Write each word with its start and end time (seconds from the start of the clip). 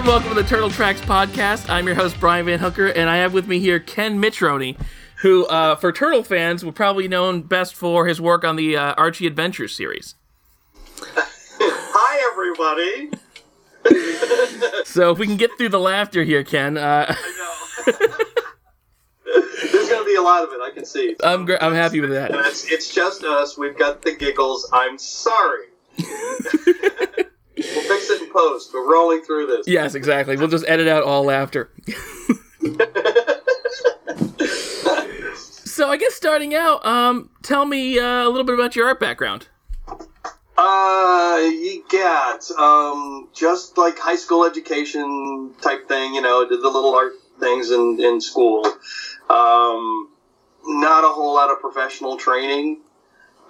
and 0.00 0.08
welcome 0.08 0.30
to 0.30 0.34
the 0.34 0.48
Turtle 0.48 0.70
Tracks 0.70 1.02
podcast. 1.02 1.68
I'm 1.68 1.86
your 1.86 1.94
host 1.94 2.18
Brian 2.18 2.46
Van 2.46 2.58
Hooker, 2.58 2.86
and 2.86 3.10
I 3.10 3.18
have 3.18 3.34
with 3.34 3.46
me 3.46 3.58
here 3.58 3.78
Ken 3.78 4.18
Mitchroney, 4.18 4.78
who, 5.16 5.44
uh, 5.44 5.76
for 5.76 5.92
Turtle 5.92 6.22
fans, 6.22 6.64
will 6.64 6.72
probably 6.72 7.06
known 7.06 7.42
best 7.42 7.74
for 7.74 8.06
his 8.06 8.18
work 8.18 8.42
on 8.42 8.56
the 8.56 8.78
uh, 8.78 8.94
Archie 8.94 9.26
Adventures 9.26 9.76
series. 9.76 10.14
Hi, 11.04 12.30
everybody. 12.32 13.10
So 14.86 15.10
if 15.10 15.18
we 15.18 15.26
can 15.26 15.36
get 15.36 15.50
through 15.58 15.68
the 15.68 15.78
laughter 15.80 16.24
here, 16.24 16.44
Ken, 16.44 16.78
uh, 16.78 17.14
There's 17.84 17.98
going 19.88 20.02
to 20.02 20.04
be 20.06 20.14
a 20.14 20.22
lot 20.22 20.44
of 20.44 20.50
it. 20.54 20.60
I 20.62 20.70
can 20.72 20.86
see. 20.86 21.14
I'm 21.22 21.44
gr- 21.44 21.60
I'm 21.60 21.74
happy 21.74 22.00
with 22.00 22.10
that. 22.10 22.30
It's, 22.32 22.64
it's 22.72 22.94
just 22.94 23.22
us. 23.22 23.58
We've 23.58 23.76
got 23.76 24.00
the 24.00 24.14
giggles. 24.16 24.66
I'm 24.72 24.96
sorry. 24.96 25.66
we'll 27.74 27.84
fix 27.84 28.10
it 28.10 28.22
in 28.22 28.30
post. 28.30 28.72
We're 28.72 28.90
rolling 28.90 29.22
through 29.22 29.46
this. 29.46 29.66
Yes, 29.66 29.94
exactly. 29.94 30.36
We'll 30.36 30.48
just 30.48 30.64
edit 30.68 30.88
out 30.88 31.02
all 31.02 31.24
laughter. 31.24 31.70
so 35.34 35.88
I 35.88 35.96
guess 35.98 36.14
starting 36.14 36.54
out, 36.54 36.84
um, 36.84 37.30
tell 37.42 37.66
me 37.66 37.98
uh, 37.98 38.26
a 38.26 38.28
little 38.28 38.44
bit 38.44 38.54
about 38.54 38.76
your 38.76 38.86
art 38.86 39.00
background. 39.00 39.48
Uh, 40.56 41.38
you 41.38 41.84
got 41.90 42.50
um, 42.52 43.28
just 43.34 43.78
like 43.78 43.98
high 43.98 44.16
school 44.16 44.44
education 44.44 45.54
type 45.62 45.88
thing. 45.88 46.14
You 46.14 46.20
know, 46.20 46.46
did 46.46 46.60
the 46.60 46.68
little 46.68 46.94
art 46.94 47.12
things 47.38 47.70
in 47.70 47.98
in 48.00 48.20
school. 48.20 48.64
Um, 49.30 50.10
not 50.64 51.04
a 51.04 51.08
whole 51.08 51.34
lot 51.34 51.50
of 51.50 51.60
professional 51.60 52.16
training. 52.18 52.80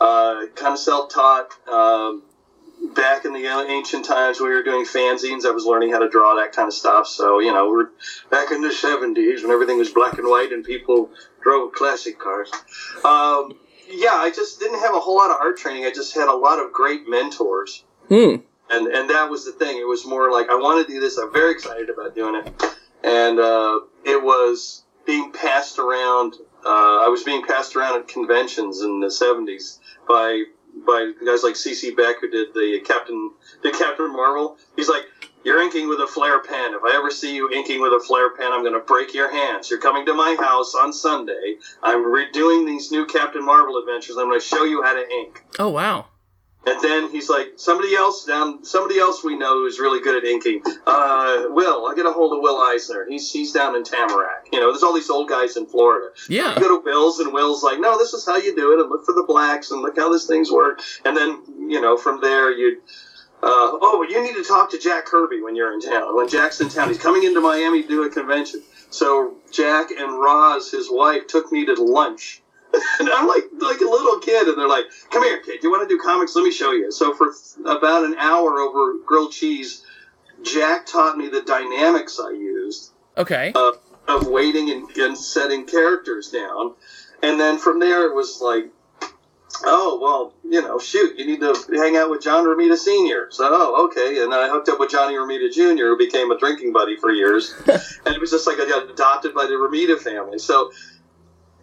Uh, 0.01 0.47
kind 0.55 0.73
of 0.73 0.79
self 0.79 1.13
taught. 1.13 1.51
Um, 1.69 2.23
back 2.95 3.25
in 3.25 3.33
the 3.33 3.47
ancient 3.47 4.05
times, 4.05 4.41
when 4.41 4.51
we 4.51 4.57
were 4.57 4.63
doing 4.63 4.85
fanzines. 4.85 5.45
I 5.45 5.51
was 5.51 5.65
learning 5.65 5.93
how 5.93 5.99
to 5.99 6.09
draw 6.09 6.35
that 6.37 6.53
kind 6.53 6.69
of 6.69 6.75
stuff. 6.75 7.07
So 7.07 7.39
you 7.39 7.53
know, 7.53 7.69
we're 7.71 7.89
back 8.31 8.51
in 8.51 8.63
the 8.63 8.73
seventies 8.73 9.43
when 9.43 9.51
everything 9.53 9.79
was 9.79 9.91
black 9.91 10.19
and 10.19 10.29
white 10.29 10.53
and 10.53 10.65
people 10.65 11.11
drove 11.43 11.73
classic 11.73 12.19
cars. 12.19 12.51
Um, 13.05 13.53
yeah, 13.89 14.15
I 14.15 14.31
just 14.35 14.61
didn't 14.61 14.81
have 14.81 14.95
a 14.95 15.01
whole 15.01 15.17
lot 15.17 15.31
of 15.31 15.37
art 15.41 15.57
training. 15.57 15.85
I 15.85 15.91
just 15.91 16.15
had 16.15 16.29
a 16.29 16.35
lot 16.35 16.59
of 16.59 16.73
great 16.73 17.09
mentors, 17.09 17.85
Hmm. 18.09 18.37
and 18.71 18.87
and 18.87 19.11
that 19.11 19.29
was 19.29 19.45
the 19.45 19.53
thing. 19.53 19.79
It 19.79 19.87
was 19.87 20.07
more 20.07 20.31
like 20.31 20.49
I 20.49 20.55
want 20.55 20.87
to 20.87 20.93
do 20.93 21.01
this. 21.01 21.19
I'm 21.19 21.33
very 21.33 21.53
excited 21.53 21.91
about 21.91 22.15
doing 22.15 22.35
it, 22.37 22.53
and 23.03 23.39
uh, 23.39 23.81
it 24.05 24.23
was 24.23 24.85
being 25.07 25.33
passed 25.33 25.79
around. 25.79 26.35
Uh, 26.65 27.05
I 27.05 27.09
was 27.09 27.25
being 27.25 27.43
passed 27.43 27.75
around 27.75 27.99
at 27.99 28.07
conventions 28.07 28.81
in 28.83 29.01
the 29.01 29.07
'70s 29.09 29.79
by 30.07 30.45
by 30.87 31.13
guys 31.25 31.43
like 31.43 31.57
C.C. 31.57 31.93
Beck 31.95 32.21
who 32.21 32.31
did 32.31 32.55
the 32.55 32.81
Captain 32.85 33.33
the 33.63 33.71
Captain 33.71 34.13
Marvel. 34.13 34.57
He's 34.77 34.89
like. 34.89 35.05
You're 35.43 35.63
inking 35.63 35.89
with 35.89 36.01
a 36.01 36.07
flare 36.07 36.43
pen. 36.43 36.75
If 36.75 36.83
I 36.85 36.95
ever 36.97 37.11
see 37.11 37.35
you 37.35 37.51
inking 37.51 37.81
with 37.81 37.95
a 37.95 38.05
flare 38.07 38.37
pen, 38.37 38.53
I'm 38.53 38.61
going 38.61 38.75
to 38.75 38.81
break 38.81 39.15
your 39.15 39.31
hands. 39.31 39.71
You're 39.71 39.81
coming 39.81 40.05
to 40.05 40.13
my 40.13 40.37
house 40.39 40.75
on 40.75 40.93
Sunday. 40.93 41.57
I'm 41.83 42.05
redoing 42.05 42.67
these 42.67 42.93
new 42.93 43.07
Captain 43.07 43.43
Marvel 43.43 43.79
adventures. 43.79 44.19
I'm 44.19 44.27
going 44.27 44.39
to 44.39 44.45
show 44.45 44.65
you 44.65 44.83
how 44.83 44.93
to 44.93 45.09
ink. 45.09 45.43
Oh 45.59 45.71
wow. 45.71 46.10
And 46.67 46.79
then 46.83 47.11
he's 47.11 47.31
like, 47.31 47.55
somebody 47.57 47.95
else 47.95 48.27
down, 48.27 48.65
somebody 48.65 48.99
else 48.99 49.25
we 49.25 49.37
know 49.37 49.63
who's 49.63 49.79
really 49.79 50.01
good 50.01 50.23
at 50.23 50.29
inking. 50.29 50.63
Uh, 50.87 51.45
Will, 51.49 51.87
I 51.87 51.95
get 51.95 52.05
a 52.05 52.13
hold 52.13 52.35
of 52.35 52.43
Will 52.43 52.61
Eisner. 52.61 53.07
He's 53.09 53.31
he's 53.31 53.53
down 53.53 53.77
in 53.77 53.83
Tamarac. 53.83 54.53
You 54.53 54.61
know, 54.61 54.71
there's 54.71 54.83
all 54.83 54.93
these 54.93 55.09
old 55.09 55.29
guys 55.29 55.57
in 55.57 55.67
Florida. 55.67 56.09
Yeah. 56.29 56.55
You 56.55 56.61
go 56.61 56.69
to 56.79 56.85
Will's, 56.85 57.19
and 57.19 57.33
Will's 57.33 57.63
like, 57.63 57.81
no, 57.81 57.97
this 57.97 58.13
is 58.13 58.27
how 58.27 58.37
you 58.37 58.55
do 58.55 58.75
it, 58.75 58.81
and 58.81 58.91
look 58.91 59.07
for 59.07 59.15
the 59.15 59.25
blacks, 59.27 59.71
and 59.71 59.81
look 59.81 59.97
how 59.97 60.13
this 60.13 60.27
thing's 60.27 60.51
work. 60.51 60.83
And 61.05 61.17
then, 61.17 61.43
you 61.69 61.81
know, 61.81 61.97
from 61.97 62.21
there 62.21 62.53
you. 62.53 62.83
Uh, 63.43 63.81
oh, 63.81 64.07
you 64.07 64.23
need 64.23 64.35
to 64.35 64.45
talk 64.45 64.71
to 64.71 64.79
Jack 64.79 65.07
Kirby 65.07 65.41
when 65.41 65.57
you're 65.57 65.73
in 65.73 65.81
town. 65.81 66.15
When 66.15 66.29
Jack's 66.29 66.61
in 66.61 66.69
town, 66.69 66.89
he's 66.89 66.99
coming 66.99 67.23
into 67.23 67.41
Miami 67.41 67.81
to 67.81 67.89
do 67.89 68.03
a 68.03 68.11
convention. 68.11 68.61
So 68.91 69.37
Jack 69.51 69.93
and 69.93 70.21
Roz, 70.21 70.71
his 70.71 70.89
wife, 70.91 71.27
took 71.27 71.51
me 71.51 71.65
to 71.65 71.73
lunch 71.73 72.43
and 72.73 73.09
I'm 73.13 73.27
like 73.27 73.45
like 73.59 73.81
a 73.81 73.85
little 73.85 74.19
kid, 74.21 74.49
and 74.49 74.59
they're 74.59 74.69
like, 74.69 74.85
"Come 75.11 75.25
here, 75.25 75.41
kid. 75.43 75.63
You 75.63 75.71
want 75.71 75.89
to 75.89 75.95
do 75.95 76.01
comics? 76.01 76.35
Let 76.35 76.45
me 76.45 76.51
show 76.53 76.73
you." 76.73 76.91
So 76.93 77.15
for 77.15 77.33
about 77.65 78.05
an 78.05 78.15
hour 78.19 78.59
over 78.59 78.95
grilled 79.07 79.33
cheese, 79.33 79.85
Jack 80.43 80.87
taught 80.87 81.17
me 81.17 81.29
the 81.29 81.43
dynamics 81.43 82.19
I 82.21 82.31
used 82.31 82.93
Okay. 83.19 83.53
of, 83.55 83.75
of 84.09 84.27
waiting 84.29 84.71
and, 84.71 84.89
and 84.97 85.17
setting 85.17 85.67
characters 85.67 86.31
down, 86.31 86.75
and 87.23 87.39
then 87.39 87.59
from 87.59 87.81
there 87.81 88.11
it 88.11 88.15
was 88.15 88.41
like, 88.41 88.71
"Oh 89.65 89.99
well, 90.01 90.33
you 90.51 90.63
know, 90.63 90.79
shoot, 90.79 91.19
you 91.19 91.27
need 91.27 91.41
to 91.41 91.55
hang 91.75 91.97
out 91.97 92.11
with 92.11 92.23
John 92.23 92.45
Romita 92.45 92.77
Senior." 92.77 93.29
So 93.31 93.49
oh, 93.51 93.87
okay, 93.87 94.23
and 94.23 94.33
I 94.33 94.49
hooked 94.49 94.69
up 94.69 94.81
with 94.81 94.91
Johnny 94.91 95.15
Romita 95.15 95.53
Jr., 95.53 95.85
who 95.85 95.99
became 95.99 96.31
a 96.31 96.39
drinking 96.39 96.73
buddy 96.73 96.97
for 96.97 97.11
years, 97.11 97.53
and 97.67 98.15
it 98.15 98.21
was 98.21 98.31
just 98.31 98.47
like 98.47 98.59
I 98.61 98.69
got 98.69 98.89
adopted 98.91 99.35
by 99.35 99.47
the 99.47 99.55
Romita 99.55 99.99
family. 99.99 100.39
So 100.39 100.71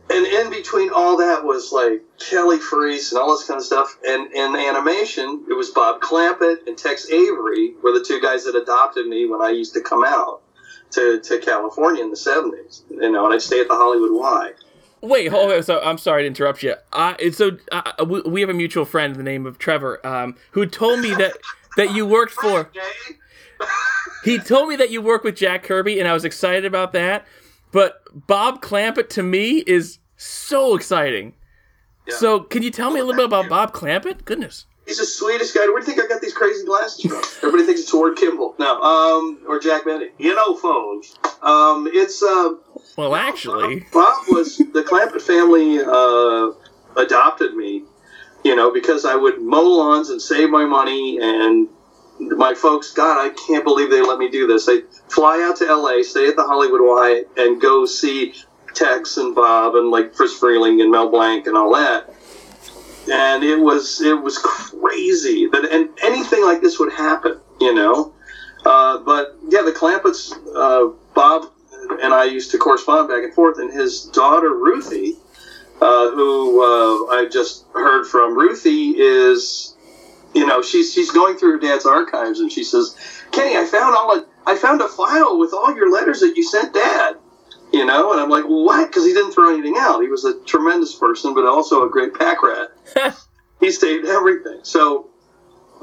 and 0.09 0.25
in 0.25 0.49
between 0.49 0.89
all 0.91 1.17
that 1.17 1.43
was 1.43 1.71
like 1.71 2.01
Kelly 2.19 2.57
Freas 2.57 3.11
and 3.11 3.19
all 3.19 3.31
this 3.37 3.45
kind 3.47 3.57
of 3.57 3.65
stuff. 3.65 3.97
And 4.05 4.31
in 4.31 4.55
animation, 4.55 5.45
it 5.49 5.53
was 5.53 5.71
Bob 5.71 6.01
Clampett 6.01 6.67
and 6.67 6.77
Tex 6.77 7.09
Avery 7.09 7.73
were 7.83 7.91
the 7.91 8.03
two 8.05 8.21
guys 8.21 8.45
that 8.45 8.55
adopted 8.55 9.07
me 9.07 9.27
when 9.27 9.41
I 9.41 9.49
used 9.49 9.73
to 9.73 9.81
come 9.81 10.03
out 10.05 10.41
to, 10.91 11.19
to 11.19 11.39
California 11.39 12.03
in 12.03 12.09
the 12.09 12.15
70s. 12.15 12.83
You 12.89 13.11
know, 13.11 13.25
and 13.25 13.33
I'd 13.33 13.41
stay 13.41 13.59
at 13.59 13.67
the 13.67 13.75
Hollywood 13.75 14.11
Y. 14.13 14.51
Wait, 15.01 15.27
hold 15.27 15.51
on. 15.51 15.61
So 15.63 15.81
I'm 15.81 15.97
sorry 15.97 16.23
to 16.23 16.27
interrupt 16.27 16.63
you. 16.63 16.75
Uh, 16.93 17.15
it's 17.19 17.37
so 17.37 17.57
uh, 17.71 18.05
we, 18.07 18.21
we 18.21 18.41
have 18.41 18.49
a 18.49 18.53
mutual 18.53 18.85
friend, 18.85 19.15
the 19.15 19.23
name 19.23 19.45
of 19.45 19.59
Trevor, 19.59 20.05
um, 20.05 20.35
who 20.51 20.65
told 20.65 21.01
me 21.01 21.13
that 21.15 21.33
that 21.75 21.93
you 21.93 22.05
worked 22.05 22.33
for. 22.41 22.71
He 24.23 24.39
told 24.39 24.69
me 24.69 24.75
that 24.77 24.89
you 24.89 25.01
work 25.01 25.23
with 25.23 25.35
Jack 25.35 25.63
Kirby, 25.63 25.99
and 25.99 26.07
I 26.07 26.13
was 26.13 26.25
excited 26.25 26.65
about 26.65 26.93
that. 26.93 27.25
But 27.77 28.01
Bob 28.25 28.59
Clampett 28.59 29.07
to 29.09 29.21
me 29.21 29.59
is 29.67 29.99
so 30.15 30.75
exciting. 30.75 31.35
Yeah. 32.07 32.15
So 32.15 32.39
can 32.39 32.63
you 32.63 32.71
tell 32.71 32.89
me 32.89 32.99
a 32.99 33.03
little 33.05 33.21
bit 33.21 33.25
about 33.25 33.49
Bob 33.49 33.71
Clampett? 33.71 34.25
Goodness. 34.25 34.65
He's 34.87 34.97
the 34.97 35.05
sweetest 35.05 35.53
guy. 35.53 35.67
Where 35.67 35.79
do 35.79 35.91
you 35.91 35.95
think 35.95 36.03
I 36.03 36.07
got 36.11 36.19
these 36.19 36.33
crazy 36.33 36.65
glasses 36.65 37.01
from? 37.01 37.21
Everybody 37.47 37.67
thinks 37.67 37.81
it's 37.81 37.93
Ward 37.93 38.17
Kimball. 38.17 38.55
No, 38.57 38.81
um, 38.81 39.41
or 39.47 39.59
Jack 39.59 39.85
Benny. 39.85 40.07
You 40.17 40.33
know, 40.33 40.55
folks. 40.57 41.13
Um, 41.43 41.87
it's, 41.93 42.23
uh, 42.23 42.53
Well, 42.97 43.13
actually, 43.13 43.85
Bob 43.93 44.23
was 44.27 44.57
the 44.57 44.81
Clampett 44.81 45.21
family 45.21 45.79
uh, 45.79 46.99
adopted 46.99 47.53
me, 47.53 47.83
you 48.43 48.55
know, 48.55 48.73
because 48.73 49.05
I 49.05 49.13
would 49.13 49.39
mow 49.39 49.61
lawns 49.61 50.09
and 50.09 50.19
save 50.19 50.49
my 50.49 50.65
money, 50.65 51.19
and 51.21 51.67
my 52.19 52.53
folks, 52.53 52.91
God, 52.91 53.17
I 53.19 53.33
can't 53.47 53.63
believe 53.63 53.89
they 53.89 54.01
let 54.01 54.17
me 54.17 54.29
do 54.29 54.47
this. 54.47 54.65
They 54.65 54.81
fly 55.09 55.41
out 55.47 55.57
to 55.57 55.67
L.A., 55.67 56.03
stay 56.03 56.27
at 56.27 56.35
the 56.35 56.43
Hollywood 56.43 56.81
Y, 56.81 57.23
and 57.37 57.61
go 57.61 57.85
see 57.85 58.33
Tex 58.73 59.17
and 59.17 59.33
Bob 59.35 59.75
and 59.75 59.89
like 59.89 60.13
Friz 60.13 60.39
Freleng 60.39 60.81
and 60.81 60.91
Mel 60.91 61.09
Blanc 61.09 61.47
and 61.47 61.57
all 61.57 61.73
that. 61.73 62.13
And 63.11 63.43
it 63.43 63.57
was 63.57 64.01
it 64.01 64.21
was 64.21 64.37
crazy 64.37 65.47
that 65.47 65.63
and 65.71 65.89
anything 66.03 66.43
like 66.43 66.61
this 66.61 66.77
would 66.77 66.91
happen, 66.91 67.39
you 67.61 67.73
know. 67.73 68.13
Uh, 68.65 68.97
but 68.99 69.37
yeah, 69.47 69.61
the 69.61 69.71
Clampetts, 69.71 70.33
uh, 70.55 70.93
Bob 71.13 71.49
and 71.89 72.13
I 72.13 72.25
used 72.25 72.51
to 72.51 72.57
correspond 72.57 73.07
back 73.07 73.23
and 73.23 73.33
forth, 73.33 73.59
and 73.59 73.71
his 73.71 74.03
daughter 74.05 74.53
Ruthie, 74.53 75.15
uh, 75.81 76.11
who 76.11 76.61
uh, 76.61 77.15
I 77.15 77.27
just 77.31 77.65
heard 77.73 78.05
from, 78.05 78.37
Ruthie 78.37 78.95
is, 78.97 79.76
you 80.37 80.45
know, 80.45 80.61
she's 80.61 80.93
she's 80.93 81.09
going 81.09 81.35
through 81.35 81.53
her 81.53 81.59
dad's 81.59 81.87
archives, 81.87 82.39
and 82.39 82.51
she 82.51 82.63
says, 82.63 82.95
"Kenny, 83.31 83.57
I 83.57 83.65
found 83.65 83.95
all 83.95 84.15
a, 84.15 84.25
I 84.45 84.55
found 84.55 84.81
a 84.81 84.87
file 84.87 85.39
with 85.39 85.51
all 85.51 85.75
your 85.75 85.91
letters 85.91 86.19
that 86.19 86.37
you 86.37 86.43
sent 86.43 86.75
Dad." 86.75 87.15
You 87.73 87.85
know, 87.85 88.13
and 88.13 88.21
I'm 88.21 88.29
like, 88.29 88.45
well, 88.45 88.63
what? 88.63 88.87
Because 88.87 89.05
he 89.05 89.13
didn't 89.13 89.33
throw 89.33 89.53
anything 89.53 89.75
out. 89.77 89.99
He 89.99 90.07
was 90.07 90.23
a 90.23 90.39
tremendous 90.45 90.95
person, 90.95 91.33
but 91.33 91.45
also 91.45 91.85
a 91.85 91.89
great 91.89 92.13
pack 92.13 92.37
rat. 92.41 92.69
he 93.59 93.71
saved 93.71 94.05
everything. 94.05 94.59
So, 94.63 95.09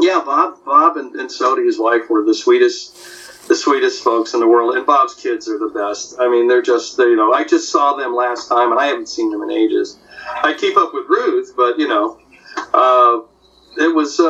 yeah, 0.01 0.23
Bob, 0.25 0.65
Bob, 0.65 0.97
and, 0.97 1.15
and 1.17 1.31
Sody, 1.31 1.63
his 1.65 1.79
wife, 1.79 2.09
were 2.09 2.25
the 2.25 2.33
sweetest, 2.33 3.49
the 3.49 3.55
sweetest 3.55 4.03
folks 4.03 4.33
in 4.33 4.41
the 4.41 4.49
world. 4.49 4.77
And 4.77 4.87
Bob's 4.87 5.15
kids 5.15 5.47
are 5.47 5.59
the 5.59 5.69
best. 5.69 6.15
I 6.19 6.27
mean, 6.31 6.49
they're 6.49 6.63
just, 6.63 6.97
they, 6.97 7.05
you 7.05 7.17
know, 7.17 7.35
I 7.35 7.45
just 7.45 7.71
saw 7.71 7.95
them 7.97 8.15
last 8.15 8.49
time, 8.49 8.73
and 8.73 8.81
I 8.81 8.87
haven't 8.87 9.11
seen 9.11 9.31
them 9.31 9.43
in 9.43 9.51
ages. 9.51 9.99
I 10.43 10.55
keep 10.55 10.79
up 10.79 10.95
with 10.95 11.07
Ruth, 11.07 11.53
but 11.55 11.79
you 11.79 11.87
know, 11.87 12.19
uh, 12.73 13.21
it 13.79 13.95
was, 13.95 14.19
uh, 14.21 14.25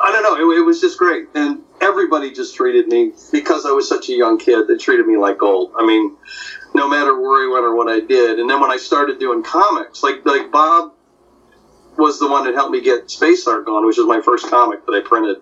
I 0.00 0.12
don't 0.12 0.22
know, 0.22 0.36
it, 0.36 0.58
it 0.58 0.62
was 0.62 0.80
just 0.80 0.98
great, 0.98 1.28
and 1.34 1.62
everybody 1.80 2.32
just 2.32 2.54
treated 2.54 2.88
me 2.88 3.12
because 3.32 3.66
I 3.66 3.70
was 3.70 3.88
such 3.88 4.08
a 4.08 4.12
young 4.12 4.38
kid. 4.38 4.66
They 4.68 4.76
treated 4.76 5.06
me 5.06 5.16
like 5.16 5.38
gold. 5.38 5.72
I 5.76 5.86
mean, 5.86 6.16
no 6.74 6.88
matter 6.88 7.18
where 7.18 7.48
I 7.48 7.52
went 7.52 7.64
or 7.64 7.74
what 7.74 7.88
I 7.88 8.00
did. 8.00 8.38
And 8.38 8.48
then 8.48 8.60
when 8.60 8.70
I 8.70 8.76
started 8.76 9.18
doing 9.18 9.42
comics, 9.42 10.02
like 10.02 10.24
like 10.24 10.50
Bob 10.50 10.92
was 11.96 12.18
the 12.18 12.28
one 12.28 12.44
that 12.44 12.54
helped 12.54 12.70
me 12.70 12.80
get 12.80 13.10
Space 13.10 13.46
Ark 13.46 13.66
going, 13.66 13.84
which 13.86 13.98
was 13.98 14.06
my 14.06 14.20
first 14.20 14.48
comic 14.48 14.86
that 14.86 14.92
I 14.92 15.00
printed. 15.00 15.38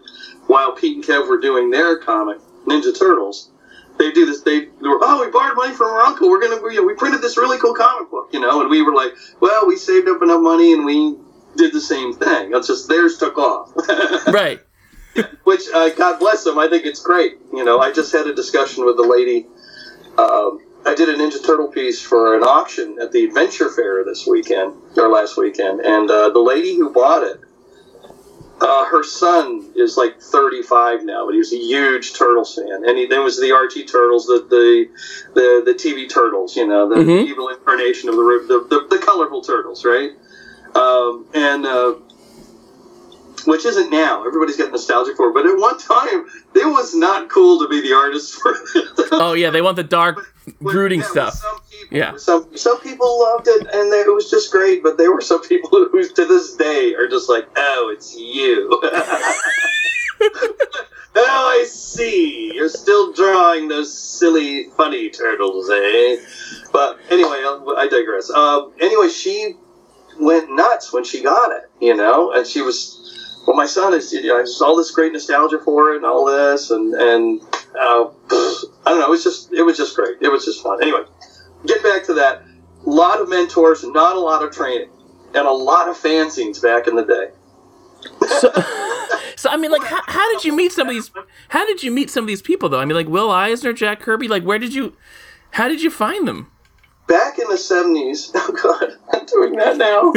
While 0.47 0.73
Pete 0.73 0.97
and 0.97 1.05
Kev 1.05 1.29
were 1.29 1.39
doing 1.39 1.71
their 1.71 1.99
comic, 1.99 2.39
Ninja 2.65 2.97
Turtles, 2.99 3.51
they 3.99 4.13
do 4.13 4.25
this. 4.25 4.41
They, 4.43 4.61
they 4.61 4.89
were, 4.89 4.99
oh, 5.03 5.25
we 5.25 5.31
borrowed 5.31 5.57
money 5.57 5.75
from 5.75 5.89
our 5.89 6.01
uncle. 6.01 6.31
We're 6.31 6.41
gonna, 6.41 6.63
we, 6.63 6.79
we 6.81 6.95
printed 6.95 7.21
this 7.21 7.37
really 7.37 7.59
cool 7.59 7.75
comic 7.75 8.11
book, 8.11 8.31
you 8.33 8.41
know. 8.41 8.61
And 8.61 8.71
we 8.71 8.83
were 8.83 8.95
like, 8.95 9.13
well, 9.41 9.67
we 9.67 9.77
saved 9.77 10.09
up 10.09 10.23
enough 10.23 10.41
money 10.41 10.73
and 10.73 10.85
we 10.85 11.17
did 11.57 11.73
the 11.73 11.81
same 11.81 12.13
thing. 12.13 12.51
It's 12.55 12.67
just 12.69 12.89
theirs 12.89 13.19
took 13.19 13.39
off. 13.39 13.73
right. 14.29 14.61
Which 15.45 15.63
uh, 15.75 15.91
God 15.91 16.19
bless 16.19 16.45
them. 16.45 16.59
I 16.59 16.69
think 16.69 16.85
it's 16.87 17.01
great. 17.01 17.35
You 17.53 17.65
know, 17.65 17.81
I 17.81 17.93
just 17.93 18.13
had 18.13 18.27
a 18.27 18.35
discussion 18.35 18.85
with 18.85 18.97
the 18.97 19.03
lady. 19.03 19.47
Um, 20.19 20.61
I 20.85 20.95
did 20.95 21.09
a 21.09 21.15
Ninja 21.15 21.45
Turtle 21.45 21.69
piece 21.69 22.01
for 22.01 22.37
an 22.37 22.43
auction 22.43 22.99
at 23.01 23.13
the 23.13 23.25
Adventure 23.25 23.71
Fair 23.71 24.05
this 24.05 24.27
weekend 24.27 24.75
or 24.97 25.09
last 25.09 25.37
weekend, 25.37 25.81
and 25.81 26.11
uh, 26.11 26.31
the 26.31 26.39
lady 26.41 26.77
who 26.77 26.91
bought 26.93 27.23
it, 27.23 27.41
uh, 28.61 28.85
her 28.87 29.03
son 29.03 29.71
is 29.75 29.97
like 29.97 30.21
35 30.21 31.05
now, 31.05 31.27
but 31.27 31.33
he 31.33 31.39
was 31.39 31.53
a 31.53 31.59
huge 31.59 32.15
Turtles 32.15 32.55
fan, 32.55 32.85
and 32.89 32.97
he, 32.97 33.07
there 33.07 33.21
was 33.21 33.39
the 33.41 33.53
Archie 33.53 33.85
Turtles, 33.85 34.27
the 34.27 34.47
the 34.49 34.89
the, 35.35 35.63
the 35.67 35.75
TV 35.75 36.09
Turtles, 36.09 36.57
you 36.57 36.67
know, 36.67 36.89
the 36.89 36.97
Mhm. 36.97 37.25
evil 37.27 37.49
incarnation 37.49 38.09
of 38.09 38.17
the, 38.17 38.23
the 38.49 38.67
the, 38.81 38.97
the 38.97 38.99
colorful 39.05 39.43
Turtles, 39.43 39.85
right? 39.85 40.13
Um, 40.77 41.27
and 41.35 41.67
uh, 41.67 41.95
which 43.47 43.65
isn't 43.65 43.91
now. 43.91 44.27
Everybody's 44.27 44.57
got 44.57 44.73
nostalgia 44.73 45.15
for 45.17 45.29
it, 45.31 45.35
but 45.35 45.47
at 45.47 45.57
one 45.57 45.79
time 45.79 46.27
it 46.55 46.67
was 46.67 46.95
not 46.95 47.29
cool 47.31 47.61
to 47.61 47.69
be 47.69 47.81
the 47.81 47.95
artist 47.95 48.35
for. 48.35 48.55
Oh 49.19 49.33
yeah, 49.35 49.51
they 49.51 49.63
want 49.63 49.77
the 49.77 49.85
dark, 49.85 50.17
with- 50.47 50.73
brooding 50.73 51.01
yeah, 51.01 51.07
stuff. 51.07 51.35
Some 51.35 51.61
people, 51.71 51.97
Yeah. 51.97 52.17
Some 52.17 52.57
some 52.57 52.81
people 52.81 53.21
loved 53.21 53.47
it, 53.49 53.67
and 53.73 53.93
they, 53.93 54.01
it 54.01 54.13
was 54.13 54.29
just 54.31 54.51
great. 54.53 54.83
But 54.83 54.99
there 54.99 55.13
were 55.13 55.21
some 55.21 55.43
people 55.43 55.71
who, 55.93 56.07
to 56.09 56.25
this 56.27 56.55
day, 56.57 56.95
are 56.95 57.09
just 57.09 57.29
like, 57.29 57.49
"Oh, 57.57 57.91
it's 57.95 58.17
you." 58.17 58.69
oh, 60.23 61.61
I 61.61 61.65
see. 61.69 62.53
You're 62.55 62.69
still 62.69 63.13
drawing 63.13 63.69
those 63.69 63.97
silly, 63.97 64.65
funny 64.77 65.09
turtles, 65.09 65.71
eh? 65.71 66.17
But 66.73 66.99
anyway, 67.11 67.39
I 67.39 67.75
I 67.79 67.89
digress. 67.89 68.29
Um, 68.31 68.73
anyway, 68.81 69.09
she 69.09 69.55
went 70.19 70.51
nuts 70.51 70.93
when 70.93 71.05
she 71.05 71.23
got 71.23 71.53
it, 71.53 71.71
you 71.81 71.95
know, 71.95 72.33
and 72.33 72.47
she 72.47 72.63
was. 72.63 73.03
Well, 73.47 73.57
my 73.57 73.67
son 73.67 73.95
is, 73.95 74.13
you 74.13 74.27
know, 74.27 74.45
all 74.63 74.75
this 74.77 74.91
great 74.91 75.13
nostalgia 75.13 75.61
for 75.61 75.93
it 75.93 75.99
and 75.99 76.05
all 76.05 76.25
this, 76.27 76.71
and 76.71 76.95
and 76.95 77.41
uh, 77.79 78.09
I 78.31 78.65
don't 78.87 78.99
know. 78.99 79.07
It 79.07 79.11
was 79.11 79.23
just 79.23 79.53
it 79.53 79.63
was 79.63 79.77
just 79.77 79.95
great. 79.95 80.17
It 80.21 80.29
was 80.29 80.45
just 80.45 80.63
fun. 80.63 80.83
Anyway, 80.83 81.03
get 81.67 81.83
back 81.83 82.05
to 82.07 82.15
that. 82.15 82.43
A 82.85 82.91
lot 82.91 83.21
of 83.21 83.29
mentors, 83.29 83.85
not 83.85 84.17
a 84.17 84.21
lot 84.21 84.43
of 84.43 84.53
training, 84.53 84.91
and 85.35 85.47
a 85.47 85.53
lot 85.53 85.89
of 85.89 85.97
fanzines 85.97 86.61
back 86.61 86.89
in 86.89 86.97
the 86.97 87.05
day. 87.05 87.31
So, 88.41 88.53
so 89.37 89.51
I 89.51 89.57
mean, 89.57 89.71
like, 89.71 89.85
how, 89.85 90.01
how 90.07 90.33
did 90.33 90.45
you 90.45 90.55
meet 90.55 90.73
some 90.73 90.89
of 90.89 90.95
these? 90.95 91.11
How 91.51 91.65
did 91.67 91.83
you 91.83 91.91
meet 91.93 92.11
some 92.11 92.25
of 92.25 92.29
these 92.29 92.43
people 92.43 92.69
though? 92.69 92.81
I 92.81 92.85
mean, 92.85 92.97
like 92.97 93.09
Will 93.09 93.31
Eisner, 93.31 93.73
Jack 93.73 94.01
Kirby. 94.01 94.27
Like, 94.27 94.43
where 94.43 94.59
did 94.59 94.75
you? 94.75 94.97
How 95.53 95.69
did 95.69 95.83
you 95.83 95.91
find 95.91 96.27
them? 96.27 96.51
Back 97.07 97.39
in 97.39 97.49
the 97.49 97.57
seventies. 97.59 98.33
Oh 98.37 98.53
God, 98.63 98.93
I'm 99.13 99.27
doing 99.27 99.53
that 99.57 99.77
now. 99.77 100.13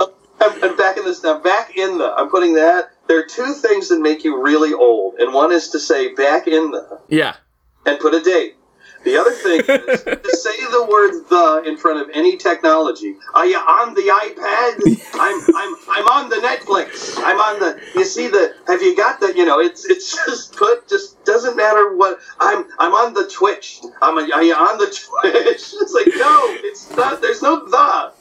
I'm, 0.40 0.62
I'm 0.62 0.76
back 0.76 0.96
in 0.96 1.04
this 1.04 1.22
now. 1.22 1.38
Back 1.38 1.76
in 1.76 1.98
the. 1.98 2.12
I'm 2.14 2.30
putting 2.30 2.54
that. 2.54 2.90
There 3.08 3.18
are 3.20 3.26
two 3.26 3.52
things 3.54 3.88
that 3.88 4.00
make 4.00 4.24
you 4.24 4.42
really 4.42 4.72
old, 4.72 5.14
and 5.18 5.34
one 5.34 5.52
is 5.52 5.68
to 5.70 5.78
say 5.80 6.14
back 6.14 6.46
in 6.46 6.70
the 6.70 7.00
Yeah. 7.08 7.36
and 7.84 7.98
put 7.98 8.14
a 8.14 8.20
date. 8.22 8.56
The 9.04 9.16
other 9.16 9.32
thing 9.32 9.60
is 9.60 10.02
to 10.04 10.30
say 10.36 10.56
the 10.70 10.86
word 10.90 11.24
"the" 11.28 11.62
in 11.68 11.76
front 11.76 12.00
of 12.00 12.10
any 12.14 12.36
technology. 12.36 13.16
Are 13.34 13.46
you 13.46 13.56
on 13.56 13.94
the 13.94 14.02
iPad? 14.02 15.00
I'm 15.14 15.40
I'm 15.56 15.76
I'm 15.90 16.08
on 16.24 16.28
the 16.30 16.36
Netflix. 16.36 17.14
I'm 17.18 17.38
on 17.40 17.60
the. 17.60 17.80
You 17.94 18.04
see 18.04 18.28
the? 18.28 18.54
Have 18.66 18.82
you 18.82 18.96
got 18.96 19.20
the? 19.20 19.34
You 19.36 19.46
know, 19.46 19.60
it's 19.60 19.86
it's 19.86 20.12
just 20.26 20.56
put. 20.56 20.88
Just 20.88 21.24
doesn't 21.24 21.56
matter 21.56 21.96
what. 21.96 22.20
I'm 22.40 22.66
I'm 22.78 22.92
on 22.92 23.14
the 23.14 23.26
Twitch. 23.28 23.80
I'm. 24.02 24.18
A, 24.18 24.32
are 24.34 24.42
you 24.42 24.54
on 24.54 24.78
the 24.78 24.86
Twitch? 25.22 25.74
It's 25.80 25.94
like 25.94 26.08
no, 26.16 26.40
it's 26.64 26.90
not. 26.96 27.22
There's 27.22 27.42
no 27.42 27.66
the. 27.66 28.12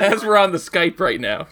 As 0.00 0.24
we're 0.24 0.36
on 0.36 0.52
the 0.52 0.58
Skype 0.58 0.98
right 1.00 1.20
now. 1.20 1.46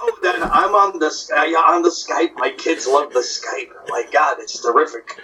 Oh, 0.00 0.18
then 0.22 0.42
I'm 0.42 0.74
on 0.74 0.98
the 0.98 1.10
Sky- 1.10 1.36
are 1.36 1.46
you 1.46 1.56
on 1.56 1.82
the 1.82 1.88
Skype. 1.90 2.34
My 2.36 2.50
kids 2.50 2.86
love 2.86 3.12
the 3.12 3.20
Skype. 3.20 3.70
My 3.88 4.04
God, 4.12 4.36
it's 4.40 4.60
terrific. 4.62 5.18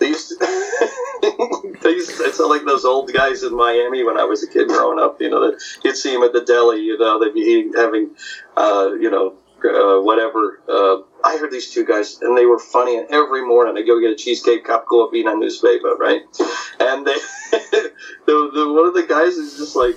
They 0.00 0.08
used 0.08 0.28
to, 0.30 0.36
they 1.82 1.90
used 1.90 2.16
to, 2.16 2.24
it's 2.24 2.40
like 2.40 2.64
those 2.64 2.86
old 2.86 3.12
guys 3.12 3.42
in 3.42 3.54
Miami 3.54 4.02
when 4.02 4.18
I 4.18 4.24
was 4.24 4.42
a 4.42 4.48
kid 4.48 4.68
growing 4.68 4.98
up. 4.98 5.20
You 5.20 5.28
know, 5.28 5.50
that 5.50 5.62
you'd 5.84 5.96
see 5.96 6.12
them 6.12 6.22
at 6.22 6.32
the 6.32 6.40
deli. 6.40 6.80
You 6.80 6.98
know, 6.98 7.22
they'd 7.22 7.34
be 7.34 7.70
having, 7.76 8.10
uh, 8.56 8.92
you 8.98 9.10
know, 9.10 9.34
uh, 9.62 10.00
whatever. 10.00 10.62
Uh, 10.66 11.02
I 11.22 11.36
heard 11.36 11.50
these 11.50 11.70
two 11.70 11.84
guys, 11.84 12.18
and 12.22 12.36
they 12.36 12.46
were 12.46 12.58
funny. 12.58 12.96
And 12.96 13.06
every 13.10 13.46
morning, 13.46 13.74
they 13.74 13.84
go 13.84 14.00
get 14.00 14.10
a 14.10 14.16
cheesecake 14.16 14.64
cup, 14.64 14.86
go 14.86 15.04
up 15.04 15.12
on 15.12 15.40
newspaper, 15.40 15.94
right? 15.96 16.22
And 16.80 17.06
they, 17.06 17.18
the, 18.26 18.50
the 18.54 18.72
one 18.72 18.86
of 18.86 18.94
the 18.94 19.04
guys 19.06 19.36
is 19.36 19.58
just 19.58 19.76
like, 19.76 19.96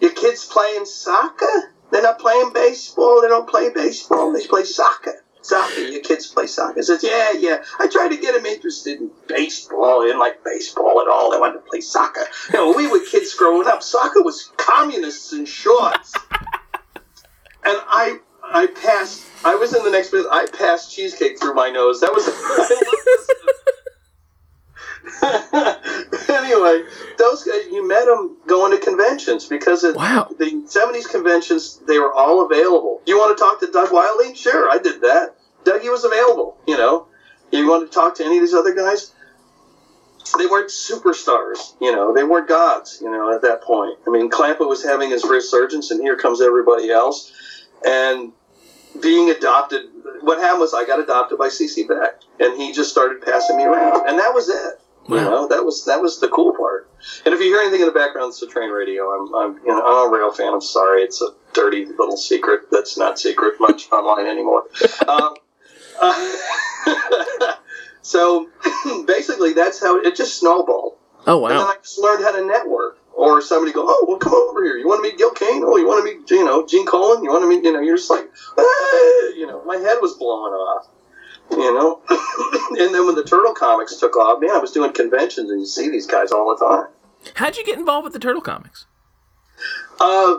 "Your 0.00 0.12
kids 0.12 0.44
playing 0.44 0.84
soccer? 0.84 1.72
They're 1.90 2.02
not 2.02 2.18
playing 2.18 2.52
baseball. 2.52 3.22
They 3.22 3.28
don't 3.28 3.48
play 3.48 3.70
baseball. 3.70 4.30
They 4.32 4.46
play 4.46 4.64
soccer." 4.64 5.24
Soccer, 5.48 5.80
your 5.80 6.02
kids 6.02 6.26
play 6.26 6.46
soccer. 6.46 6.78
I 6.80 6.82
says, 6.82 7.02
yeah, 7.02 7.32
yeah. 7.32 7.62
I 7.78 7.88
tried 7.88 8.08
to 8.08 8.18
get 8.18 8.34
them 8.34 8.44
interested 8.44 9.00
in 9.00 9.10
baseball. 9.28 10.00
They 10.00 10.08
didn't 10.08 10.20
like 10.20 10.44
baseball 10.44 11.00
at 11.00 11.08
all. 11.08 11.30
They 11.30 11.38
wanted 11.38 11.54
to 11.54 11.60
play 11.70 11.80
soccer. 11.80 12.20
You 12.52 12.58
know, 12.58 12.68
when 12.68 12.76
we 12.76 12.86
were 12.86 13.00
kids 13.04 13.32
growing 13.32 13.66
up, 13.66 13.82
soccer 13.82 14.22
was 14.22 14.52
communists 14.58 15.32
in 15.32 15.46
shorts. 15.46 16.12
and 17.64 17.78
I 17.88 18.18
I 18.44 18.66
passed. 18.66 19.24
I 19.44 19.54
was 19.54 19.74
in 19.74 19.82
the 19.84 19.90
next 19.90 20.10
booth. 20.10 20.26
I 20.30 20.46
passed 20.46 20.94
cheesecake 20.94 21.40
through 21.40 21.54
my 21.54 21.70
nose. 21.70 22.00
That 22.00 22.12
was. 22.12 22.28
anyway, 26.28 26.82
those 27.18 27.44
guys, 27.44 27.66
you 27.70 27.86
met 27.86 28.04
them 28.06 28.36
going 28.46 28.72
to 28.72 28.78
conventions 28.84 29.46
because 29.46 29.82
Wow. 29.94 30.28
the 30.38 30.46
'70s 30.66 31.08
conventions 31.10 31.80
they 31.86 31.98
were 31.98 32.12
all 32.12 32.44
available. 32.44 33.00
You 33.06 33.18
want 33.18 33.36
to 33.36 33.42
talk 33.42 33.60
to 33.60 33.70
Doug 33.70 33.90
Wildey? 33.90 34.36
Sure, 34.36 34.68
I 34.70 34.78
did 34.78 35.00
that. 35.02 35.36
Dougie 35.64 35.90
was 35.90 36.04
available. 36.04 36.56
You 36.66 36.76
know, 36.76 37.06
you 37.50 37.68
want 37.68 37.90
to 37.90 37.94
talk 37.94 38.16
to 38.16 38.24
any 38.24 38.38
of 38.38 38.42
these 38.42 38.54
other 38.54 38.74
guys? 38.74 39.12
They 40.36 40.46
weren't 40.46 40.68
superstars, 40.68 41.74
you 41.80 41.90
know. 41.90 42.12
They 42.14 42.22
weren't 42.22 42.48
gods, 42.48 42.98
you 43.00 43.10
know. 43.10 43.34
At 43.34 43.42
that 43.42 43.62
point, 43.62 43.98
I 44.06 44.10
mean, 44.10 44.30
Clampett 44.30 44.68
was 44.68 44.84
having 44.84 45.10
his 45.10 45.24
resurgence, 45.24 45.90
and 45.90 46.00
here 46.02 46.16
comes 46.16 46.42
everybody 46.42 46.90
else. 46.90 47.32
And 47.86 48.32
being 49.00 49.30
adopted, 49.30 49.86
what 50.20 50.38
happened 50.38 50.60
was 50.60 50.74
I 50.74 50.84
got 50.84 51.00
adopted 51.00 51.38
by 51.38 51.48
CC 51.48 51.88
Beck, 51.88 52.20
and 52.40 52.60
he 52.60 52.72
just 52.72 52.90
started 52.90 53.22
passing 53.22 53.56
me 53.56 53.64
around, 53.64 54.06
and 54.06 54.18
that 54.18 54.34
was 54.34 54.48
it. 54.48 54.80
You 55.08 55.16
know, 55.16 55.48
that 55.48 55.64
was 55.64 55.86
that 55.86 56.02
was 56.02 56.20
the 56.20 56.28
cool 56.28 56.54
part. 56.54 56.90
And 57.24 57.32
if 57.32 57.40
you 57.40 57.46
hear 57.46 57.60
anything 57.60 57.80
in 57.80 57.86
the 57.86 57.92
background, 57.92 58.28
it's 58.28 58.42
a 58.42 58.46
train 58.46 58.68
radio. 58.68 59.04
I'm, 59.04 59.34
I'm 59.34 59.54
you 59.64 59.68
know, 59.68 59.80
I'm 59.80 60.08
a 60.08 60.14
rail 60.14 60.30
fan. 60.30 60.52
I'm 60.52 60.60
sorry, 60.60 61.02
it's 61.02 61.22
a 61.22 61.28
dirty 61.54 61.86
little 61.86 62.18
secret 62.18 62.70
that's 62.70 62.98
not 62.98 63.18
secret 63.18 63.54
much 63.58 63.88
online 63.92 64.26
anymore. 64.26 64.64
Um, 65.08 65.34
uh, 66.00 67.52
so 68.02 68.48
basically, 69.06 69.52
that's 69.52 69.80
how 69.80 69.98
it 69.98 70.16
just 70.16 70.38
snowballed. 70.38 70.94
Oh 71.26 71.44
And 71.46 71.52
then 71.52 71.58
wow. 71.66 71.72
I 71.72 71.76
just 71.82 71.98
learned 71.98 72.24
how 72.24 72.32
to 72.32 72.44
network. 72.46 72.98
Or 73.14 73.40
somebody 73.40 73.72
go, 73.72 73.84
oh, 73.84 74.04
well, 74.06 74.16
come 74.18 74.32
over 74.32 74.62
here. 74.62 74.76
You 74.78 74.86
want 74.86 75.02
to 75.02 75.10
meet 75.10 75.18
Gil 75.18 75.32
Kane? 75.32 75.62
Oh, 75.64 75.76
you 75.76 75.88
want 75.88 76.06
to 76.06 76.14
meet, 76.14 76.30
you 76.30 76.44
know, 76.44 76.64
Gene 76.64 76.86
Colan? 76.86 77.24
You 77.24 77.30
want 77.30 77.42
to 77.42 77.48
meet, 77.48 77.64
you 77.64 77.72
know, 77.72 77.80
you're 77.80 77.96
just 77.96 78.08
like, 78.10 78.30
ah, 78.56 79.28
you 79.34 79.44
know, 79.44 79.60
my 79.64 79.76
head 79.76 79.96
was 80.00 80.14
blowing 80.14 80.52
off, 80.52 80.86
you 81.50 81.74
know. 81.74 82.00
and 82.78 82.94
then 82.94 83.06
when 83.06 83.16
the 83.16 83.24
Turtle 83.24 83.54
comics 83.54 83.96
took 83.96 84.16
off, 84.16 84.40
man, 84.40 84.50
I 84.52 84.58
was 84.58 84.70
doing 84.70 84.92
conventions 84.92 85.50
and 85.50 85.58
you 85.58 85.66
see 85.66 85.90
these 85.90 86.06
guys 86.06 86.30
all 86.30 86.56
the 86.56 86.64
time. 86.64 86.86
How'd 87.34 87.56
you 87.56 87.64
get 87.64 87.76
involved 87.76 88.04
with 88.04 88.12
the 88.12 88.20
Turtle 88.20 88.40
comics? 88.40 88.86
Uh, 89.98 90.36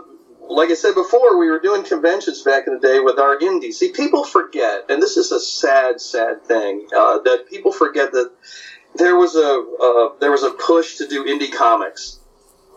like 0.50 0.70
I 0.70 0.74
said 0.74 0.94
before, 0.94 1.38
we 1.38 1.48
were 1.48 1.60
doing 1.60 1.84
conventions 1.84 2.42
back 2.42 2.66
in 2.66 2.74
the 2.74 2.80
day 2.80 2.98
with 3.00 3.18
our 3.18 3.38
indies. 3.38 3.78
See, 3.78 3.92
people 3.92 4.24
forget, 4.24 4.84
and 4.88 5.00
this 5.00 5.16
is 5.16 5.30
a 5.30 5.40
sad, 5.40 6.00
sad 6.00 6.44
thing, 6.44 6.86
uh, 6.94 7.20
that 7.20 7.48
people 7.48 7.72
forget 7.72 8.12
that 8.12 8.32
there 8.96 9.16
was 9.16 9.36
a 9.36 9.64
uh, 9.80 10.18
there 10.18 10.32
was 10.32 10.42
a 10.42 10.50
push 10.50 10.96
to 10.96 11.06
do 11.06 11.24
indie 11.24 11.52
comics 11.52 12.18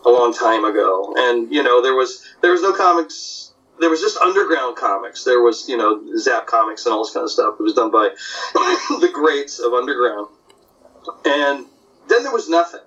a 0.05 0.09
long 0.09 0.33
time 0.33 0.65
ago, 0.65 1.15
and 1.17 1.51
you 1.51 1.63
know 1.63 1.81
there 1.81 1.95
was 1.95 2.23
there 2.41 2.51
was 2.51 2.61
no 2.61 2.73
comics. 2.73 3.51
There 3.79 3.89
was 3.89 4.01
just 4.01 4.17
underground 4.17 4.77
comics. 4.77 5.23
There 5.23 5.41
was 5.41 5.67
you 5.67 5.77
know 5.77 6.15
Zap 6.17 6.45
Comics 6.45 6.85
and 6.85 6.93
all 6.93 7.03
this 7.03 7.13
kind 7.13 7.23
of 7.23 7.31
stuff. 7.31 7.55
It 7.59 7.63
was 7.63 7.73
done 7.73 7.89
by 7.89 8.09
the 8.53 9.09
greats 9.11 9.59
of 9.59 9.73
underground, 9.73 10.27
and 11.25 11.65
then 12.07 12.23
there 12.23 12.31
was 12.31 12.49
nothing. 12.49 12.81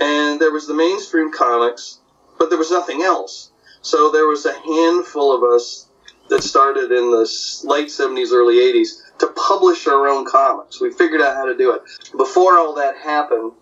And 0.00 0.40
there 0.40 0.50
was 0.50 0.66
the 0.66 0.74
mainstream 0.74 1.30
comics, 1.30 1.98
but 2.38 2.48
there 2.48 2.58
was 2.58 2.70
nothing 2.70 3.02
else. 3.02 3.50
So 3.82 4.10
there 4.10 4.26
was 4.26 4.44
a 4.46 4.52
handful 4.52 5.34
of 5.34 5.42
us 5.42 5.86
that 6.28 6.42
started 6.42 6.92
in 6.92 7.10
the 7.10 7.28
late 7.64 7.88
70s, 7.88 8.32
early 8.32 8.56
80s 8.56 9.18
to 9.18 9.26
publish 9.28 9.86
our 9.86 10.06
own 10.06 10.24
comics. 10.24 10.80
We 10.80 10.92
figured 10.92 11.20
out 11.20 11.36
how 11.36 11.46
to 11.46 11.56
do 11.56 11.72
it. 11.72 11.82
Before 12.16 12.58
all 12.58 12.74
that 12.76 12.96
happened, 12.96 13.52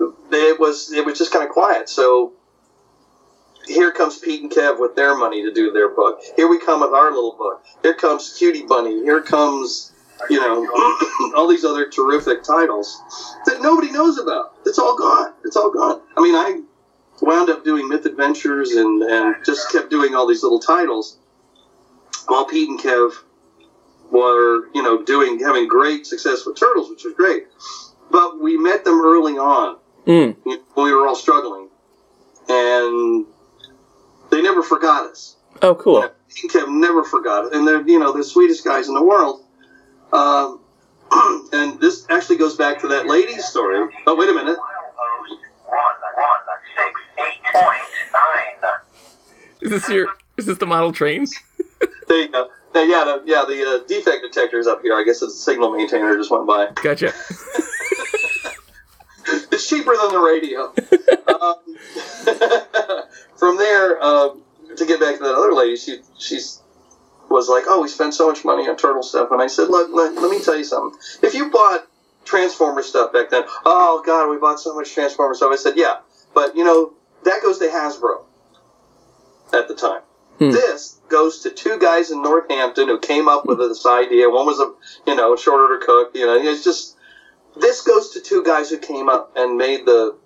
it 0.00 0.58
was 0.58 0.90
it 0.92 1.04
was 1.04 1.18
just 1.18 1.32
kind 1.32 1.44
of 1.44 1.50
quiet. 1.50 1.88
So 1.88 2.32
here 3.66 3.92
comes 3.92 4.18
Pete 4.18 4.42
and 4.42 4.50
Kev 4.50 4.80
with 4.80 4.96
their 4.96 5.16
money 5.16 5.42
to 5.42 5.52
do 5.52 5.70
their 5.72 5.88
book. 5.88 6.20
Here 6.36 6.48
we 6.48 6.58
come 6.58 6.80
with 6.80 6.92
our 6.92 7.12
little 7.12 7.36
book. 7.36 7.64
Here 7.82 7.94
comes 7.94 8.36
Cutey 8.38 8.66
Bunny. 8.66 9.02
Here 9.02 9.20
comes 9.20 9.92
you 10.30 10.40
know 10.40 10.66
all 11.36 11.46
these 11.46 11.64
other 11.64 11.88
terrific 11.88 12.42
titles 12.42 13.00
that 13.46 13.60
nobody 13.60 13.90
knows 13.92 14.18
about. 14.18 14.54
It's 14.64 14.78
all 14.78 14.96
gone. 14.96 15.32
It's 15.44 15.56
all 15.56 15.70
gone. 15.70 16.00
I 16.16 16.22
mean, 16.22 16.34
I 16.34 16.60
wound 17.22 17.48
up 17.48 17.64
doing 17.64 17.88
Myth 17.88 18.04
Adventures 18.04 18.72
and, 18.72 19.02
and 19.02 19.36
just 19.46 19.70
kept 19.70 19.90
doing 19.90 20.14
all 20.14 20.26
these 20.26 20.42
little 20.42 20.60
titles 20.60 21.16
while 22.26 22.44
Pete 22.44 22.68
and 22.68 22.78
Kev 22.78 23.12
were 24.10 24.66
you 24.74 24.82
know 24.82 25.02
doing 25.02 25.38
having 25.38 25.66
great 25.68 26.06
success 26.06 26.44
with 26.44 26.58
turtles, 26.58 26.90
which 26.90 27.04
was 27.04 27.14
great. 27.14 27.46
But 28.10 28.40
we 28.40 28.58
met 28.58 28.84
them 28.84 29.00
early 29.00 29.38
on 29.38 29.78
Mm. 30.06 30.36
you 30.44 30.56
know, 30.56 30.62
when 30.74 30.86
we 30.86 30.92
were 30.92 31.06
all 31.06 31.14
struggling, 31.14 31.68
and 32.48 33.24
they 34.30 34.42
never 34.42 34.60
forgot 34.60 35.08
us. 35.08 35.36
Oh, 35.62 35.76
cool. 35.76 36.10
Pink 36.34 36.52
have 36.54 36.68
never 36.68 37.04
forgot 37.04 37.44
us, 37.44 37.52
and 37.54 37.66
they're 37.68 37.86
you 37.86 38.00
know 38.00 38.10
the 38.10 38.24
sweetest 38.24 38.64
guys 38.64 38.88
in 38.88 38.94
the 38.94 39.02
world. 39.02 39.44
Um, 40.12 40.58
and 41.52 41.80
this 41.80 42.04
actually 42.10 42.36
goes 42.36 42.56
back 42.56 42.80
to 42.80 42.88
that 42.88 43.06
lady 43.06 43.38
story. 43.38 43.88
Oh, 44.06 44.16
wait 44.16 44.28
a 44.28 44.34
minute. 44.34 44.58
Is 49.62 49.70
this 49.70 49.88
your? 49.88 50.08
Is 50.36 50.46
this 50.46 50.58
the 50.58 50.66
model 50.66 50.92
trains? 50.92 51.34
There 52.08 52.20
you 52.20 52.30
go. 52.30 52.48
Now, 52.74 52.82
yeah, 52.82 53.04
the, 53.04 53.22
yeah, 53.24 53.44
the 53.46 53.64
uh, 53.64 53.86
defect 53.86 54.22
detector 54.22 54.58
is 54.58 54.66
up 54.66 54.82
here. 54.82 54.94
I 54.94 55.02
guess 55.02 55.22
it's 55.22 55.34
a 55.34 55.38
signal 55.38 55.74
maintainer 55.74 56.14
just 56.16 56.30
went 56.30 56.46
by. 56.46 56.68
Gotcha. 56.82 57.12
It's 59.52 59.68
cheaper 59.68 59.96
than 59.96 60.10
the 60.10 60.18
radio. 60.18 60.72
um, 61.40 63.04
from 63.36 63.56
there, 63.56 64.02
um, 64.02 64.42
to 64.76 64.84
get 64.84 64.98
back 64.98 65.16
to 65.18 65.22
that 65.22 65.34
other 65.34 65.54
lady, 65.54 65.76
she 65.76 66.00
she's 66.18 66.60
was 67.30 67.48
like, 67.48 67.64
"Oh, 67.68 67.82
we 67.82 67.88
spent 67.88 68.14
so 68.14 68.28
much 68.28 68.44
money 68.44 68.68
on 68.68 68.76
turtle 68.76 69.02
stuff," 69.02 69.30
and 69.30 69.40
I 69.40 69.46
said, 69.46 69.68
"Look, 69.68 69.90
let, 69.92 70.14
let 70.14 70.30
me 70.30 70.42
tell 70.42 70.56
you 70.56 70.64
something. 70.64 70.98
If 71.22 71.34
you 71.34 71.50
bought 71.50 71.86
Transformer 72.24 72.82
stuff 72.82 73.12
back 73.12 73.30
then, 73.30 73.44
oh 73.64 74.02
God, 74.04 74.28
we 74.28 74.38
bought 74.38 74.58
so 74.58 74.74
much 74.74 74.92
Transformer 74.92 75.34
stuff." 75.34 75.52
I 75.52 75.56
said, 75.56 75.74
"Yeah, 75.76 75.98
but 76.34 76.56
you 76.56 76.64
know 76.64 76.94
that 77.24 77.42
goes 77.42 77.58
to 77.58 77.68
Hasbro 77.68 78.24
at 79.52 79.68
the 79.68 79.74
time. 79.74 80.02
Hmm. 80.38 80.50
This 80.50 81.00
goes 81.08 81.40
to 81.40 81.50
two 81.50 81.78
guys 81.78 82.10
in 82.10 82.22
Northampton 82.22 82.88
who 82.88 82.98
came 82.98 83.28
up 83.28 83.46
with 83.46 83.58
this 83.58 83.84
idea. 83.86 84.30
One 84.30 84.46
was 84.46 84.60
a 84.60 84.72
you 85.10 85.16
know 85.16 85.36
short 85.36 85.60
order 85.60 85.84
cook. 85.84 86.12
You 86.14 86.26
know, 86.26 86.36
it's 86.36 86.64
just." 86.64 86.96
This 87.54 87.82
goes 87.82 88.08
to 88.14 88.20
two 88.20 88.42
guys 88.42 88.70
who 88.70 88.78
came 88.78 89.10
up 89.10 89.32
and 89.36 89.58
made 89.58 89.84
the 89.84 90.16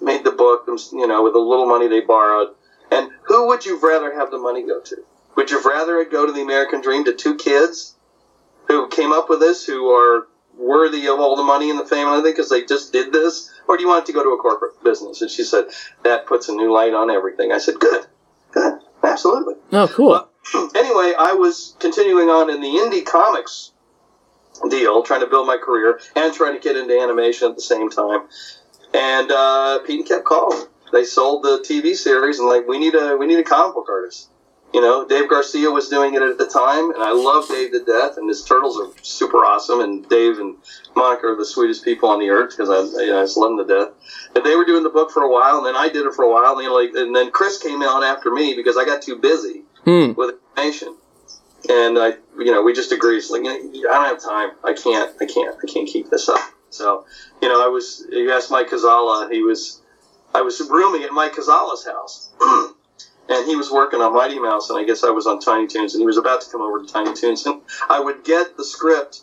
made 0.00 0.24
the 0.24 0.32
book, 0.32 0.64
you 0.92 1.06
know, 1.06 1.22
with 1.22 1.32
the 1.32 1.38
little 1.38 1.66
money 1.66 1.88
they 1.88 2.00
borrowed. 2.00 2.48
And 2.90 3.10
who 3.22 3.46
would 3.48 3.64
you 3.64 3.78
rather 3.80 4.12
have 4.12 4.30
the 4.30 4.38
money 4.38 4.66
go 4.66 4.80
to? 4.80 4.96
Would 5.36 5.50
you 5.50 5.62
rather 5.62 5.98
it 5.98 6.12
go 6.12 6.26
to 6.26 6.32
the 6.32 6.42
American 6.42 6.80
Dream 6.80 7.04
to 7.04 7.12
two 7.12 7.36
kids 7.36 7.96
who 8.68 8.88
came 8.88 9.12
up 9.12 9.28
with 9.28 9.40
this, 9.40 9.66
who 9.66 9.90
are 9.90 10.28
worthy 10.56 11.06
of 11.06 11.18
all 11.18 11.36
the 11.36 11.42
money 11.42 11.70
and 11.70 11.78
the 11.78 11.82
everything 11.82 12.32
because 12.32 12.50
they 12.50 12.64
just 12.64 12.92
did 12.92 13.12
this? 13.12 13.50
Or 13.68 13.76
do 13.76 13.82
you 13.82 13.88
want 13.88 14.04
it 14.04 14.06
to 14.06 14.12
go 14.12 14.22
to 14.22 14.30
a 14.30 14.38
corporate 14.38 14.82
business? 14.84 15.22
And 15.22 15.30
she 15.30 15.44
said, 15.44 15.66
that 16.02 16.26
puts 16.26 16.48
a 16.48 16.52
new 16.52 16.72
light 16.72 16.92
on 16.92 17.10
everything. 17.10 17.52
I 17.52 17.58
said, 17.58 17.76
good, 17.80 18.06
good, 18.52 18.80
absolutely. 19.02 19.54
Oh, 19.72 19.88
cool. 19.88 20.28
Anyway, 20.76 21.14
I 21.18 21.32
was 21.32 21.74
continuing 21.80 22.28
on 22.28 22.50
in 22.50 22.60
the 22.60 22.68
indie 22.68 23.04
comics 23.04 23.72
deal, 24.68 25.02
trying 25.02 25.20
to 25.20 25.26
build 25.26 25.46
my 25.46 25.56
career 25.56 25.98
and 26.14 26.34
trying 26.34 26.54
to 26.54 26.60
get 26.60 26.76
into 26.76 26.98
animation 27.00 27.48
at 27.48 27.56
the 27.56 27.62
same 27.62 27.88
time. 27.90 28.28
And 28.92 29.32
uh, 29.32 29.80
Pete 29.86 30.06
kept 30.06 30.24
calling. 30.24 30.66
They 30.92 31.04
sold 31.04 31.42
the 31.42 31.64
TV 31.68 31.96
series 31.96 32.38
and 32.38 32.48
like 32.48 32.68
we 32.68 32.78
need 32.78 32.94
a 32.94 33.16
we 33.16 33.26
need 33.26 33.38
a 33.38 33.42
comic 33.42 33.74
book 33.74 33.88
artist. 33.88 34.28
You 34.74 34.80
know, 34.80 35.06
Dave 35.06 35.30
Garcia 35.30 35.70
was 35.70 35.88
doing 35.88 36.14
it 36.14 36.22
at 36.22 36.36
the 36.36 36.46
time, 36.46 36.90
and 36.90 37.00
I 37.00 37.12
love 37.12 37.46
Dave 37.48 37.70
to 37.70 37.84
death. 37.84 38.16
And 38.16 38.28
his 38.28 38.44
turtles 38.44 38.76
are 38.78 38.88
super 39.02 39.38
awesome, 39.38 39.78
and 39.80 40.06
Dave 40.08 40.38
and 40.40 40.56
Monica 40.96 41.28
are 41.28 41.36
the 41.36 41.44
sweetest 41.46 41.84
people 41.84 42.08
on 42.08 42.18
the 42.18 42.28
earth 42.30 42.50
because 42.56 42.68
I, 42.68 43.02
you 43.04 43.10
know, 43.12 43.20
I 43.20 43.22
just 43.22 43.36
love 43.36 43.56
them 43.56 43.68
to 43.68 43.72
death. 43.72 43.88
And 44.34 44.44
they 44.44 44.56
were 44.56 44.64
doing 44.64 44.82
the 44.82 44.90
book 44.90 45.12
for 45.12 45.22
a 45.22 45.30
while, 45.30 45.58
and 45.58 45.66
then 45.66 45.76
I 45.76 45.88
did 45.88 46.04
it 46.04 46.12
for 46.14 46.24
a 46.24 46.28
while, 46.30 46.54
and, 46.54 46.62
you 46.62 46.68
know, 46.68 46.74
like, 46.74 46.90
and 46.92 47.14
then 47.14 47.30
Chris 47.30 47.62
came 47.62 47.82
out 47.82 48.02
after 48.02 48.32
me 48.32 48.54
because 48.54 48.76
I 48.76 48.84
got 48.84 49.00
too 49.00 49.16
busy 49.16 49.62
Hmm. 49.84 50.12
with 50.16 50.34
animation. 50.56 50.96
And 51.70 51.96
I, 51.98 52.14
you 52.38 52.50
know, 52.52 52.62
we 52.62 52.72
just 52.72 52.90
agreed. 52.90 53.18
It's 53.18 53.30
like, 53.30 53.42
I 53.42 53.56
don't 53.58 54.04
have 54.06 54.20
time. 54.20 54.50
I 54.64 54.72
can't. 54.72 55.14
I 55.20 55.24
can't. 55.26 55.56
I 55.62 55.72
can't 55.72 55.88
keep 55.88 56.10
this 56.10 56.28
up. 56.28 56.40
So, 56.70 57.06
you 57.40 57.48
know, 57.48 57.64
I 57.64 57.68
was. 57.68 58.04
You 58.10 58.32
asked 58.32 58.50
Mike 58.50 58.68
Kazaleh. 58.70 59.30
He 59.30 59.42
was. 59.42 59.80
I 60.34 60.42
was 60.42 60.60
rooming 60.68 61.04
at 61.04 61.12
Mike 61.12 61.32
Kazaleh's 61.34 61.86
house, 61.86 62.30
and 63.28 63.46
he 63.46 63.56
was 63.56 63.70
working 63.70 64.00
on 64.00 64.14
Mighty 64.14 64.38
Mouse, 64.38 64.70
and 64.70 64.78
I 64.78 64.84
guess 64.84 65.04
I 65.04 65.10
was 65.10 65.26
on 65.26 65.40
Tiny 65.40 65.66
Toons, 65.66 65.94
and 65.94 66.00
he 66.00 66.06
was 66.06 66.18
about 66.18 66.42
to 66.42 66.50
come 66.50 66.60
over 66.60 66.80
to 66.80 66.86
Tiny 66.86 67.14
Toons, 67.14 67.46
and 67.46 67.62
I 67.88 68.00
would 68.00 68.24
get 68.24 68.56
the 68.56 68.64
script, 68.64 69.22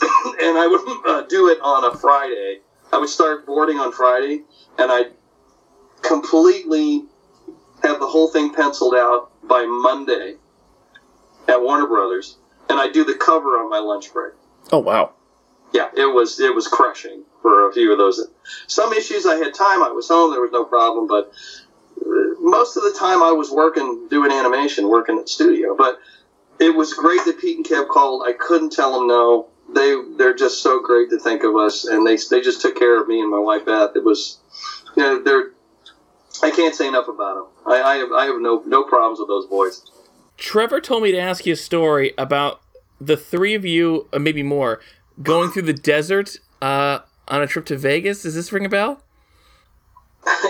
and 0.02 0.58
I 0.58 0.66
would 0.66 1.06
uh, 1.06 1.22
do 1.26 1.48
it 1.48 1.58
on 1.60 1.84
a 1.84 1.96
Friday. 1.96 2.60
I 2.92 2.98
would 2.98 3.08
start 3.08 3.46
boarding 3.46 3.78
on 3.78 3.92
Friday, 3.92 4.42
and 4.78 4.90
I'd 4.90 5.12
completely 6.02 7.04
have 7.82 8.00
the 8.00 8.06
whole 8.06 8.28
thing 8.28 8.52
penciled 8.54 8.94
out 8.94 9.30
by 9.46 9.64
Monday 9.64 10.36
at 11.48 11.60
Warner 11.60 11.86
Brothers, 11.86 12.36
and 12.68 12.78
I 12.78 12.88
do 12.88 13.04
the 13.04 13.14
cover 13.14 13.58
on 13.58 13.68
my 13.68 13.78
lunch 13.78 14.12
break. 14.12 14.34
Oh, 14.72 14.78
wow. 14.78 15.12
Yeah, 15.72 15.88
it 15.96 16.06
was 16.06 16.38
it 16.38 16.54
was 16.54 16.68
crushing 16.68 17.24
for 17.42 17.68
a 17.68 17.72
few 17.72 17.90
of 17.90 17.98
those. 17.98 18.28
Some 18.68 18.92
issues 18.92 19.26
I 19.26 19.34
had 19.34 19.54
time. 19.54 19.82
I 19.82 19.90
was 19.90 20.06
home. 20.06 20.30
There 20.30 20.40
was 20.40 20.52
no 20.52 20.64
problem, 20.64 21.08
but 21.08 21.32
most 22.40 22.76
of 22.76 22.82
the 22.82 22.94
time 22.98 23.22
I 23.22 23.32
was 23.32 23.50
working 23.50 24.08
doing 24.08 24.30
animation, 24.30 24.88
working 24.88 25.18
at 25.18 25.28
studio. 25.28 25.74
But 25.76 25.98
it 26.60 26.74
was 26.74 26.92
great 26.94 27.24
that 27.24 27.40
Pete 27.40 27.56
and 27.56 27.66
Kev 27.66 27.88
called. 27.88 28.22
I 28.26 28.32
couldn't 28.32 28.70
tell 28.70 28.92
them 28.98 29.08
no. 29.08 29.48
They 29.74 29.96
they're 30.16 30.34
just 30.34 30.62
so 30.62 30.80
great 30.80 31.10
to 31.10 31.18
think 31.18 31.42
of 31.42 31.56
us, 31.56 31.84
and 31.84 32.06
they 32.06 32.16
they 32.30 32.40
just 32.40 32.60
took 32.60 32.76
care 32.76 33.00
of 33.00 33.08
me 33.08 33.20
and 33.20 33.30
my 33.30 33.38
wife 33.38 33.64
Beth. 33.64 33.90
It 33.96 34.04
was, 34.04 34.38
you 34.96 35.02
know, 35.02 35.22
they're. 35.22 35.50
I 36.42 36.50
can't 36.50 36.74
say 36.74 36.88
enough 36.88 37.08
about 37.08 37.34
them. 37.34 37.46
I, 37.66 37.82
I 37.82 37.94
have 37.96 38.12
I 38.12 38.24
have 38.26 38.40
no 38.40 38.62
no 38.66 38.84
problems 38.84 39.20
with 39.20 39.28
those 39.28 39.46
boys. 39.46 39.90
Trevor 40.36 40.80
told 40.80 41.02
me 41.02 41.12
to 41.12 41.18
ask 41.18 41.46
you 41.46 41.52
a 41.52 41.56
story 41.56 42.12
about 42.18 42.60
the 43.00 43.16
three 43.16 43.54
of 43.54 43.64
you, 43.64 44.08
uh, 44.12 44.18
maybe 44.18 44.42
more, 44.42 44.80
going 45.22 45.50
through 45.50 45.62
the 45.62 45.72
desert 45.72 46.38
uh, 46.60 47.00
on 47.28 47.42
a 47.42 47.46
trip 47.46 47.66
to 47.66 47.78
Vegas. 47.78 48.22
Does 48.22 48.34
this 48.34 48.52
ring 48.52 48.66
a 48.66 48.68
bell? 48.68 49.00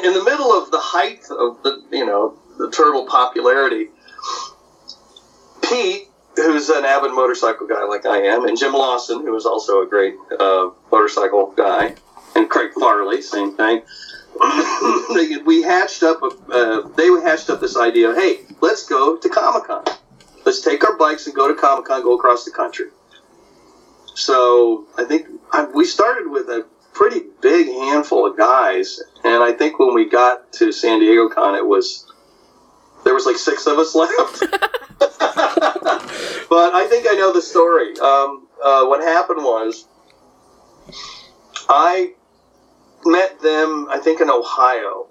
In 0.04 0.12
the 0.12 0.22
middle 0.24 0.52
of 0.52 0.70
the 0.70 0.78
height 0.78 1.24
of 1.30 1.62
the 1.62 1.82
you 1.90 2.06
know 2.06 2.36
the 2.58 2.70
turtle 2.70 3.06
popularity, 3.06 3.88
Pete, 5.62 6.08
who's 6.36 6.68
an 6.68 6.84
avid 6.84 7.12
motorcycle 7.12 7.66
guy 7.66 7.84
like 7.84 8.06
I 8.06 8.18
am, 8.18 8.44
and 8.46 8.58
Jim 8.58 8.72
Lawson, 8.72 9.20
who 9.20 9.34
is 9.36 9.46
also 9.46 9.82
a 9.82 9.86
great 9.86 10.14
uh, 10.38 10.70
motorcycle 10.90 11.52
guy, 11.56 11.94
and 12.36 12.48
Craig 12.48 12.70
Farley, 12.78 13.22
same 13.22 13.56
thing. 13.56 13.82
We 15.46 15.62
hatched 15.62 16.02
up. 16.02 16.22
A, 16.22 16.26
uh, 16.26 16.88
they 16.96 17.06
hatched 17.22 17.50
up 17.50 17.60
this 17.60 17.76
idea. 17.76 18.10
of, 18.10 18.16
Hey, 18.16 18.40
let's 18.60 18.86
go 18.86 19.16
to 19.16 19.28
Comic 19.28 19.64
Con. 19.64 19.84
Let's 20.44 20.60
take 20.60 20.84
our 20.84 20.96
bikes 20.96 21.26
and 21.26 21.34
go 21.34 21.48
to 21.48 21.54
Comic 21.54 21.86
Con. 21.86 22.02
Go 22.02 22.14
across 22.16 22.44
the 22.44 22.50
country. 22.50 22.86
So 24.14 24.86
I 24.96 25.04
think 25.04 25.26
I, 25.52 25.64
we 25.64 25.84
started 25.84 26.30
with 26.30 26.48
a 26.48 26.66
pretty 26.94 27.22
big 27.42 27.66
handful 27.66 28.26
of 28.26 28.36
guys, 28.38 29.00
and 29.24 29.42
I 29.42 29.52
think 29.52 29.78
when 29.78 29.94
we 29.94 30.08
got 30.08 30.52
to 30.54 30.72
San 30.72 31.00
Diego 31.00 31.28
Con, 31.28 31.54
it 31.54 31.66
was 31.66 32.10
there 33.04 33.12
was 33.14 33.26
like 33.26 33.36
six 33.36 33.66
of 33.66 33.78
us 33.78 33.94
left. 34.02 34.40
but 34.98 36.74
I 36.74 36.86
think 36.88 37.06
I 37.08 37.14
know 37.14 37.32
the 37.32 37.42
story. 37.42 37.98
Um, 37.98 38.46
uh, 38.62 38.86
what 38.86 39.02
happened 39.02 39.42
was 39.44 39.86
I 41.68 42.12
met 43.04 43.40
them. 43.40 43.88
I 43.90 43.98
think 43.98 44.20
in 44.20 44.30
Ohio. 44.30 45.08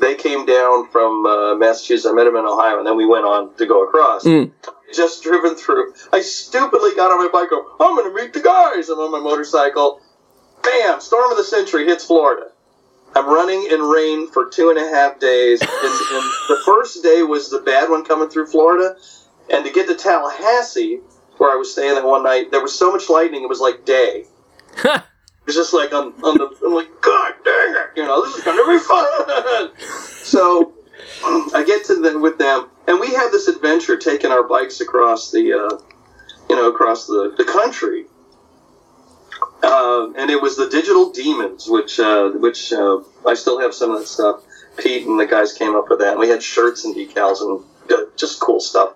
They 0.00 0.16
came 0.16 0.44
down 0.44 0.88
from 0.90 1.24
uh, 1.24 1.54
Massachusetts. 1.54 2.06
I 2.06 2.12
met 2.12 2.24
them 2.24 2.34
in 2.34 2.44
Ohio, 2.44 2.78
and 2.78 2.86
then 2.86 2.96
we 2.96 3.06
went 3.06 3.24
on 3.26 3.54
to 3.56 3.66
go 3.66 3.84
across 3.84 4.24
Mm. 4.24 4.50
just 4.92 5.22
driven 5.22 5.54
through. 5.54 5.92
I 6.12 6.20
stupidly 6.20 6.96
got 6.96 7.12
on 7.12 7.18
my 7.18 7.30
bike. 7.30 7.50
Go, 7.50 7.64
I'm 7.78 7.94
going 7.94 8.10
to 8.10 8.14
meet 8.22 8.32
the 8.32 8.40
guys. 8.40 8.88
I'm 8.88 8.98
on 8.98 9.12
my 9.12 9.20
motorcycle. 9.20 10.00
Bam! 10.64 11.00
Storm 11.00 11.30
of 11.30 11.36
the 11.36 11.44
century 11.44 11.86
hits 11.86 12.04
Florida. 12.04 12.50
I'm 13.16 13.26
running 13.26 13.68
in 13.70 13.80
rain 13.80 14.28
for 14.30 14.48
two 14.50 14.70
and 14.70 14.78
a 14.78 14.88
half 14.88 15.20
days. 15.20 15.60
And, 15.60 15.70
and 15.70 16.24
the 16.48 16.60
first 16.64 17.02
day 17.02 17.22
was 17.22 17.50
the 17.50 17.60
bad 17.60 17.88
one 17.90 18.04
coming 18.04 18.28
through 18.28 18.46
Florida. 18.46 18.96
And 19.50 19.64
to 19.64 19.70
get 19.70 19.86
to 19.88 19.94
Tallahassee, 19.94 21.00
where 21.38 21.52
I 21.52 21.56
was 21.56 21.70
staying 21.72 21.94
that 21.94 22.04
one 22.04 22.24
night, 22.24 22.50
there 22.50 22.62
was 22.62 22.76
so 22.76 22.90
much 22.90 23.08
lightning. 23.08 23.42
It 23.42 23.48
was 23.48 23.60
like 23.60 23.84
day. 23.84 24.24
It 25.44 25.46
was 25.46 25.54
just 25.54 25.74
like 25.74 25.92
on, 25.92 26.14
on 26.24 26.38
the. 26.38 26.56
I'm 26.64 26.74
like, 26.74 26.88
God 27.02 27.34
dang 27.44 27.74
it! 27.74 27.90
You 27.96 28.04
know, 28.04 28.24
this 28.24 28.36
is 28.36 28.44
going 28.44 28.56
to 28.56 28.72
be 28.72 28.78
fun. 28.82 29.70
so 30.24 30.72
I 31.54 31.62
get 31.66 31.84
to 31.86 31.96
the, 31.96 32.18
with 32.18 32.38
them, 32.38 32.70
and 32.88 32.98
we 32.98 33.12
have 33.14 33.30
this 33.30 33.46
adventure 33.46 33.98
taking 33.98 34.30
our 34.30 34.42
bikes 34.42 34.80
across 34.80 35.30
the, 35.30 35.52
uh, 35.52 35.78
you 36.48 36.56
know, 36.56 36.70
across 36.70 37.06
the, 37.06 37.34
the 37.36 37.44
country. 37.44 38.06
Uh, 39.64 40.12
and 40.16 40.30
it 40.30 40.40
was 40.40 40.56
the 40.56 40.68
Digital 40.68 41.10
Demons, 41.10 41.68
which 41.68 41.98
uh, 41.98 42.30
which 42.32 42.72
uh, 42.72 43.00
I 43.26 43.34
still 43.34 43.58
have 43.60 43.74
some 43.74 43.90
of 43.92 44.00
that 44.00 44.06
stuff. 44.06 44.42
Pete 44.76 45.06
and 45.06 45.18
the 45.18 45.26
guys 45.26 45.52
came 45.52 45.74
up 45.74 45.88
with 45.88 46.00
that. 46.00 46.12
And 46.12 46.20
we 46.20 46.28
had 46.28 46.42
shirts 46.42 46.84
and 46.84 46.94
decals 46.94 47.40
and 47.40 47.64
just 48.16 48.40
cool 48.40 48.60
stuff. 48.60 48.94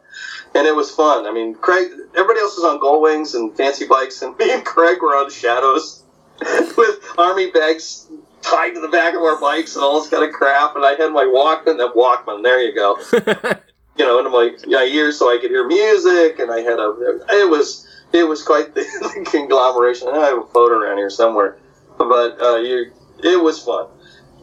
And 0.54 0.66
it 0.66 0.75
was 0.75 0.90
fun. 0.90 1.26
I 1.26 1.32
mean, 1.32 1.54
Craig, 1.54 1.90
everybody 2.14 2.40
else 2.40 2.56
was 2.56 2.64
on 2.64 2.80
Gold 2.80 3.02
Wings 3.02 3.34
and 3.34 3.56
fancy 3.56 3.87
bikes, 3.87 4.22
and 4.22 4.37
me 4.38 4.52
and 4.52 4.64
Craig 4.64 5.00
were 5.02 5.16
on 5.16 5.30
Shadows 5.30 6.02
with 6.76 6.98
army 7.18 7.50
bags 7.50 8.06
tied 8.42 8.75
to 8.75 8.80
the 8.80 8.88
back 8.88 9.14
of 9.14 9.22
our 9.22 9.40
bikes 9.40 9.75
and 9.75 9.84
all 9.84 10.00
this 10.00 10.10
kind 10.10 10.25
of 10.25 10.32
crap. 10.32 10.76
And 10.76 10.84
I 10.84 10.94
had 10.94 11.12
my 11.12 11.25
Walkman, 11.25 11.78
that 11.78 11.94
Walkman, 11.94 12.42
there 12.42 12.60
you 12.62 12.75
go, 12.75 12.96
you 13.96 14.04
know, 14.04 14.18
into 14.18 14.30
my, 14.30 14.52
my 14.66 14.84
ears 14.84 15.18
so 15.18 15.32
I 15.32 15.38
could 15.40 15.50
hear 15.50 15.66
music. 15.66 16.38
And 16.38 16.50
I 16.50 16.60
had 16.60 16.78
a, 16.78 17.20
it 17.30 17.50
was, 17.50 17.88
it 18.12 18.25
was 18.25 18.43
quite 18.43 18.75
the, 18.75 18.81
the 19.00 19.27
conglomeration. 19.31 20.09
I 20.09 20.27
have 20.27 20.38
a 20.38 20.47
photo 20.47 20.79
around 20.79 20.99
here 20.99 21.11
somewhere, 21.11 21.59
but 21.99 22.41
uh, 22.41 22.57
you, 22.57 22.93
it 23.23 23.43
was 23.43 23.62
fun. 23.62 23.87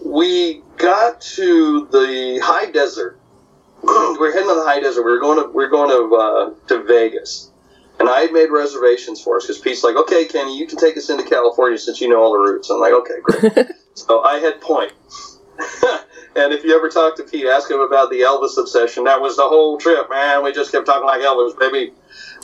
We 0.03 0.61
got 0.77 1.21
to 1.21 1.87
the 1.91 2.39
high 2.43 2.71
desert. 2.71 3.19
we 3.83 3.89
are 3.89 4.31
heading 4.31 4.49
to 4.49 4.55
the 4.55 4.65
high 4.65 4.79
desert. 4.79 5.03
We 5.03 5.11
were 5.11 5.19
going 5.19 5.43
to 5.43 5.51
we 5.51 5.63
are 5.63 5.69
going 5.69 5.89
to 5.89 6.15
uh, 6.15 6.53
to 6.67 6.83
Vegas, 6.83 7.51
and 7.99 8.09
I 8.09 8.21
had 8.21 8.33
made 8.33 8.49
reservations 8.51 9.21
for 9.21 9.37
us 9.37 9.43
because 9.43 9.59
Pete's 9.59 9.83
like, 9.83 9.95
"Okay, 9.95 10.25
Kenny, 10.25 10.57
you 10.57 10.67
can 10.67 10.77
take 10.77 10.97
us 10.97 11.09
into 11.09 11.23
California 11.23 11.77
since 11.77 12.01
you 12.01 12.09
know 12.09 12.21
all 12.21 12.33
the 12.33 12.39
routes." 12.39 12.69
I'm 12.69 12.79
like, 12.79 12.93
"Okay, 12.93 13.21
great." 13.23 13.67
so 13.93 14.21
I 14.21 14.39
had 14.39 14.61
point. 14.61 14.93
and 16.35 16.51
if 16.51 16.63
you 16.63 16.75
ever 16.75 16.89
talk 16.89 17.15
to 17.15 17.23
Pete, 17.23 17.45
ask 17.45 17.71
him 17.71 17.79
about 17.79 18.09
the 18.09 18.21
Elvis 18.21 18.57
obsession. 18.57 19.05
That 19.05 19.21
was 19.21 19.37
the 19.37 19.47
whole 19.47 19.77
trip, 19.77 20.09
man. 20.09 20.43
We 20.43 20.51
just 20.51 20.71
kept 20.71 20.85
talking 20.85 21.05
like 21.05 21.21
Elvis, 21.21 21.57
baby. 21.57 21.93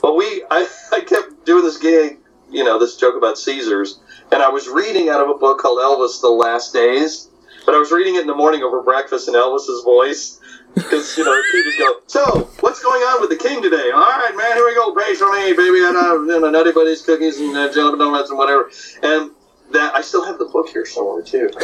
But 0.02 0.16
we, 0.16 0.44
I, 0.50 0.68
I 0.92 1.00
kept 1.00 1.46
doing 1.46 1.64
this 1.64 1.78
gig, 1.78 2.18
you 2.50 2.64
know, 2.64 2.78
this 2.78 2.96
joke 2.96 3.16
about 3.16 3.38
Caesars, 3.38 4.00
and 4.30 4.42
I 4.42 4.48
was 4.48 4.68
reading 4.68 5.08
out 5.08 5.20
of 5.20 5.30
a 5.30 5.38
book 5.38 5.60
called 5.60 5.78
Elvis: 5.78 6.20
The 6.20 6.28
Last 6.28 6.72
Days. 6.72 7.28
But 7.64 7.74
I 7.74 7.78
was 7.78 7.92
reading 7.92 8.16
it 8.16 8.22
in 8.22 8.26
the 8.26 8.34
morning 8.34 8.62
over 8.62 8.82
breakfast 8.82 9.28
in 9.28 9.34
Elvis's 9.34 9.84
voice. 9.84 10.40
Because, 10.74 11.16
you 11.16 11.24
know, 11.24 11.42
he 11.52 11.62
would 11.64 11.78
go, 11.78 12.00
So, 12.06 12.50
what's 12.60 12.82
going 12.82 13.02
on 13.02 13.20
with 13.20 13.30
the 13.30 13.36
king 13.36 13.62
today? 13.62 13.90
All 13.90 14.00
right, 14.00 14.34
man, 14.36 14.56
here 14.56 14.66
we 14.66 14.74
go. 14.74 14.94
Base 14.94 15.20
on 15.20 15.34
me, 15.36 15.52
baby. 15.52 15.84
And, 15.84 15.96
uh, 15.96 16.14
you 16.34 16.40
know, 16.40 16.50
Nutty 16.50 16.72
Buddies 16.72 17.02
cookies 17.02 17.38
and 17.38 17.56
uh, 17.56 17.72
jelly 17.72 17.98
donuts 17.98 18.30
and 18.30 18.38
whatever. 18.38 18.70
And 19.02 19.30
that, 19.72 19.94
I 19.94 20.00
still 20.00 20.24
have 20.24 20.38
the 20.38 20.46
book 20.46 20.68
here 20.70 20.86
somewhere, 20.86 21.22
too. 21.22 21.50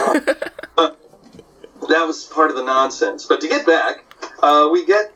that 0.77 0.97
was 1.89 2.25
part 2.27 2.51
of 2.51 2.57
the 2.57 2.65
nonsense. 2.65 3.25
But 3.25 3.41
to 3.41 3.49
get 3.49 3.67
back, 3.67 4.05
uh, 4.43 4.69
we 4.71 4.85
get, 4.85 5.13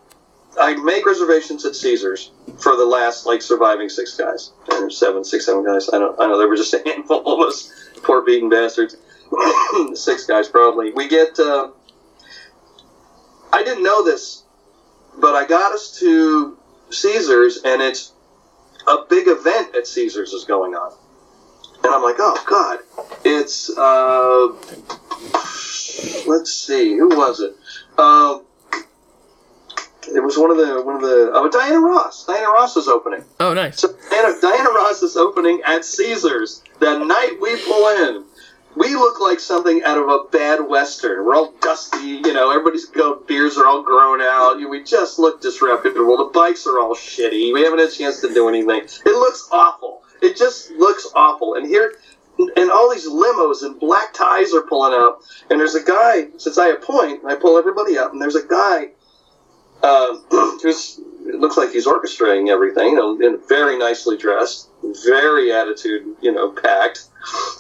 I 0.61 0.75
make 0.75 1.07
reservations 1.07 1.65
at 1.65 1.75
Caesars 1.75 2.31
for 2.59 2.77
the 2.77 2.85
last, 2.85 3.27
like, 3.27 3.43
surviving 3.43 3.89
six 3.89 4.17
guys. 4.17 4.53
Seven, 4.91 5.25
six, 5.25 5.47
seven 5.47 5.65
guys. 5.65 5.89
I 5.89 5.99
don't, 5.99 6.19
I 6.21 6.27
know, 6.27 6.39
there 6.39 6.49
were 6.49 6.57
just 6.57 6.75
a 6.75 6.83
handful 6.85 7.27
of 7.27 7.47
us. 7.47 7.73
Poor 8.03 8.25
beaten 8.25 8.49
bastards. 8.49 8.97
six 9.95 10.27
guys, 10.27 10.49
probably. 10.49 10.93
We 10.93 11.09
get, 11.09 11.39
uh, 11.39 11.71
I 13.53 13.63
didn't 13.63 13.83
know 13.83 14.05
this, 14.05 14.45
but 15.19 15.35
I 15.35 15.47
got 15.47 15.73
us 15.73 15.99
to 16.01 16.59
Caesars, 16.91 17.61
and 17.65 17.81
it's 17.81 18.13
a 18.87 19.05
big 19.09 19.29
event 19.29 19.75
at 19.75 19.87
Caesars 19.87 20.33
is 20.33 20.45
going 20.45 20.75
on. 20.75 20.93
And 21.85 21.93
I'm 21.93 22.03
like, 22.03 22.17
oh 22.19 22.43
God, 22.49 22.79
it's 23.25 23.71
uh, 23.77 24.49
let's 26.29 26.53
see, 26.53 26.97
who 26.97 27.09
was 27.09 27.41
it? 27.41 27.57
Um, 27.99 28.45
it 30.09 30.23
was 30.23 30.37
one 30.37 30.51
of 30.51 30.57
the 30.57 30.83
one 30.83 30.97
of 30.97 31.03
the 31.03 31.31
oh 31.33 31.49
Diana 31.49 31.79
Ross. 31.79 32.27
Diana 32.27 32.49
Ross 32.49 32.77
is 32.77 32.89
opening. 32.89 33.25
Oh, 33.41 33.55
nice. 33.55 33.81
So 33.81 33.89
Diana, 34.11 34.35
Diana 34.41 34.71
Ross 34.71 35.03
is 35.03 35.17
opening 35.17 35.61
at 35.65 35.85
Caesars 35.85 36.63
the 36.81 36.99
night 36.99 37.39
we 37.41 37.57
pull 37.65 37.89
in 37.89 38.25
we 38.75 38.95
look 38.95 39.21
like 39.21 39.41
something 39.41 39.83
out 39.83 39.99
of 39.99 40.09
a 40.09 40.25
bad 40.31 40.67
western. 40.67 41.25
We're 41.25 41.35
all 41.35 41.53
dusty, 41.61 42.21
you 42.25 42.33
know. 42.33 42.51
Everybody's 42.51 42.87
go, 42.87 43.17
beers 43.17 43.59
are 43.59 43.67
all 43.67 43.83
grown 43.83 44.21
out. 44.21 44.57
We 44.57 44.83
just 44.83 45.19
look 45.19 45.43
disreputable. 45.43 46.17
The 46.17 46.31
bikes 46.33 46.67
are 46.67 46.79
all 46.79 46.95
shitty. 46.95 47.53
We 47.53 47.63
haven't 47.63 47.81
had 47.81 47.89
a 47.89 47.93
chance 47.93 48.21
to 48.23 48.33
do 48.33 48.49
anything. 48.49 48.83
It 48.83 49.05
looks 49.07 49.49
awful. 49.53 50.03
It 50.23 50.37
just 50.37 50.71
looks 50.73 51.07
awful. 51.15 51.55
And 51.55 51.67
here, 51.67 51.95
and 52.39 52.71
all 52.71 52.91
these 52.91 53.07
limos 53.07 53.63
and 53.63 53.79
black 53.79 54.15
ties 54.15 54.55
are 54.55 54.63
pulling 54.63 54.95
up. 54.95 55.21
And 55.51 55.61
there's 55.61 55.75
a 55.75 55.83
guy. 55.83 56.29
Since 56.39 56.57
I 56.57 56.69
appoint, 56.69 57.25
I 57.27 57.35
pull 57.35 57.59
everybody 57.59 57.99
up, 57.99 58.13
and 58.13 58.23
there's 58.23 58.37
a 58.37 58.47
guy 58.47 58.89
uh, 59.87 60.17
who's 60.63 61.01
it 61.25 61.37
looks 61.37 61.57
like 61.57 61.71
he's 61.71 61.87
orchestrating 61.87 62.49
everything. 62.49 62.91
You 62.91 62.97
know, 62.97 63.21
and 63.21 63.49
very 63.49 63.79
nicely 63.79 64.17
dressed, 64.17 64.69
very 65.05 65.53
attitude, 65.53 66.17
you 66.21 66.33
know, 66.33 66.51
packed 66.51 67.09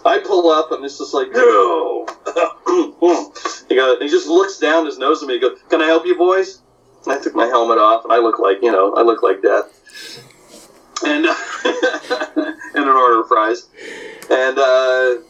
I 0.04 0.20
pull 0.24 0.50
up 0.50 0.72
and 0.72 0.84
it's 0.84 0.98
just 0.98 1.14
like, 1.14 1.30
no. 1.32 2.06
he 3.68 3.76
goes, 3.76 3.98
he 4.00 4.08
just 4.08 4.26
looks 4.26 4.58
down 4.58 4.86
his 4.86 4.98
nose 4.98 5.22
at 5.22 5.28
me. 5.28 5.34
He 5.34 5.40
goes, 5.40 5.58
"Can 5.68 5.80
I 5.80 5.86
help 5.86 6.06
you, 6.06 6.16
boys?" 6.16 6.60
And 7.04 7.12
I 7.12 7.20
took 7.20 7.34
my 7.34 7.46
helmet 7.46 7.78
off, 7.78 8.04
and 8.04 8.12
I 8.12 8.18
look 8.18 8.38
like, 8.38 8.58
you 8.62 8.72
know, 8.72 8.94
I 8.94 9.02
look 9.02 9.22
like 9.22 9.42
death. 9.42 9.66
And 11.04 11.26
and 12.74 12.84
an 12.84 12.88
order 12.88 13.20
of 13.20 13.28
fries. 13.28 13.68
And 14.30 14.58
uh, 14.58 15.22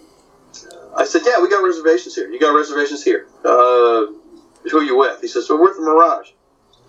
I 0.96 1.04
said, 1.04 1.22
"Yeah, 1.24 1.40
we 1.42 1.50
got 1.50 1.64
reservations 1.64 2.14
here. 2.14 2.28
You 2.28 2.40
got 2.40 2.54
reservations 2.54 3.02
here. 3.02 3.26
Uh, 3.44 4.06
who 4.70 4.78
are 4.78 4.84
you 4.84 4.96
with?" 4.96 5.20
He 5.20 5.28
says, 5.28 5.48
"We're 5.48 5.60
with 5.60 5.76
the 5.76 5.82
Mirage." 5.82 6.30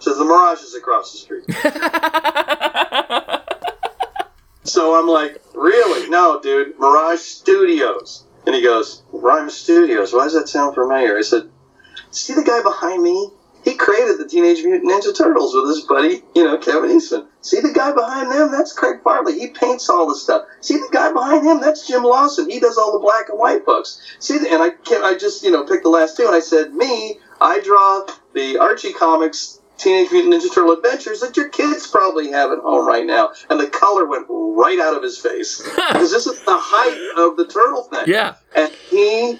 Says, 0.03 0.17
"The 0.17 0.25
Mirage 0.25 0.61
is 0.61 0.75
across 0.75 1.11
the 1.11 1.17
street." 1.17 1.45
So 4.73 4.97
I'm 4.97 5.07
like, 5.07 5.41
really? 5.53 6.09
No, 6.09 6.39
dude, 6.41 6.79
Mirage 6.79 7.19
Studios. 7.19 8.25
And 8.45 8.55
he 8.55 8.61
goes, 8.61 9.03
Mirage 9.13 9.51
Studios, 9.53 10.13
why 10.13 10.23
does 10.23 10.33
that 10.33 10.49
sound 10.49 10.73
familiar? 10.73 11.17
I 11.17 11.21
said, 11.21 11.49
see 12.11 12.33
the 12.33 12.43
guy 12.43 12.63
behind 12.63 13.03
me? 13.03 13.29
He 13.63 13.75
created 13.75 14.17
the 14.17 14.27
Teenage 14.27 14.63
Mutant 14.63 14.91
Ninja 14.91 15.15
Turtles 15.15 15.53
with 15.53 15.67
his 15.67 15.81
buddy, 15.81 16.23
you 16.35 16.43
know, 16.43 16.57
Kevin 16.57 16.91
Eastman. 16.91 17.27
See 17.41 17.61
the 17.61 17.71
guy 17.71 17.93
behind 17.93 18.31
them? 18.31 18.51
That's 18.51 18.73
Craig 18.73 19.01
Farley. 19.03 19.39
He 19.39 19.47
paints 19.47 19.89
all 19.89 20.07
the 20.07 20.15
stuff. 20.15 20.45
See 20.59 20.75
the 20.75 20.89
guy 20.91 21.13
behind 21.13 21.45
him? 21.45 21.61
That's 21.61 21.87
Jim 21.87 22.03
Lawson. 22.03 22.49
He 22.49 22.59
does 22.59 22.77
all 22.77 22.91
the 22.91 22.99
black 22.99 23.29
and 23.29 23.39
white 23.39 23.65
books. 23.65 24.01
See, 24.19 24.37
the, 24.37 24.51
and 24.51 24.61
I 24.61 24.71
can 24.71 25.03
I 25.03 25.15
just 25.15 25.43
you 25.43 25.51
know 25.51 25.65
picked 25.65 25.83
the 25.83 25.89
last 25.89 26.17
two, 26.17 26.25
and 26.25 26.35
I 26.35 26.41
said, 26.41 26.73
me, 26.73 27.19
I 27.39 27.61
draw 27.61 28.05
the 28.33 28.57
Archie 28.57 28.91
comics 28.91 29.61
Teenage 29.77 30.12
Mutant 30.12 30.33
Ninja 30.33 30.53
Turtle 30.53 30.73
Adventures 30.73 31.21
that 31.21 31.36
your 31.36 31.49
kids 31.49 31.88
probably 31.88 32.31
have 32.31 32.51
at 32.51 32.59
home 32.59 32.88
right 32.88 33.05
now. 33.05 33.31
And 33.49 33.59
the 33.59 33.67
color 33.67 34.05
went 34.07 34.27
right 34.29 34.79
out 34.79 34.95
of 34.95 35.03
his 35.03 35.17
face. 35.17 35.62
because 35.75 36.12
this 36.12 36.27
is 36.27 36.39
the 36.43 36.57
height 36.57 37.13
of 37.17 37.38
the 37.38 37.47
turtle 37.47 37.83
thing. 37.83 38.03
Yeah. 38.07 38.36
And 38.55 38.71
he 38.89 39.39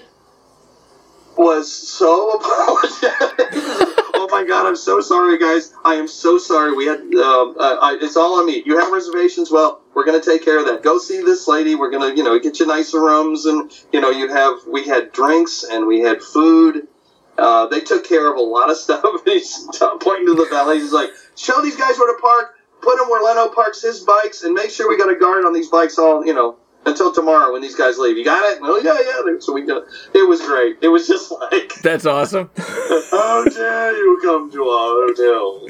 was 1.36 1.72
so 1.72 2.32
apologetic. 2.32 3.48
oh 4.14 4.28
my 4.30 4.44
god, 4.46 4.66
I'm 4.66 4.76
so 4.76 5.00
sorry, 5.00 5.38
guys. 5.38 5.72
I 5.84 5.94
am 5.94 6.08
so 6.08 6.38
sorry. 6.38 6.74
We 6.74 6.86
had 6.86 7.00
um, 7.00 7.56
uh, 7.58 7.76
I, 7.80 7.98
it's 8.00 8.16
all 8.16 8.38
on 8.38 8.46
me. 8.46 8.62
You 8.64 8.78
have 8.78 8.92
reservations? 8.92 9.50
Well, 9.50 9.80
we're 9.94 10.04
gonna 10.04 10.22
take 10.22 10.44
care 10.44 10.58
of 10.58 10.66
that. 10.66 10.82
Go 10.82 10.98
see 10.98 11.22
this 11.22 11.48
lady. 11.48 11.74
We're 11.74 11.90
gonna, 11.90 12.14
you 12.14 12.22
know, 12.22 12.38
get 12.38 12.60
you 12.60 12.66
nicer 12.66 13.00
rooms, 13.00 13.46
and 13.46 13.70
you 13.92 14.00
know, 14.00 14.10
you 14.10 14.28
have. 14.28 14.58
We 14.68 14.86
had 14.86 15.12
drinks 15.12 15.64
and 15.64 15.86
we 15.86 16.00
had 16.00 16.22
food 16.22 16.86
uh, 17.38 17.66
they 17.66 17.80
took 17.80 18.06
care 18.06 18.30
of 18.30 18.36
a 18.36 18.42
lot 18.42 18.70
of 18.70 18.76
stuff. 18.76 19.04
He's 19.24 19.68
pointing 20.00 20.26
to 20.26 20.34
the 20.34 20.46
valley. 20.50 20.78
He's 20.78 20.92
like, 20.92 21.10
show 21.36 21.60
these 21.62 21.76
guys 21.76 21.98
where 21.98 22.14
to 22.14 22.20
park. 22.20 22.54
Put 22.80 22.98
them 22.98 23.08
where 23.08 23.22
Leno 23.22 23.48
parks 23.48 23.80
his 23.80 24.00
bikes, 24.00 24.42
and 24.42 24.52
make 24.52 24.70
sure 24.70 24.88
we 24.88 24.98
got 24.98 25.10
a 25.10 25.16
guard 25.16 25.46
on 25.46 25.54
these 25.54 25.68
bikes 25.68 25.98
all 25.98 26.24
you 26.26 26.34
know 26.34 26.56
until 26.86 27.12
tomorrow 27.12 27.52
when 27.52 27.62
these 27.62 27.74
guys 27.74 27.98
leave. 27.98 28.16
You 28.16 28.24
got 28.24 28.44
it? 28.52 28.58
Oh 28.62 28.78
yeah, 28.78 28.98
yeah. 29.00 29.38
So 29.40 29.52
we 29.52 29.62
got. 29.62 29.84
It 30.14 30.28
was 30.28 30.40
great. 30.42 30.78
It 30.82 30.88
was 30.88 31.06
just 31.06 31.32
like 31.52 31.74
that's 31.82 32.06
awesome. 32.06 32.50
How 32.56 33.44
dare 33.44 33.96
you 33.96 34.18
come 34.22 34.52
to 34.52 34.64
our 34.64 35.06
hotel? 35.06 35.66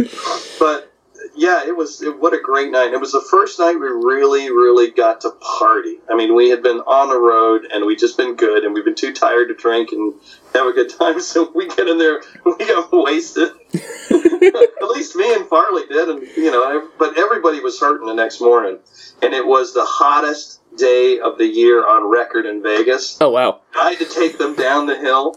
But 0.59 0.94
yeah, 1.37 1.67
it 1.67 1.77
was 1.77 2.03
it, 2.03 2.19
what 2.19 2.33
a 2.33 2.41
great 2.41 2.71
night. 2.71 2.93
It 2.93 3.01
was 3.01 3.13
the 3.13 3.25
first 3.31 3.59
night 3.59 3.75
we 3.75 3.87
really, 3.87 4.51
really 4.51 4.91
got 4.91 5.21
to 5.23 5.31
party. 5.31 5.99
I 6.11 6.17
mean, 6.17 6.35
we 6.35 6.51
had 6.51 6.63
been 6.63 6.79
on 6.79 7.09
the 7.09 7.19
road 7.19 7.67
and 7.73 7.85
we 7.87 7.97
just 7.97 8.17
been 8.17 8.37
good, 8.37 8.65
and 8.65 8.75
we've 8.75 8.85
been 8.85 8.95
too 8.95 9.13
tired 9.13 9.49
to 9.49 9.55
drink 9.55 9.93
and 9.93 10.15
have 10.55 10.67
a 10.67 10.73
good 10.73 10.91
time. 10.91 11.15
So 11.25 11.51
we 11.55 11.69
get 11.69 11.89
in 11.89 11.99
there, 11.99 12.23
we 12.45 12.57
got 12.59 12.93
wasted. 12.93 13.51
At 13.75 14.89
least 14.89 15.17
me 15.17 15.33
and 15.35 15.47
Farley 15.47 15.87
did, 15.87 16.09
and 16.09 16.23
you 16.37 16.51
know, 16.51 16.89
but 16.99 17.19
everybody 17.19 17.61
was 17.61 17.81
hurting 17.81 18.07
the 18.07 18.15
next 18.15 18.41
morning, 18.41 18.79
and 19.23 19.33
it 19.33 19.45
was 19.45 19.75
the 19.75 19.85
hottest 19.85 20.61
day 20.77 21.19
of 21.19 21.39
the 21.39 21.47
year 21.47 21.87
on 21.87 22.09
record 22.11 22.47
in 22.47 22.63
Vegas. 22.63 23.19
Oh 23.21 23.31
wow! 23.31 23.61
I 23.81 23.91
had 23.91 23.99
to 24.01 24.15
take 24.15 24.39
them 24.39 24.55
down 24.55 24.87
the 24.87 24.97
hill, 24.97 25.37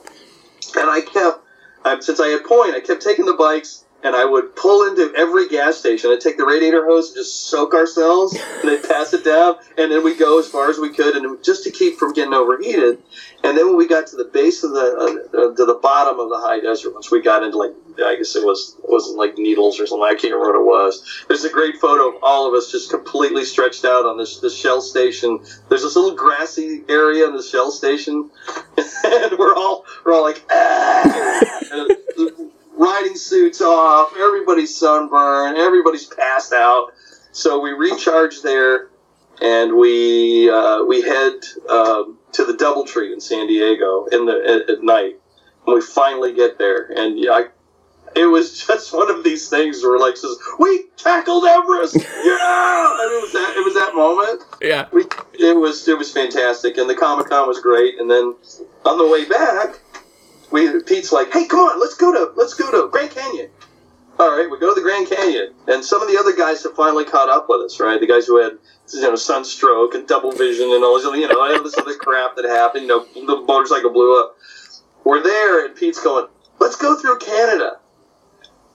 and 0.78 0.90
I 0.90 1.02
kept. 1.02 2.04
since 2.04 2.20
I 2.20 2.28
had 2.28 2.44
point, 2.44 2.76
I 2.76 2.82
kept 2.82 3.02
taking 3.02 3.26
the 3.26 3.34
bikes 3.34 3.86
and 4.08 4.16
I 4.16 4.24
would 4.24 4.56
pull 4.56 4.88
into 4.88 5.14
every 5.18 5.50
gas 5.50 5.76
station. 5.76 6.10
I'd 6.12 6.22
take 6.22 6.38
the 6.38 6.46
radiator 6.46 6.86
hose 6.86 7.10
and 7.10 7.18
just 7.18 7.48
soak 7.48 7.74
ourselves, 7.74 8.34
and 8.62 8.70
then 8.70 8.82
pass 8.82 9.14
it 9.14 9.26
down, 9.26 9.58
and 9.78 9.92
then 9.92 10.04
we'd 10.04 10.18
go 10.18 10.40
as 10.40 10.48
far 10.48 10.70
as 10.70 10.80
we 10.80 10.90
could, 10.90 11.16
and 11.18 11.44
just 11.44 11.66
to 11.66 11.72
keep 11.72 11.98
from 11.98 12.14
getting 12.14 12.34
overheated. 12.34 13.00
And 13.44 13.58
then 13.58 13.68
when 13.68 13.76
we 13.76 13.86
got 13.86 14.08
to 14.08 14.16
the 14.16 14.24
base 14.24 14.64
of 14.64 14.72
the 14.72 15.28
uh, 15.34 15.56
to 15.56 15.66
the 15.66 15.80
bottom 15.84 16.20
of 16.20 16.30
the 16.30 16.40
high 16.40 16.62
desert, 16.62 16.94
once 16.94 17.12
we 17.12 17.22
got 17.22 17.44
into 17.44 17.58
like 17.58 17.74
I 18.04 18.16
guess 18.16 18.36
it 18.36 18.46
was 18.46 18.78
it 18.82 18.90
wasn't 18.90 19.18
like 19.18 19.38
Needles 19.38 19.80
or 19.80 19.88
something. 19.88 20.08
I 20.08 20.16
can't 20.16 20.34
remember 20.34 20.64
what 20.64 20.84
it 20.84 20.86
was. 20.86 21.26
There's 21.28 21.44
a 21.44 21.50
great 21.50 21.76
photo 21.76 22.16
of 22.16 22.24
all 22.24 22.48
of 22.48 22.54
us 22.54 22.72
just 22.72 22.90
completely 22.90 23.44
stretched 23.44 23.84
out 23.84 24.06
on 24.06 24.18
this 24.18 24.40
this 24.40 24.58
shell 24.58 24.80
station. 24.80 25.40
There's 25.68 25.84
this 25.84 25.98
little 25.98 26.16
grassy 26.16 26.84
area 26.88 27.28
in 27.28 27.36
the 27.36 27.44
shell 27.44 27.72
station, 27.72 28.30
and 28.78 29.38
we're 29.38 29.54
all 29.54 29.86
we're 30.06 30.14
all 30.14 30.24
like 30.24 30.44
ah 30.50 31.88
riding 32.78 33.16
suits 33.16 33.62
off, 33.62 34.14
everybody's 34.18 34.76
sunburned, 34.76 35.58
everybody's 35.58 36.06
passed 36.06 36.54
out. 36.54 36.94
So 37.32 37.60
we 37.60 37.72
recharge 37.72 38.42
there, 38.42 38.90
and 39.42 39.76
we 39.76 40.50
uh, 40.50 40.84
we 40.84 41.02
head 41.02 41.34
uh, 41.70 42.04
to 42.34 42.46
the 42.46 42.54
DoubleTree 42.54 43.14
in 43.14 43.22
San 43.22 43.48
Diego 43.48 44.06
in 44.06 44.26
the 44.26 44.64
at, 44.68 44.70
at, 44.70 44.84
night. 44.84 45.16
And 45.66 45.76
we 45.76 45.82
finally 45.82 46.34
get 46.34 46.58
there, 46.58 46.92
and 46.96 47.20
yeah, 47.20 47.32
I, 47.32 47.46
it 48.16 48.26
was 48.26 48.58
just 48.68 48.94
one 48.94 49.12
of 49.12 49.24
these 49.24 49.50
things 49.50 49.84
where 49.84 50.00
like 50.00 50.18
says 50.18 50.38
we 50.60 50.86
tackled 50.98 51.46
Everest, 51.46 51.96
yeah. 51.96 52.02
And 53.00 53.14
it 53.14 53.22
was 53.22 53.34
that 53.34 53.54
it 53.58 53.66
was 53.66 53.74
that 53.76 53.96
moment. 53.96 54.44
Yeah. 54.62 54.88
We, 54.92 55.04
it 55.34 55.56
was 55.56 55.88
it 55.88 55.98
was 55.98 56.12
fantastic, 56.12 56.78
and 56.78 56.90
the 56.90 56.96
Comic 56.96 57.28
Con 57.30 57.48
was 57.48 57.60
great. 57.60 58.00
And 58.00 58.10
then 58.10 58.36
on 58.86 58.98
the 58.98 59.08
way 59.08 59.26
back, 59.26 59.80
we 60.52 60.82
Pete's 60.84 61.12
like, 61.12 61.32
"Hey, 61.32 61.46
come 61.46 61.60
on, 61.60 61.80
let's 61.80 61.96
go 61.96 62.12
to 62.12 62.32
let's 62.36 62.54
go 62.54 62.70
to 62.72 62.90
Grand 62.90 63.12
Canyon." 63.12 63.50
All 64.20 64.36
right, 64.36 64.50
we 64.50 64.58
go 64.58 64.74
to 64.74 64.76
the 64.76 64.82
Grand 64.82 65.08
Canyon, 65.08 65.54
and 65.68 65.86
some 65.86 66.02
of 66.02 66.08
the 66.08 66.18
other 66.18 66.36
guys 66.36 66.64
have 66.64 66.74
finally 66.74 67.06
caught 67.06 67.30
up 67.30 67.48
with 67.50 67.62
us. 67.62 67.80
Right, 67.80 68.00
the 68.00 68.08
guys 68.08 68.26
who 68.26 68.42
had 68.42 68.58
you 68.94 69.02
know 69.02 69.16
sunstroke 69.16 69.94
and 69.94 70.08
double 70.08 70.32
vision 70.32 70.72
and 70.72 70.84
all 70.84 70.96
this 70.96 71.06
you 71.20 71.28
know 71.28 71.40
all 71.40 71.64
this 71.64 71.78
other 71.78 71.96
crap 71.96 72.36
that 72.36 72.46
happened. 72.46 72.84
You 72.84 72.88
know, 72.88 73.06
the 73.14 73.42
motorcycle 73.42 73.92
blew 73.92 74.20
up. 74.20 74.38
We're 75.04 75.22
there, 75.22 75.66
and 75.66 75.76
Pete's 75.76 76.02
going, 76.02 76.28
"Let's 76.60 76.76
go 76.76 76.96
through 76.96 77.20
Canada." 77.20 77.80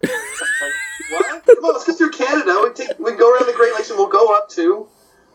what? 0.01 1.47
Come 1.47 1.65
on, 1.65 1.73
let's 1.75 1.87
go 1.87 1.95
through 1.95 2.11
Canada. 2.11 2.61
We 2.63 2.73
take 2.73 2.99
we 2.99 3.13
go 3.17 3.33
around 3.33 3.47
the 3.47 3.55
Great 3.57 3.75
Lakes, 3.75 3.91
and 3.91 3.99
we'll 3.99 4.09
go 4.09 4.37
up 4.37 4.49
to 4.51 4.89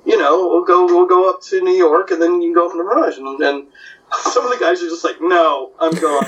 you 0.08 0.17
know, 0.17 0.47
we'll 0.47 0.63
go 0.63 0.86
we'll 0.86 1.06
go 1.06 1.30
up 1.30 1.41
to 1.43 1.62
New 1.62 1.73
York, 1.73 2.12
and 2.12 2.21
then 2.21 2.41
you 2.41 2.47
can 2.47 2.54
go 2.54 2.67
up 2.67 2.71
to 2.71 2.78
Mirage. 2.78 3.17
And, 3.17 3.41
and 3.41 3.67
some 4.32 4.46
of 4.46 4.52
the 4.52 4.58
guys 4.63 4.82
are 4.82 4.89
just 4.89 5.04
like, 5.04 5.17
"No, 5.22 5.72
I'm 5.80 5.93
gone. 5.93 6.26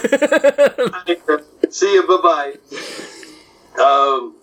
See 1.72 1.94
you, 1.94 2.08
bye 2.08 2.20
bye." 2.22 3.82
Um, 3.82 4.36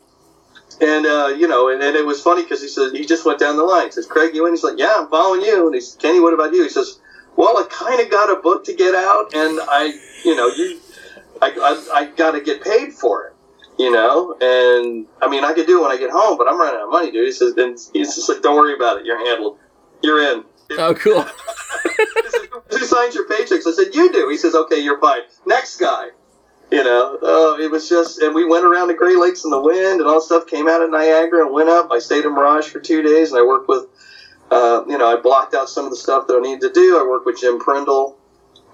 and 0.80 1.06
uh, 1.06 1.34
you 1.36 1.48
know, 1.48 1.68
and, 1.68 1.82
and 1.82 1.96
it 1.96 2.04
was 2.04 2.22
funny 2.22 2.42
because 2.42 2.62
he 2.62 2.68
said 2.68 2.92
he 2.92 3.04
just 3.04 3.24
went 3.24 3.38
down 3.38 3.56
the 3.56 3.64
line. 3.64 3.86
He 3.86 3.92
says, 3.92 4.06
"Craig, 4.06 4.34
you 4.34 4.46
in?" 4.46 4.52
He's 4.52 4.64
like, 4.64 4.78
"Yeah, 4.78 4.94
I'm 4.96 5.08
following 5.08 5.42
you." 5.42 5.66
And 5.66 5.74
he's, 5.74 5.94
"Kenny, 5.96 6.20
what 6.20 6.34
about 6.34 6.52
you?" 6.52 6.62
He 6.62 6.68
says, 6.68 6.98
"Well, 7.36 7.56
I 7.58 7.66
kind 7.70 8.00
of 8.00 8.10
got 8.10 8.30
a 8.30 8.40
book 8.40 8.64
to 8.64 8.74
get 8.74 8.94
out, 8.94 9.34
and 9.34 9.58
I, 9.62 9.92
you 10.24 10.34
know, 10.36 10.48
you, 10.48 10.80
I, 11.42 11.50
I, 11.50 12.00
I 12.00 12.06
got 12.06 12.32
to 12.32 12.40
get 12.40 12.62
paid 12.62 12.92
for 12.92 13.26
it." 13.26 13.32
you 13.78 13.90
know. 13.90 14.36
And 14.40 15.06
I 15.20 15.28
mean, 15.28 15.44
I 15.44 15.52
could 15.52 15.66
do 15.66 15.80
it 15.80 15.82
when 15.82 15.90
I 15.90 15.98
get 15.98 16.10
home, 16.10 16.38
but 16.38 16.48
I'm 16.48 16.58
running 16.58 16.76
out 16.76 16.84
of 16.84 16.90
money, 16.90 17.10
dude. 17.10 17.26
He 17.26 17.32
says, 17.32 17.54
and 17.56 17.78
he's 17.92 18.14
just 18.14 18.28
like, 18.28 18.42
don't 18.42 18.56
worry 18.56 18.74
about 18.74 18.98
it. 18.98 19.06
You're 19.06 19.24
handled. 19.24 19.58
You're 20.02 20.22
in. 20.22 20.44
Oh, 20.78 20.94
cool. 20.94 21.26
Who 22.76 22.84
signs 22.84 23.14
your 23.14 23.28
paychecks? 23.28 23.66
I 23.66 23.72
said, 23.72 23.94
you 23.94 24.12
do. 24.12 24.28
He 24.28 24.36
says, 24.36 24.54
okay, 24.54 24.78
you're 24.80 25.00
fine. 25.00 25.22
Next 25.46 25.78
guy. 25.78 26.08
You 26.70 26.82
know, 26.82 27.18
uh, 27.22 27.62
it 27.62 27.70
was 27.70 27.88
just, 27.88 28.20
and 28.20 28.34
we 28.34 28.44
went 28.44 28.64
around 28.64 28.88
the 28.88 28.94
Great 28.94 29.18
Lakes 29.18 29.44
in 29.44 29.50
the 29.50 29.60
wind, 29.60 30.00
and 30.00 30.08
all 30.08 30.20
stuff 30.20 30.48
came 30.48 30.68
out 30.68 30.82
of 30.82 30.90
Niagara 30.90 31.44
and 31.44 31.54
went 31.54 31.68
up. 31.68 31.92
I 31.92 32.00
stayed 32.00 32.24
in 32.24 32.32
Mirage 32.32 32.68
for 32.68 32.80
two 32.80 33.02
days, 33.02 33.30
and 33.30 33.38
I 33.38 33.44
worked 33.44 33.68
with, 33.68 33.86
uh, 34.50 34.82
you 34.88 34.98
know, 34.98 35.06
I 35.06 35.20
blocked 35.20 35.54
out 35.54 35.68
some 35.68 35.84
of 35.84 35.90
the 35.90 35.96
stuff 35.96 36.26
that 36.26 36.34
I 36.34 36.40
needed 36.40 36.62
to 36.62 36.72
do. 36.72 36.98
I 36.98 37.08
worked 37.08 37.24
with 37.24 37.40
Jim 37.40 37.60
Prindle 37.60 38.16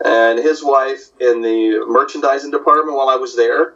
and 0.03 0.39
his 0.39 0.65
wife 0.65 1.11
in 1.21 1.43
the 1.43 1.85
merchandising 1.87 2.51
department 2.51 2.97
while 2.97 3.11
I 3.11 3.17
was 3.17 3.37
there 3.37 3.75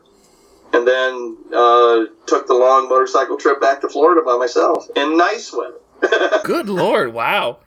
and 0.72 0.86
then 0.86 1.36
uh, 1.54 2.04
took 2.26 2.46
the 2.46 2.54
long 2.54 2.88
motorcycle 2.88 3.36
trip 3.36 3.60
back 3.60 3.80
to 3.82 3.88
Florida 3.88 4.22
by 4.24 4.36
myself 4.36 4.86
in 4.96 5.16
nice 5.16 5.52
weather. 5.52 6.40
Good 6.44 6.68
lord! 6.68 7.12
Wow. 7.12 7.58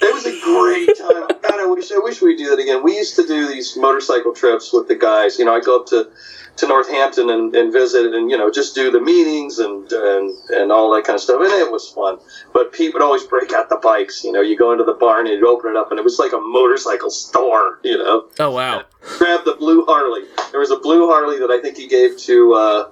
It 0.00 0.14
was 0.14 0.26
a 0.26 0.40
great 0.40 0.96
time. 0.96 1.26
God, 1.42 1.60
I 1.60 1.66
wish 1.66 1.90
I 1.90 1.98
wish 1.98 2.22
we'd 2.22 2.36
do 2.36 2.50
that 2.50 2.58
again. 2.58 2.82
We 2.84 2.96
used 2.96 3.16
to 3.16 3.26
do 3.26 3.48
these 3.48 3.76
motorcycle 3.76 4.32
trips 4.32 4.72
with 4.72 4.88
the 4.88 4.94
guys. 4.94 5.38
You 5.38 5.44
know, 5.44 5.56
I'd 5.56 5.64
go 5.64 5.80
up 5.80 5.86
to 5.86 6.10
to 6.58 6.66
Northampton 6.66 7.30
and, 7.30 7.54
and 7.54 7.72
visit 7.72 8.12
and 8.12 8.30
you 8.30 8.36
know 8.36 8.50
just 8.50 8.74
do 8.74 8.90
the 8.90 9.00
meetings 9.00 9.60
and, 9.60 9.90
and 9.92 10.36
and 10.50 10.72
all 10.72 10.92
that 10.94 11.04
kind 11.04 11.14
of 11.14 11.20
stuff 11.20 11.40
and 11.40 11.52
it 11.52 11.70
was 11.70 11.88
fun 11.90 12.18
but 12.52 12.72
Pete 12.72 12.92
would 12.92 13.02
always 13.02 13.22
break 13.22 13.52
out 13.52 13.68
the 13.68 13.76
bikes 13.76 14.24
you 14.24 14.32
know 14.32 14.40
you 14.40 14.56
go 14.58 14.72
into 14.72 14.82
the 14.82 14.94
barn 14.94 15.28
and 15.28 15.36
you'd 15.36 15.46
open 15.46 15.70
it 15.70 15.76
up 15.76 15.92
and 15.92 16.00
it 16.00 16.02
was 16.02 16.18
like 16.18 16.32
a 16.32 16.40
motorcycle 16.40 17.10
store 17.10 17.78
you 17.84 17.96
know 17.96 18.28
Oh 18.40 18.50
wow. 18.50 18.82
grab 19.18 19.44
the 19.44 19.54
blue 19.54 19.84
Harley 19.84 20.22
there 20.50 20.58
was 20.58 20.72
a 20.72 20.78
blue 20.78 21.06
Harley 21.06 21.38
that 21.38 21.50
I 21.50 21.60
think 21.62 21.76
he 21.76 21.86
gave 21.86 22.18
to 22.18 22.54
uh, 22.54 22.90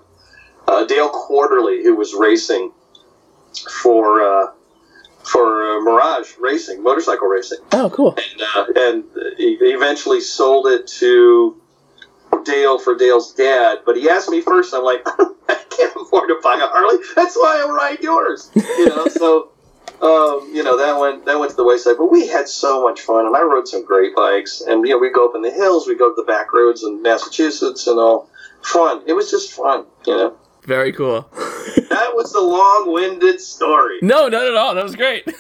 uh, 0.68 0.84
Dale 0.86 1.10
Quarterley 1.10 1.82
who 1.82 1.96
was 1.96 2.14
racing 2.14 2.70
for 3.82 4.22
uh, 4.22 4.52
for 5.26 5.62
uh, 5.76 5.80
Mirage 5.80 6.32
Racing 6.40 6.82
motorcycle 6.82 7.26
racing 7.28 7.58
Oh 7.72 7.90
cool. 7.90 8.16
and 8.16 8.42
uh, 8.42 8.66
and 8.76 9.04
he 9.36 9.56
eventually 9.60 10.20
sold 10.20 10.66
it 10.68 10.86
to 10.98 11.60
Dale 12.44 12.78
for 12.78 12.94
Dale's 12.96 13.32
dad. 13.34 13.78
But 13.84 13.96
he 13.96 14.08
asked 14.08 14.28
me 14.28 14.40
first. 14.40 14.72
I'm 14.74 14.84
like, 14.84 15.02
I 15.06 15.64
can't 15.70 15.96
afford 15.96 16.28
to 16.28 16.38
buy 16.42 16.54
a 16.54 16.66
Harley. 16.68 16.98
That's 17.16 17.36
why 17.36 17.64
I 17.64 17.68
ride 17.68 18.02
yours. 18.02 18.50
You 18.54 18.86
know, 18.88 19.06
so. 19.10 19.50
Um, 20.02 20.50
you 20.52 20.62
know 20.62 20.76
that 20.76 21.00
went 21.00 21.24
that 21.24 21.38
went 21.38 21.52
to 21.52 21.56
the 21.56 21.64
wayside, 21.64 21.94
but 21.96 22.12
we 22.12 22.26
had 22.26 22.46
so 22.48 22.82
much 22.82 23.00
fun, 23.00 23.24
and 23.24 23.34
I 23.34 23.40
rode 23.40 23.66
some 23.66 23.82
great 23.82 24.14
bikes. 24.14 24.60
And 24.60 24.86
you 24.86 24.92
know, 24.92 24.98
we 24.98 25.10
go 25.10 25.26
up 25.26 25.34
in 25.34 25.40
the 25.40 25.50
hills, 25.50 25.86
we 25.88 25.96
go 25.96 26.10
up 26.10 26.16
the 26.16 26.22
back 26.22 26.52
roads 26.52 26.82
in 26.82 27.00
Massachusetts, 27.00 27.86
and 27.86 27.98
all 27.98 28.28
fun. 28.60 29.00
It 29.06 29.14
was 29.14 29.30
just 29.30 29.52
fun, 29.52 29.86
you 30.06 30.14
know. 30.14 30.36
Very 30.66 30.92
cool. 30.92 31.28
That 31.88 32.10
was 32.14 32.34
a 32.34 32.40
long-winded 32.40 33.40
story. 33.40 33.98
no, 34.02 34.28
not 34.28 34.46
at 34.46 34.54
all. 34.54 34.74
That 34.74 34.84
was 34.84 34.96
great. 34.96 35.26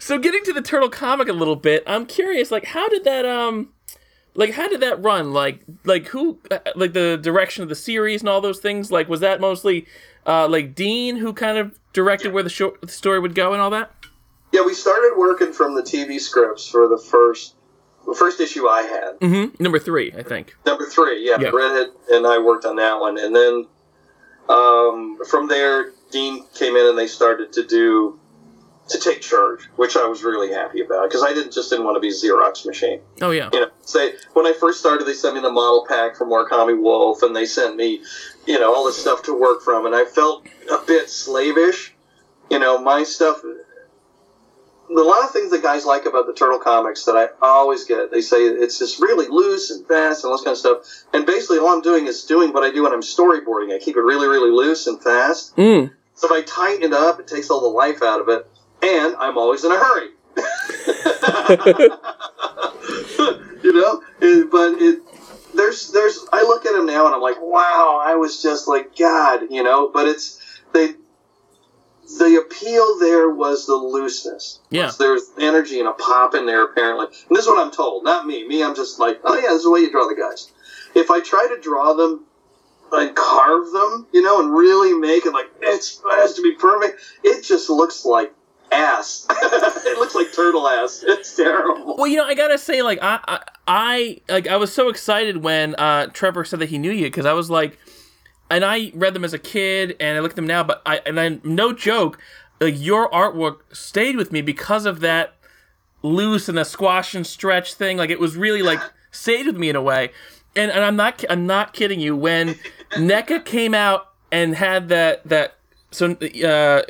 So 0.00 0.18
getting 0.18 0.42
to 0.44 0.54
the 0.54 0.62
turtle 0.62 0.88
comic 0.88 1.28
a 1.28 1.34
little 1.34 1.54
bit, 1.54 1.82
I'm 1.86 2.06
curious. 2.06 2.50
Like, 2.50 2.64
how 2.64 2.88
did 2.88 3.04
that 3.04 3.26
um, 3.26 3.74
like 4.34 4.52
how 4.52 4.66
did 4.66 4.80
that 4.80 5.02
run? 5.02 5.34
Like, 5.34 5.60
like 5.84 6.06
who, 6.06 6.38
uh, 6.50 6.60
like 6.74 6.94
the 6.94 7.18
direction 7.18 7.62
of 7.62 7.68
the 7.68 7.74
series 7.74 8.22
and 8.22 8.28
all 8.30 8.40
those 8.40 8.58
things. 8.58 8.90
Like, 8.90 9.10
was 9.10 9.20
that 9.20 9.38
mostly 9.38 9.86
uh, 10.26 10.48
like 10.48 10.74
Dean 10.74 11.16
who 11.16 11.34
kind 11.34 11.58
of 11.58 11.78
directed 11.92 12.32
where 12.32 12.42
the, 12.42 12.48
show, 12.48 12.74
the 12.80 12.88
story 12.88 13.18
would 13.18 13.34
go 13.34 13.52
and 13.52 13.60
all 13.60 13.68
that? 13.68 13.92
yeah, 14.52 14.64
we 14.64 14.72
started 14.72 15.12
working 15.18 15.52
from 15.52 15.74
the 15.74 15.82
TV 15.82 16.18
scripts 16.18 16.66
for 16.66 16.88
the 16.88 16.96
first 16.96 17.54
the 18.08 18.16
first 18.16 18.40
issue 18.40 18.66
I 18.66 18.82
had. 18.82 19.20
Mm-hmm. 19.20 19.62
Number 19.62 19.78
three, 19.78 20.12
I 20.16 20.22
think. 20.22 20.56
Number 20.64 20.86
three, 20.86 21.26
yeah, 21.28 21.38
Yeah. 21.38 21.50
Brett 21.50 21.88
and 22.10 22.26
I 22.26 22.38
worked 22.38 22.64
on 22.64 22.76
that 22.76 23.00
one, 23.00 23.18
and 23.18 23.36
then 23.36 23.66
um, 24.48 25.18
from 25.28 25.48
there, 25.48 25.92
Dean 26.10 26.44
came 26.54 26.74
in 26.76 26.86
and 26.86 26.98
they 26.98 27.06
started 27.06 27.52
to 27.52 27.66
do 27.66 28.18
to 28.88 28.98
take 28.98 29.20
charge, 29.20 29.66
which 29.76 29.96
I 29.98 30.06
was 30.06 30.24
really 30.24 30.50
happy 30.50 30.80
about 30.80 31.10
because 31.10 31.22
I 31.22 31.34
didn't 31.34 31.52
just 31.52 31.68
didn't 31.68 31.84
want 31.84 31.96
to 31.96 32.00
be 32.00 32.08
a 32.08 32.12
Xerox 32.12 32.64
machine. 32.64 33.00
Oh 33.20 33.30
yeah. 33.30 33.50
You 33.52 33.60
know, 33.60 33.70
say 33.82 34.14
when 34.32 34.46
I 34.46 34.54
first 34.54 34.80
started, 34.80 35.06
they 35.06 35.12
sent 35.12 35.34
me 35.34 35.42
the 35.42 35.52
model 35.52 35.84
pack 35.86 36.16
from 36.16 36.30
Murakami 36.30 36.80
Wolf, 36.80 37.22
and 37.22 37.36
they 37.36 37.44
sent 37.44 37.76
me, 37.76 38.02
you 38.46 38.58
know, 38.58 38.74
all 38.74 38.86
this 38.86 38.96
stuff 38.96 39.22
to 39.24 39.38
work 39.38 39.60
from, 39.62 39.84
and 39.84 39.94
I 39.94 40.06
felt 40.06 40.46
a 40.70 40.78
bit 40.86 41.10
slavish. 41.10 41.94
You 42.50 42.58
know, 42.58 42.78
my 42.78 43.02
stuff. 43.02 43.42
A 44.90 45.00
lot 45.00 45.22
of 45.24 45.30
things 45.32 45.50
that 45.50 45.62
guys 45.62 45.84
like 45.84 46.06
about 46.06 46.26
the 46.26 46.32
Turtle 46.32 46.58
comics 46.58 47.04
that 47.04 47.14
I 47.14 47.28
always 47.42 47.84
get, 47.84 48.10
they 48.10 48.22
say 48.22 48.38
it's 48.38 48.78
just 48.78 49.00
really 49.00 49.28
loose 49.28 49.70
and 49.70 49.86
fast 49.86 50.24
and 50.24 50.30
all 50.30 50.36
this 50.38 50.44
kind 50.44 50.54
of 50.54 50.58
stuff. 50.58 51.04
And 51.12 51.26
basically, 51.26 51.58
all 51.58 51.68
I'm 51.68 51.82
doing 51.82 52.06
is 52.06 52.24
doing 52.24 52.52
what 52.54 52.62
I 52.64 52.70
do 52.70 52.84
when 52.84 52.92
I'm 52.92 53.02
storyboarding. 53.02 53.74
I 53.74 53.78
keep 53.78 53.96
it 53.96 54.00
really, 54.02 54.28
really 54.28 54.50
loose 54.50 54.86
and 54.86 55.02
fast. 55.02 55.54
Mm. 55.56 55.90
So 56.14 56.26
if 56.26 56.32
I 56.32 56.42
tighten 56.42 56.84
it 56.84 56.92
up, 56.94 57.20
it 57.20 57.26
takes 57.26 57.50
all 57.50 57.60
the 57.60 57.68
life 57.68 58.02
out 58.02 58.20
of 58.20 58.28
it, 58.30 58.46
and 58.82 59.14
I'm 59.16 59.36
always 59.36 59.62
in 59.64 59.72
a 59.72 59.78
hurry. 59.78 60.08
you 63.62 63.72
know, 63.72 64.02
It- 64.20 64.50
but 64.50 64.80
it 64.80 65.00
there's 65.54 65.90
there's 65.92 66.24
I 66.32 66.42
look 66.42 66.66
at 66.66 66.74
him 66.74 66.86
now 66.86 67.06
and 67.06 67.14
I'm 67.14 67.20
like, 67.20 67.40
wow, 67.40 68.00
I 68.04 68.14
was 68.14 68.42
just 68.42 68.68
like 68.68 68.96
God, 68.96 69.42
you 69.50 69.62
know. 69.62 69.90
But 69.92 70.06
it's 70.06 70.40
they 70.72 70.94
the 72.16 72.36
appeal 72.36 72.98
there 72.98 73.30
was 73.30 73.66
the 73.66 73.74
looseness. 73.74 74.60
Yeah. 74.70 74.90
There's 74.98 75.30
energy 75.38 75.78
and 75.78 75.88
a 75.88 75.92
pop 75.92 76.34
in 76.34 76.46
there 76.46 76.64
apparently. 76.64 77.06
And 77.06 77.36
this 77.36 77.44
is 77.44 77.48
what 77.48 77.64
I'm 77.64 77.70
told, 77.70 78.04
not 78.04 78.26
me. 78.26 78.46
Me, 78.46 78.62
I'm 78.62 78.74
just 78.74 78.98
like, 78.98 79.20
oh 79.24 79.34
yeah, 79.34 79.48
this 79.48 79.58
is 79.58 79.64
the 79.64 79.70
way 79.70 79.80
you 79.80 79.90
draw 79.90 80.06
the 80.08 80.14
guys. 80.14 80.50
If 80.94 81.10
I 81.10 81.20
try 81.20 81.46
to 81.54 81.60
draw 81.60 81.92
them 81.92 82.24
and 82.92 83.14
carve 83.14 83.70
them, 83.72 84.06
you 84.12 84.22
know, 84.22 84.40
and 84.40 84.52
really 84.52 84.94
make 84.94 85.26
it 85.26 85.32
like 85.32 85.50
it's, 85.60 86.00
it 86.04 86.20
has 86.20 86.34
to 86.34 86.42
be 86.42 86.52
perfect. 86.52 87.00
It 87.22 87.42
just 87.42 87.68
looks 87.68 88.04
like 88.04 88.32
ass. 88.72 89.26
it 89.30 89.98
looks 89.98 90.14
like 90.14 90.32
turtle 90.32 90.68
ass. 90.68 91.04
It's 91.06 91.36
terrible. 91.36 91.96
Well, 91.96 92.06
you 92.06 92.16
know, 92.16 92.24
I 92.24 92.34
gotta 92.34 92.58
say, 92.58 92.82
like, 92.82 92.98
I, 93.02 93.20
I, 93.26 93.40
I 93.66 94.20
like, 94.28 94.46
I 94.46 94.56
was 94.56 94.72
so 94.72 94.88
excited 94.88 95.38
when 95.38 95.74
uh, 95.76 96.06
Trevor 96.06 96.44
said 96.44 96.60
that 96.60 96.68
he 96.68 96.78
knew 96.78 96.90
you 96.90 97.06
because 97.06 97.26
I 97.26 97.32
was 97.32 97.50
like, 97.50 97.78
and 98.50 98.64
I 98.64 98.92
read 98.94 99.14
them 99.14 99.24
as 99.24 99.34
a 99.34 99.38
kid, 99.38 99.96
and 100.00 100.16
I 100.16 100.20
look 100.20 100.32
at 100.32 100.36
them 100.36 100.46
now, 100.46 100.62
but 100.62 100.82
I, 100.86 101.00
and 101.06 101.20
I, 101.20 101.38
no 101.44 101.72
joke, 101.72 102.18
like, 102.60 102.74
your 102.76 103.10
artwork 103.10 103.74
stayed 103.74 104.16
with 104.16 104.32
me 104.32 104.40
because 104.40 104.86
of 104.86 105.00
that 105.00 105.34
loose 106.02 106.48
and 106.48 106.56
the 106.58 106.64
squash 106.64 107.14
and 107.14 107.26
stretch 107.26 107.74
thing. 107.74 107.96
Like, 107.96 108.10
it 108.10 108.20
was 108.20 108.36
really 108.36 108.62
like 108.62 108.80
stayed 109.10 109.46
with 109.46 109.56
me 109.56 109.68
in 109.68 109.76
a 109.76 109.82
way. 109.82 110.10
And, 110.56 110.70
and 110.70 110.84
I'm 110.84 110.96
not, 110.96 111.24
I'm 111.28 111.46
not 111.46 111.72
kidding 111.72 112.00
you. 112.00 112.16
When 112.16 112.56
NECA 112.92 113.44
came 113.44 113.74
out 113.74 114.08
and 114.32 114.54
had 114.54 114.88
that, 114.88 115.28
that, 115.28 115.54
so, 115.90 116.12
uh, 116.12 116.82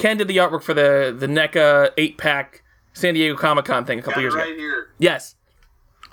Ken 0.00 0.16
did 0.16 0.28
the 0.28 0.38
artwork 0.38 0.62
for 0.62 0.72
the 0.72 1.14
the 1.16 1.26
NECA 1.26 1.90
eight 1.98 2.16
pack 2.16 2.62
San 2.94 3.14
Diego 3.14 3.36
Comic 3.36 3.66
Con 3.66 3.84
thing 3.84 3.98
a 3.98 4.02
couple 4.02 4.14
Got 4.14 4.20
years 4.22 4.34
ago. 4.34 4.42
right 4.42 4.56
here. 4.56 4.88
Yes. 4.98 5.34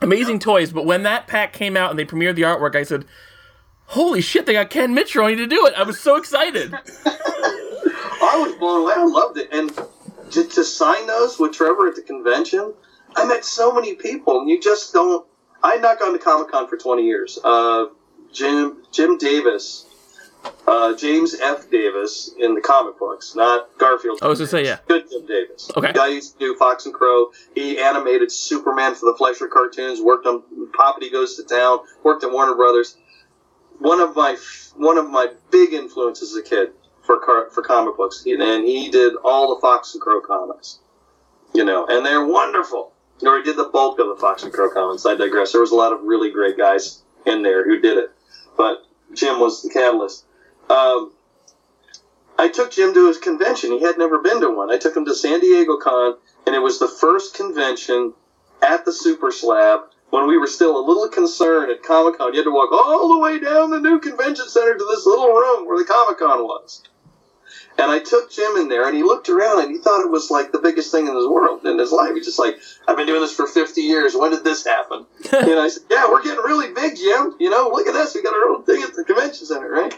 Amazing 0.01 0.39
toys, 0.39 0.71
but 0.71 0.85
when 0.85 1.03
that 1.03 1.25
pack 1.25 1.53
came 1.53 1.77
out 1.77 1.89
and 1.89 1.97
they 1.97 2.05
premiered 2.05 2.35
the 2.35 2.41
artwork, 2.43 2.75
I 2.75 2.83
said, 2.83 3.05
Holy 3.87 4.21
shit, 4.21 4.45
they 4.45 4.53
got 4.53 4.69
Ken 4.69 4.93
Mitchell 4.93 5.23
on 5.25 5.37
to 5.37 5.47
do 5.47 5.65
it. 5.65 5.73
I 5.75 5.83
was 5.83 5.99
so 5.99 6.17
excited. 6.17 6.73
I 6.73 8.43
was 8.45 8.55
blown 8.55 8.81
away. 8.83 8.93
I 8.97 9.05
loved 9.05 9.37
it. 9.37 9.49
And 9.51 9.71
to, 10.31 10.43
to 10.43 10.63
sign 10.63 11.07
those 11.07 11.39
with 11.39 11.53
Trevor 11.53 11.87
at 11.87 11.95
the 11.95 12.01
convention, 12.01 12.73
I 13.15 13.25
met 13.25 13.45
so 13.45 13.73
many 13.73 13.95
people, 13.95 14.41
and 14.41 14.49
you 14.49 14.59
just 14.59 14.93
don't. 14.93 15.25
I 15.63 15.73
had 15.73 15.81
not 15.81 15.99
gone 15.99 16.13
to 16.13 16.19
Comic 16.19 16.51
Con 16.51 16.67
for 16.67 16.77
20 16.77 17.03
years. 17.03 17.39
Uh, 17.43 17.85
Jim 18.33 18.83
Jim 18.91 19.17
Davis, 19.17 19.85
uh, 20.67 20.93
James 20.95 21.35
F. 21.39 21.69
Davis 21.71 22.31
in 22.37 22.55
the 22.55 22.61
comic 22.61 22.99
books, 22.99 23.35
not 23.35 23.69
Garfield. 23.77 24.19
I 24.21 24.27
was 24.27 24.39
gonna 24.39 24.49
say 24.49 24.65
yeah. 24.65 24.79
Good 24.87 25.09
Jim 25.09 25.25
Davis. 25.25 25.71
Okay. 25.75 25.87
The 25.87 25.93
guy 25.93 26.07
used 26.07 26.33
to 26.33 26.39
do 26.39 26.55
Fox 26.57 26.85
and 26.85 26.93
Crow. 26.93 27.31
He 27.55 27.79
animated 27.79 28.31
Superman 28.31 28.95
for 28.95 29.05
the 29.11 29.17
Fleischer 29.17 29.47
cartoons. 29.47 30.01
Worked 30.01 30.27
on 30.27 30.43
Hoppity 30.77 31.09
Goes 31.09 31.37
to 31.37 31.43
Town. 31.43 31.79
Worked 32.03 32.25
at 32.25 32.31
Warner 32.31 32.55
Brothers. 32.55 32.97
One 33.79 33.99
of 33.99 34.15
my 34.15 34.37
one 34.75 34.97
of 34.97 35.09
my 35.09 35.31
big 35.51 35.73
influences 35.73 36.31
as 36.31 36.37
a 36.37 36.41
kid 36.43 36.71
for 37.03 37.19
car, 37.19 37.49
for 37.49 37.61
comic 37.61 37.97
books, 37.97 38.23
and 38.25 38.65
he 38.65 38.89
did 38.89 39.15
all 39.23 39.55
the 39.55 39.61
Fox 39.61 39.93
and 39.93 40.01
Crow 40.01 40.21
comics. 40.21 40.79
You 41.53 41.63
know, 41.63 41.85
and 41.87 42.05
they're 42.05 42.25
wonderful. 42.25 42.91
Or 43.23 43.37
he 43.37 43.43
did 43.43 43.57
the 43.57 43.69
bulk 43.69 43.99
of 43.99 44.07
the 44.07 44.15
Fox 44.15 44.43
and 44.43 44.53
Crow 44.53 44.69
comics. 44.69 45.05
I 45.05 45.15
digress. 45.15 45.51
There 45.51 45.61
was 45.61 45.71
a 45.71 45.75
lot 45.75 45.93
of 45.93 46.03
really 46.03 46.29
great 46.29 46.57
guys 46.57 47.01
in 47.25 47.41
there 47.41 47.63
who 47.63 47.79
did 47.79 47.97
it, 47.97 48.11
but 48.55 48.85
Jim 49.13 49.39
was 49.39 49.63
the 49.63 49.69
catalyst. 49.69 50.25
Um, 50.69 51.13
I 52.37 52.49
took 52.49 52.71
Jim 52.71 52.93
to 52.93 53.07
his 53.07 53.17
convention. 53.17 53.71
He 53.71 53.81
had 53.81 53.97
never 53.97 54.19
been 54.19 54.41
to 54.41 54.49
one. 54.49 54.71
I 54.71 54.77
took 54.77 54.95
him 54.95 55.05
to 55.05 55.15
San 55.15 55.39
Diego 55.39 55.77
Con, 55.77 56.17
and 56.45 56.55
it 56.55 56.61
was 56.61 56.79
the 56.79 56.87
first 56.87 57.35
convention 57.35 58.13
at 58.61 58.85
the 58.85 58.91
Super 58.91 59.31
Slab 59.31 59.81
when 60.09 60.27
we 60.27 60.37
were 60.37 60.47
still 60.47 60.77
a 60.77 60.85
little 60.87 61.07
concerned 61.09 61.71
at 61.71 61.83
Comic 61.83 62.17
Con. 62.17 62.33
You 62.33 62.39
had 62.39 62.45
to 62.45 62.51
walk 62.51 62.71
all 62.71 63.09
the 63.09 63.19
way 63.19 63.39
down 63.39 63.71
the 63.71 63.79
new 63.79 63.99
convention 63.99 64.47
center 64.47 64.77
to 64.77 64.85
this 64.89 65.05
little 65.05 65.27
room 65.27 65.67
where 65.67 65.77
the 65.77 65.85
Comic 65.85 66.19
Con 66.19 66.43
was. 66.43 66.83
And 67.79 67.91
I 67.91 67.99
took 67.99 68.31
Jim 68.31 68.57
in 68.57 68.69
there, 68.69 68.87
and 68.87 68.95
he 68.97 69.03
looked 69.03 69.29
around, 69.29 69.61
and 69.61 69.71
he 69.71 69.77
thought 69.77 70.03
it 70.03 70.09
was 70.09 70.31
like 70.31 70.51
the 70.51 70.57
biggest 70.57 70.91
thing 70.91 71.05
in 71.05 71.15
his 71.15 71.27
world, 71.27 71.63
in 71.63 71.77
his 71.77 71.91
life. 71.91 72.15
He's 72.15 72.25
just 72.25 72.39
like, 72.39 72.57
I've 72.87 72.97
been 72.97 73.05
doing 73.05 73.21
this 73.21 73.35
for 73.35 73.45
50 73.45 73.81
years. 73.81 74.15
When 74.15 74.31
did 74.31 74.43
this 74.43 74.65
happen? 74.65 75.05
and 75.31 75.59
I 75.59 75.67
said, 75.67 75.83
Yeah, 75.89 76.09
we're 76.09 76.23
getting 76.23 76.43
really 76.43 76.73
big, 76.73 76.95
Jim. 76.97 77.35
You 77.39 77.51
know, 77.51 77.69
look 77.71 77.85
at 77.87 77.93
this. 77.93 78.15
We 78.15 78.23
got 78.23 78.33
our 78.33 78.49
own 78.49 78.63
thing 78.63 78.81
at 78.81 78.95
the 78.95 79.03
convention 79.03 79.45
center, 79.45 79.69
right? 79.69 79.93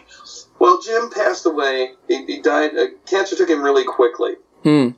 Well, 0.58 0.78
Jim 0.82 1.08
passed 1.10 1.46
away. 1.46 1.92
He, 2.06 2.26
he 2.26 2.42
died. 2.42 2.76
Uh, 2.76 2.86
cancer 3.06 3.34
took 3.34 3.48
him 3.48 3.62
really 3.62 3.84
quickly, 3.84 4.34
Hmm. 4.62 4.88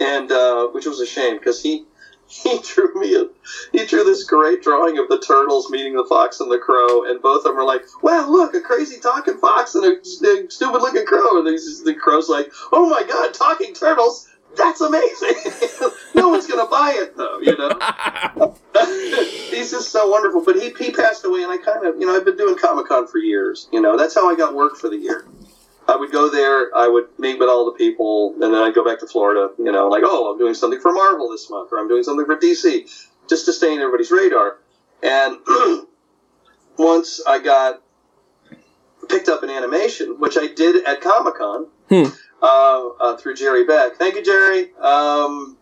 and 0.00 0.32
uh, 0.32 0.68
which 0.68 0.86
was 0.86 0.98
a 1.00 1.06
shame 1.06 1.36
because 1.38 1.62
he 1.62 1.84
he 2.42 2.60
drew 2.60 2.94
me 2.94 3.16
a, 3.16 3.26
he 3.72 3.84
drew 3.86 4.04
this 4.04 4.22
great 4.22 4.62
drawing 4.62 4.98
of 4.98 5.08
the 5.08 5.18
turtles 5.18 5.68
meeting 5.68 5.96
the 5.96 6.04
fox 6.04 6.38
and 6.38 6.50
the 6.50 6.58
crow, 6.58 7.04
and 7.04 7.20
both 7.20 7.38
of 7.38 7.52
them 7.52 7.58
are 7.58 7.64
like, 7.64 7.82
"Wow, 8.02 8.28
look, 8.30 8.54
a 8.54 8.60
crazy 8.60 9.00
talking 9.00 9.38
fox 9.38 9.74
and 9.74 9.84
a, 9.84 9.98
a 9.98 10.50
stupid 10.50 10.80
looking 10.80 11.06
crow." 11.06 11.38
And 11.38 11.46
the 11.48 11.96
crow's 12.00 12.28
like, 12.28 12.52
"Oh 12.72 12.88
my 12.88 13.02
god, 13.02 13.34
talking 13.34 13.74
turtles! 13.74 14.28
That's 14.56 14.80
amazing! 14.80 15.34
no 16.14 16.28
one's 16.28 16.46
gonna 16.46 16.68
buy 16.68 16.94
it 16.96 17.16
though, 17.16 17.40
you 17.40 17.56
know." 17.58 18.56
he's 19.50 19.72
just 19.72 19.90
so 19.90 20.08
wonderful. 20.08 20.44
But 20.44 20.56
he, 20.56 20.70
he 20.78 20.92
passed 20.92 21.24
away, 21.24 21.42
and 21.42 21.50
I 21.50 21.58
kind 21.58 21.84
of, 21.84 21.98
you 21.98 22.06
know, 22.06 22.14
I've 22.14 22.24
been 22.24 22.36
doing 22.36 22.56
Comic 22.56 22.86
Con 22.86 23.08
for 23.08 23.18
years. 23.18 23.68
You 23.72 23.80
know, 23.80 23.96
that's 23.96 24.14
how 24.14 24.30
I 24.30 24.36
got 24.36 24.54
work 24.54 24.76
for 24.76 24.88
the 24.88 24.96
year. 24.96 25.26
I 25.90 25.96
would 25.96 26.12
go 26.12 26.30
there, 26.30 26.70
I 26.76 26.86
would 26.88 27.08
meet 27.18 27.38
with 27.38 27.48
all 27.48 27.64
the 27.64 27.72
people, 27.72 28.32
and 28.34 28.42
then 28.42 28.54
I'd 28.54 28.74
go 28.74 28.84
back 28.84 29.00
to 29.00 29.06
Florida, 29.06 29.50
you 29.58 29.72
know, 29.72 29.88
like, 29.88 30.02
oh, 30.06 30.30
I'm 30.32 30.38
doing 30.38 30.54
something 30.54 30.80
for 30.80 30.92
Marvel 30.92 31.28
this 31.30 31.50
month, 31.50 31.70
or 31.72 31.78
I'm 31.78 31.88
doing 31.88 32.04
something 32.04 32.26
for 32.26 32.36
DC, 32.36 33.08
just 33.28 33.44
to 33.46 33.52
stay 33.52 33.74
in 33.74 33.80
everybody's 33.80 34.10
radar. 34.10 34.58
And 35.02 35.38
once 36.78 37.20
I 37.26 37.40
got 37.40 37.82
picked 39.08 39.28
up 39.28 39.42
in 39.42 39.50
animation, 39.50 40.20
which 40.20 40.36
I 40.38 40.46
did 40.46 40.84
at 40.86 41.00
Comic 41.00 41.34
Con 41.34 41.66
Hmm. 41.88 42.04
uh, 42.40 42.88
uh, 43.00 43.16
through 43.16 43.34
Jerry 43.34 43.64
Beck. 43.64 43.96
Thank 43.96 44.14
you, 44.14 44.22
Jerry. 44.22 44.72
Um, 44.80 45.56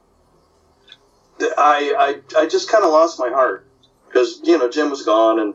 I, 1.40 2.20
I, 2.36 2.40
I 2.42 2.46
just 2.46 2.70
kind 2.70 2.84
of 2.84 2.90
lost 2.90 3.18
my 3.18 3.30
heart 3.30 3.64
because, 4.06 4.40
you 4.44 4.58
know, 4.58 4.68
Jim 4.68 4.90
was 4.90 5.02
gone 5.02 5.38
and 5.38 5.54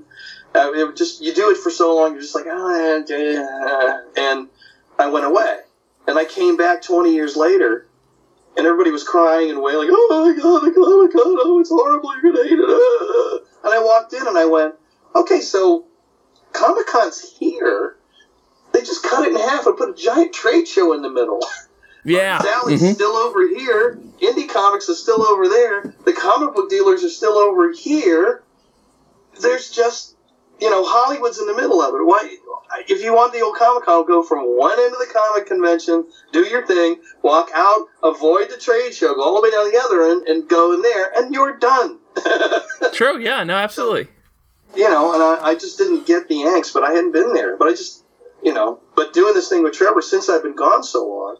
uh, 0.56 0.72
it 0.74 0.96
just, 0.96 1.22
you 1.22 1.34
do 1.34 1.52
it 1.52 1.58
for 1.58 1.70
so 1.70 1.96
long, 1.96 2.14
you're 2.14 2.22
just 2.22 2.34
like, 2.34 2.46
oh, 2.48 3.04
yeah. 3.08 4.02
and 4.18 4.48
I 5.00 5.08
went 5.10 5.26
away. 5.26 5.60
And 6.08 6.18
I 6.18 6.26
came 6.26 6.58
back 6.58 6.82
20 6.82 7.14
years 7.14 7.36
later 7.36 7.88
and 8.58 8.66
everybody 8.68 8.92
was 8.92 9.04
crying 9.04 9.50
and 9.50 9.62
wailing, 9.62 9.90
oh 9.92 10.08
my 10.10 10.42
God, 10.42 10.62
the 10.64 10.72
Comic 10.72 11.12
Con, 11.14 11.22
oh, 11.40 11.60
it's 11.60 11.70
horrible, 11.70 12.14
you're 12.14 12.22
going 12.34 12.36
to 12.36 12.44
hate 12.44 12.60
it. 12.60 12.66
ah." 12.68 13.40
And 13.66 13.74
I 13.74 13.80
walked 13.80 14.14
in 14.14 14.28
and 14.28 14.38
I 14.38 14.46
went, 14.46 14.76
okay, 15.16 15.42
so 15.42 15.86
Comic 16.52 16.86
Con's 16.88 17.20
here. 17.40 17.96
They 18.74 18.82
just 18.82 19.04
cut 19.04 19.26
it 19.26 19.32
in 19.34 19.40
half 19.40 19.66
and 19.66 19.78
put 19.78 19.90
a 19.90 19.94
giant 19.94 20.34
trade 20.34 20.68
show 20.68 20.94
in 20.94 21.02
the 21.02 21.10
middle. 21.10 21.42
Yeah. 22.04 22.40
Sally's 22.42 22.82
Mhm. 22.84 22.96
still 22.96 23.16
over 23.16 23.48
here. 23.48 23.98
Indie 24.22 24.50
Comics 24.50 24.90
is 24.90 25.00
still 25.00 25.24
over 25.24 25.48
there. 25.48 25.94
The 26.06 26.14
comic 26.14 26.54
book 26.54 26.70
dealers 26.70 27.04
are 27.04 27.10
still 27.10 27.38
over 27.38 27.72
here. 27.72 28.44
There's 29.40 29.70
just, 29.70 30.13
you 30.64 30.70
know, 30.70 30.84
Hollywood's 30.86 31.40
in 31.40 31.48
the 31.48 31.54
middle 31.54 31.82
of 31.82 31.94
it. 31.94 32.04
Why? 32.06 32.38
If 32.88 33.04
you 33.04 33.14
want 33.14 33.34
the 33.34 33.42
old 33.42 33.58
Comic 33.58 33.84
Con, 33.84 34.08
go 34.08 34.24
from 34.24 34.40
one 34.58 34.80
end 34.80 34.94
of 34.94 35.00
the 35.00 35.12
comic 35.14 35.46
convention, 35.46 36.06
do 36.32 36.40
your 36.48 36.66
thing, 36.66 37.02
walk 37.22 37.50
out, 37.54 37.88
avoid 38.02 38.50
the 38.50 38.58
trade 38.58 38.94
show, 38.94 39.14
go 39.14 39.22
all 39.24 39.36
the 39.36 39.42
way 39.42 39.52
down 39.52 39.70
the 39.70 39.78
other 39.78 40.04
end, 40.04 40.28
and 40.28 40.48
go 40.48 40.74
in 40.74 40.82
there, 40.82 41.12
and 41.18 41.34
you're 41.34 41.58
done. 41.60 42.00
True. 42.94 43.20
Yeah. 43.20 43.44
No. 43.44 43.56
Absolutely. 43.56 44.08
you 44.76 44.90
know, 44.90 45.14
and 45.14 45.22
I, 45.22 45.50
I 45.50 45.56
just 45.56 45.78
didn't 45.78 46.08
get 46.08 46.28
the 46.30 46.36
angst, 46.36 46.74
but 46.74 46.84
I 46.84 46.92
hadn't 46.92 47.12
been 47.12 47.34
there. 47.34 47.58
But 47.58 47.68
I 47.68 47.72
just, 47.72 48.04
you 48.42 48.54
know, 48.54 48.80
but 48.96 49.14
doing 49.14 49.34
this 49.34 49.50
thing 49.50 49.64
with 49.64 49.74
Trevor 49.74 50.02
since 50.02 50.30
I've 50.30 50.44
been 50.44 50.56
gone 50.56 50.84
so 50.84 51.06
long, 51.06 51.38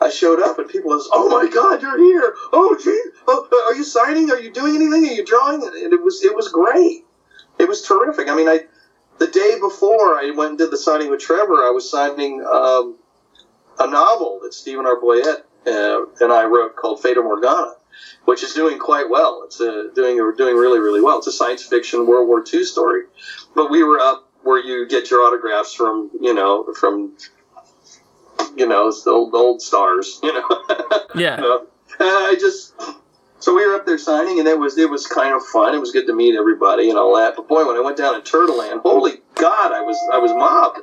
I 0.00 0.10
showed 0.10 0.42
up 0.42 0.58
and 0.58 0.68
people 0.68 0.90
was, 0.90 1.08
oh 1.12 1.30
my 1.30 1.48
God, 1.48 1.80
you're 1.80 1.98
here! 1.98 2.34
Oh 2.52 2.76
gee, 2.82 3.02
oh, 3.28 3.66
are 3.70 3.74
you 3.74 3.82
signing? 3.84 4.30
Are 4.30 4.38
you 4.38 4.52
doing 4.52 4.74
anything? 4.76 5.08
Are 5.08 5.12
you 5.14 5.24
drawing? 5.24 5.62
And 5.62 5.92
it 5.92 6.02
was, 6.02 6.22
it 6.22 6.36
was 6.36 6.48
great. 6.48 7.05
It 7.58 7.68
was 7.68 7.82
terrific. 7.82 8.28
I 8.28 8.36
mean, 8.36 8.48
I, 8.48 8.60
the 9.18 9.26
day 9.26 9.58
before 9.60 10.16
I 10.16 10.32
went 10.36 10.50
and 10.50 10.58
did 10.58 10.70
the 10.70 10.76
signing 10.76 11.10
with 11.10 11.20
Trevor, 11.20 11.64
I 11.64 11.70
was 11.70 11.90
signing 11.90 12.44
um, 12.44 12.96
a 13.78 13.86
novel 13.88 14.40
that 14.42 14.54
Steven 14.54 14.86
R. 14.86 15.00
Boyett 15.00 15.44
uh, 15.66 16.06
and 16.20 16.32
I 16.32 16.44
wrote 16.44 16.76
called 16.76 17.02
Fata 17.02 17.22
Morgana 17.22 17.72
which 18.24 18.42
is 18.42 18.52
doing 18.52 18.78
quite 18.78 19.08
well. 19.08 19.42
It's 19.44 19.60
uh, 19.60 19.88
doing 19.94 20.16
doing 20.36 20.56
really 20.56 20.78
really 20.78 21.00
well. 21.00 21.18
It's 21.18 21.26
a 21.26 21.32
science 21.32 21.62
fiction 21.62 22.06
World 22.06 22.28
War 22.28 22.44
II 22.52 22.64
story, 22.64 23.04
but 23.54 23.70
we 23.70 23.82
were 23.82 23.98
up 23.98 24.28
where 24.42 24.58
you 24.58 24.86
get 24.86 25.10
your 25.10 25.20
autographs 25.20 25.72
from 25.72 26.10
you 26.20 26.34
know 26.34 26.72
from 26.74 27.16
you 28.56 28.66
know 28.66 28.90
the 28.90 29.10
old, 29.10 29.34
old 29.34 29.62
stars, 29.62 30.20
you 30.22 30.32
know. 30.32 30.62
Yeah. 31.14 31.40
Uh, 31.98 32.04
and 32.04 32.10
I 32.10 32.34
just 32.38 32.74
so 33.38 33.54
we 33.54 33.66
were 33.66 33.74
up 33.74 33.86
there 33.86 33.98
signing, 33.98 34.38
and 34.38 34.48
it 34.48 34.58
was 34.58 34.78
it 34.78 34.90
was 34.90 35.06
kind 35.06 35.34
of 35.34 35.44
fun. 35.44 35.74
It 35.74 35.78
was 35.78 35.92
good 35.92 36.06
to 36.06 36.14
meet 36.14 36.34
everybody 36.36 36.88
and 36.88 36.98
all 36.98 37.16
that. 37.16 37.36
But 37.36 37.48
boy, 37.48 37.66
when 37.66 37.76
I 37.76 37.80
went 37.80 37.96
down 37.96 38.14
to 38.14 38.22
Turtle 38.22 38.58
Land, 38.58 38.80
holy 38.82 39.18
God, 39.34 39.72
I 39.72 39.82
was 39.82 39.98
I 40.12 40.18
was 40.18 40.32
mobbed. 40.32 40.80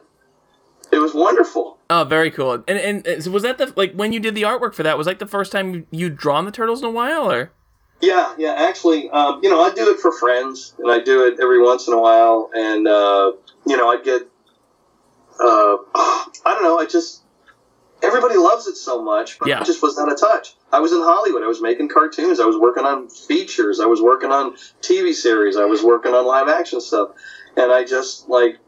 It 0.91 0.99
was 0.99 1.13
wonderful. 1.13 1.79
Oh, 1.89 2.03
very 2.03 2.29
cool. 2.29 2.63
And 2.67 3.05
and 3.05 3.23
so 3.23 3.31
was 3.31 3.43
that 3.43 3.57
the 3.57 3.73
like 3.75 3.93
when 3.93 4.13
you 4.13 4.19
did 4.19 4.35
the 4.35 4.43
artwork 4.43 4.75
for 4.75 4.83
that? 4.83 4.97
Was 4.97 5.07
like 5.07 5.19
the 5.19 5.25
first 5.25 5.51
time 5.51 5.73
you 5.73 5.87
you'd 5.91 6.15
drawn 6.15 6.45
the 6.45 6.51
turtles 6.51 6.81
in 6.81 6.87
a 6.87 6.91
while, 6.91 7.31
or? 7.31 7.51
Yeah, 8.01 8.35
yeah. 8.37 8.53
Actually, 8.53 9.09
um, 9.09 9.39
you 9.41 9.49
know, 9.49 9.61
I 9.61 9.73
do 9.73 9.89
it 9.89 9.99
for 9.99 10.11
friends, 10.11 10.75
and 10.77 10.91
I 10.91 10.99
do 10.99 11.25
it 11.25 11.39
every 11.41 11.61
once 11.61 11.87
in 11.87 11.93
a 11.93 11.99
while. 11.99 12.49
And 12.53 12.87
uh, 12.87 13.31
you 13.65 13.77
know, 13.77 13.89
I 13.89 14.01
get, 14.03 14.23
uh, 15.39 15.77
I 15.95 16.27
don't 16.45 16.63
know. 16.63 16.77
I 16.77 16.85
just 16.85 17.22
everybody 18.03 18.35
loves 18.35 18.67
it 18.67 18.75
so 18.75 19.01
much, 19.01 19.39
but 19.39 19.47
Yeah. 19.47 19.61
I 19.61 19.63
just 19.63 19.81
was 19.81 19.97
not 19.97 20.11
a 20.11 20.15
touch. 20.15 20.55
I 20.71 20.79
was 20.79 20.91
in 20.91 21.01
Hollywood. 21.01 21.43
I 21.43 21.47
was 21.47 21.61
making 21.61 21.89
cartoons. 21.89 22.39
I 22.39 22.45
was 22.45 22.57
working 22.57 22.85
on 22.85 23.09
features. 23.09 23.79
I 23.79 23.85
was 23.85 24.01
working 24.01 24.31
on 24.31 24.53
TV 24.81 25.13
series. 25.13 25.57
I 25.57 25.65
was 25.65 25.81
working 25.83 26.13
on 26.13 26.25
live 26.25 26.47
action 26.49 26.81
stuff, 26.81 27.09
and 27.57 27.71
I 27.71 27.83
just 27.83 28.29
like. 28.29 28.59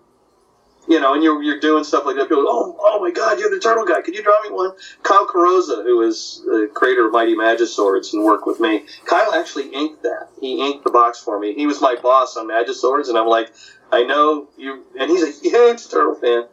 You 0.88 1.00
know, 1.00 1.16
and 1.16 1.24
you're, 1.24 1.42
you're 1.42 1.60
doing 1.60 1.84
stuff 1.84 2.06
like 2.06 2.16
that. 2.18 2.30
People, 2.30 2.46
oh, 2.48 2.78
oh 2.80 3.00
my 3.02 3.10
God, 3.10 3.40
you're 3.40 3.50
the 3.50 3.60
turtle 3.60 3.86
guy. 3.86 4.02
Could 4.04 4.14
you 4.14 4.22
draw 4.22 4.40
me 4.44 4.52
one? 4.52 4.74
Kyle 5.02 5.26
Carrozza, 5.26 5.84
who 5.84 6.04
is 6.04 6.44
the 6.46 6.70
creator 6.76 7.08
of 7.08 7.12
Mighty 7.12 7.36
Magiswords 7.36 8.14
and 8.14 8.24
worked 8.24 8.46
with 8.46 8.60
me, 8.60 8.86
Kyle 9.06 9.34
actually 9.34 9.70
inked 9.70 10.04
that. 10.04 10.30
He 10.40 10.64
inked 10.64 10.84
the 10.84 10.92
box 10.92 11.20
for 11.20 11.40
me. 11.40 11.56
He 11.56 11.66
was 11.66 11.82
my 11.82 11.96
boss 11.96 12.38
on 12.38 12.48
Magiswords, 12.48 13.10
and 13.10 13.18
I'm 13.18 13.26
like, 13.26 13.52
I 13.92 14.04
know 14.04 14.48
you. 14.60 14.84
And 15.00 15.10
he's 15.10 15.24
a 15.24 15.32
huge 15.32 15.90
turtle 15.90 16.14
fan. 16.14 16.46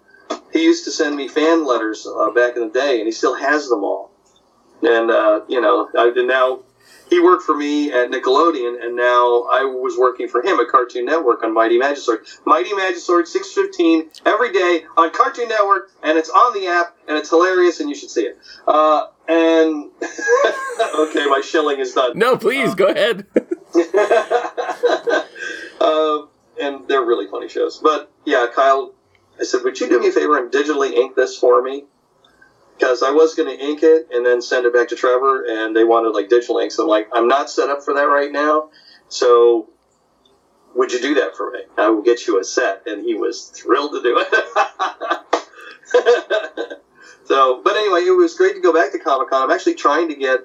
He 0.53 0.63
used 0.63 0.85
to 0.85 0.91
send 0.91 1.17
me 1.17 1.29
fan 1.29 1.67
letters 1.67 2.07
uh, 2.07 2.31
back 2.31 2.57
in 2.57 2.63
the 2.63 2.69
day, 2.69 2.99
and 2.99 3.07
he 3.07 3.13
still 3.13 3.35
has 3.35 3.69
them 3.69 3.85
all. 3.85 4.11
And 4.83 5.11
uh, 5.11 5.43
you 5.49 5.61
know, 5.61 5.89
I 5.97 6.13
and 6.15 6.29
now 6.29 6.61
he 7.09 7.21
worked 7.21 7.45
for 7.45 7.57
me 7.57 7.93
at 7.93 8.11
Nickelodeon, 8.11 8.83
and 8.85 8.97
now 8.97 9.43
I 9.51 9.65
was 9.65 9.97
working 9.99 10.29
for 10.29 10.43
him 10.43 10.59
at 10.61 10.69
Cartoon 10.69 11.05
Network 11.05 11.43
on 11.45 11.55
Mighty 11.55 11.79
Magisword. 11.79 12.27
Mighty 12.45 12.71
Magisword, 12.71 13.27
six 13.27 13.53
fifteen 13.53 14.11
every 14.25 14.53
day 14.53 14.85
on 14.97 15.11
Cartoon 15.13 15.49
Network, 15.49 15.91
and 16.03 16.19
it's 16.19 16.31
on 16.31 16.55
the 16.55 16.67
app, 16.67 16.97
and 17.07 17.17
it's 17.17 17.31
hilarious, 17.31 17.81
and 17.81 17.89
you 17.89 17.95
should 17.95 18.11
see 18.11 18.23
it. 18.23 18.39
Uh, 18.67 19.07
and 19.29 19.91
okay, 20.95 21.27
my 21.27 21.43
shilling 21.45 21.81
is 21.81 21.93
done. 21.93 22.19
No, 22.19 22.37
please 22.37 22.75
go 22.75 22.87
ahead. 22.87 23.27
uh, 25.81 26.19
and 26.61 26.89
they're 26.89 27.05
really 27.05 27.27
funny 27.27 27.49
shows. 27.49 27.79
But 27.79 28.11
yeah, 28.25 28.47
Kyle, 28.55 28.95
I 29.43 29.45
said, 29.45 29.65
would 29.65 29.81
you 29.81 29.89
do 29.89 29.99
me 29.99 30.07
a 30.07 30.13
favor 30.13 30.39
and 30.39 30.53
digitally 30.53 30.93
ink 30.93 31.17
this 31.17 31.37
for 31.37 31.61
me? 31.61 31.85
Because 32.79 33.03
I 33.03 33.11
was 33.11 33.35
going 33.35 33.49
to 33.49 33.61
ink 33.65 33.83
it 33.83 34.07
and 34.13 34.25
then 34.25 34.41
send 34.41 34.67
it 34.67 34.73
back 34.73 34.87
to 34.89 34.95
Trevor, 34.95 35.45
and 35.49 35.75
they 35.75 35.83
wanted 35.83 36.11
like 36.11 36.29
digital 36.29 36.59
inks. 36.59 36.79
I'm 36.79 36.87
like, 36.87 37.09
I'm 37.13 37.27
not 37.27 37.51
set 37.51 37.69
up 37.69 37.83
for 37.83 37.93
that 37.95 38.05
right 38.05 38.31
now. 38.31 38.69
So 39.09 39.69
would 40.77 40.93
you 40.93 41.01
do 41.01 41.15
that 41.15 41.37
for 41.37 41.51
me? 41.51 41.63
I 41.77 41.89
will 41.89 42.03
get 42.03 42.29
you 42.29 42.39
a 42.39 42.45
set. 42.45 42.83
And 42.87 43.05
he 43.05 43.15
was 43.15 43.47
thrilled 43.47 43.95
to 43.95 44.03
do 44.03 44.25
it. 44.25 44.29
so, 47.25 47.61
but 47.65 47.75
anyway, 47.75 48.05
it 48.07 48.17
was 48.17 48.35
great 48.35 48.55
to 48.55 48.61
go 48.61 48.73
back 48.73 48.93
to 48.93 48.99
Comic 49.01 49.31
Con. 49.31 49.43
I'm 49.43 49.51
actually 49.51 49.75
trying 49.75 50.09
to 50.09 50.15
get 50.15 50.39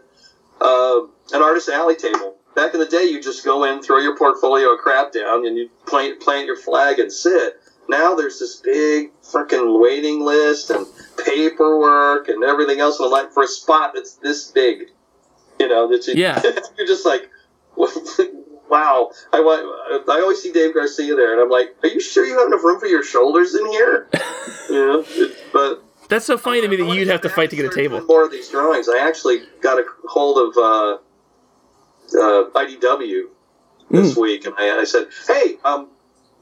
uh, 0.60 1.02
an 1.34 1.44
artist 1.44 1.70
alley 1.70 1.96
table. 1.96 2.36
Back 2.56 2.74
in 2.74 2.80
the 2.80 2.88
day, 2.88 3.04
you 3.04 3.22
just 3.22 3.46
go 3.46 3.64
in, 3.64 3.84
throw 3.84 4.00
your 4.00 4.18
portfolio 4.18 4.74
of 4.74 4.80
crap 4.80 5.12
down, 5.12 5.46
and 5.46 5.56
you 5.56 5.70
plant, 5.86 6.20
plant 6.20 6.48
your 6.48 6.56
flag 6.56 6.98
and 6.98 7.14
sit. 7.14 7.62
Now 7.90 8.16
there's 8.16 8.40
this 8.40 8.58
big 8.58 9.12
freaking 9.22 9.80
waiting 9.82 10.22
list 10.22 10.70
and 10.70 10.86
paperwork 11.24 12.28
and 12.28 12.44
everything 12.44 12.80
else. 12.80 13.00
And 13.00 13.10
like 13.10 13.32
for 13.32 13.44
a 13.44 13.48
spot 13.48 13.92
that's 13.96 14.16
this 14.16 14.52
big, 14.52 14.90
you 15.60 15.68
know, 15.68 15.88
that 15.90 16.06
you, 16.08 16.16
Yeah. 16.16 16.42
you're 16.78 16.88
just 16.88 17.06
like, 17.06 17.30
wow. 18.70 19.12
I 19.34 19.40
want. 19.40 20.10
I 20.10 20.22
always 20.22 20.42
see 20.42 20.52
Dave 20.52 20.74
Garcia 20.74 21.16
there, 21.16 21.34
and 21.34 21.42
I'm 21.42 21.50
like, 21.50 21.76
are 21.84 21.90
you 21.90 22.00
sure 22.00 22.26
you 22.26 22.38
have 22.38 22.48
enough 22.48 22.64
room 22.64 22.80
for 22.80 22.88
your 22.88 23.04
shoulders 23.04 23.56
in 23.56 23.66
here? 23.68 24.08
you 24.70 24.76
know, 24.76 25.06
it- 25.08 25.38
but 25.54 25.84
That's 26.10 26.26
so 26.26 26.38
funny 26.38 26.62
to 26.62 26.68
me 26.68 26.76
that 26.78 26.86
you'd 26.86 27.08
have 27.08 27.22
to 27.22 27.30
fight 27.30 27.50
to 27.52 27.56
get 27.56 27.66
a 27.66 27.70
table. 27.74 28.02
More 28.06 28.24
of 28.26 28.32
these 28.32 28.50
drawings. 28.50 28.88
I 28.90 29.00
actually 29.00 29.42
got 29.62 29.80
a 29.80 29.86
hold 30.08 30.38
of 30.38 30.58
uh, 30.58 30.98
uh, 32.20 32.50
IDW 32.52 33.24
this 33.92 34.14
Hmm. 34.16 34.22
week, 34.22 34.46
and 34.46 34.54
I, 34.58 34.80
I 34.82 34.84
said, 34.84 35.08
"Hey, 35.28 35.58
I'm 35.64 35.88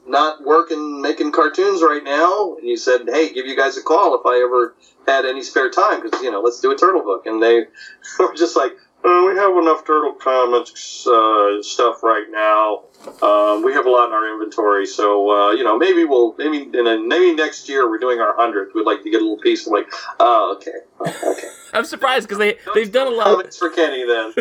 not 0.08 0.44
working 0.44 1.00
making 1.02 1.32
cartoons 1.32 1.82
right 1.82 2.02
now." 2.04 2.56
And 2.56 2.66
you 2.66 2.76
said, 2.76 3.02
"Hey, 3.08 3.32
give 3.32 3.46
you 3.46 3.56
guys 3.56 3.76
a 3.76 3.82
call 3.82 4.14
if 4.14 4.26
I 4.26 4.42
ever 4.42 4.74
had 5.06 5.24
any 5.24 5.42
spare 5.42 5.70
time, 5.70 6.02
because 6.02 6.20
you 6.22 6.30
know, 6.30 6.40
let's 6.40 6.60
do 6.60 6.70
a 6.72 6.76
turtle 6.76 7.02
book." 7.02 7.26
And 7.26 7.42
they 7.42 7.64
were 8.18 8.34
just 8.34 8.56
like. 8.56 8.72
Uh, 9.04 9.24
we 9.28 9.36
have 9.36 9.56
enough 9.56 9.84
Turtle 9.86 10.14
Comics 10.14 11.06
uh, 11.06 11.62
stuff 11.62 12.02
right 12.02 12.26
now. 12.30 12.82
Um, 13.22 13.62
we 13.62 13.72
have 13.72 13.86
a 13.86 13.90
lot 13.90 14.06
in 14.08 14.12
our 14.12 14.32
inventory, 14.32 14.84
so 14.84 15.30
uh, 15.30 15.50
you 15.52 15.62
know 15.62 15.78
maybe 15.78 16.02
we'll 16.04 16.34
maybe 16.38 16.62
in 16.76 16.86
a, 16.88 16.98
maybe 16.98 17.32
next 17.32 17.68
year 17.68 17.88
we're 17.88 17.98
doing 17.98 18.18
our 18.18 18.34
hundredth. 18.34 18.72
We'd 18.74 18.86
like 18.86 19.04
to 19.04 19.10
get 19.10 19.20
a 19.20 19.24
little 19.24 19.38
piece. 19.38 19.64
I'm 19.66 19.74
like, 19.74 19.86
oh, 20.18 20.56
okay, 20.56 20.78
Oh, 20.98 21.32
okay. 21.36 21.46
I'm 21.72 21.84
surprised 21.84 22.26
because 22.26 22.38
they 22.38 22.56
they've 22.74 22.90
done 22.90 23.06
a 23.06 23.10
lot. 23.10 23.26
Comics 23.26 23.58
for 23.58 23.70
Kenny 23.70 24.04
then. 24.06 24.32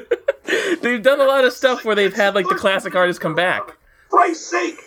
They've 0.82 1.04
done 1.04 1.19
a 1.21 1.25
lot 1.25 1.43
of 1.43 1.54
stuff 1.54 1.84
where 1.86 1.93
they've 1.93 2.13
had 2.15 2.34
like 2.34 2.47
the 2.47 2.56
classic 2.56 2.95
artists 2.95 3.19
come 3.19 3.36
back. 3.36 3.67
for 3.67 3.75
Christ's 4.10 4.49
sake. 4.49 4.80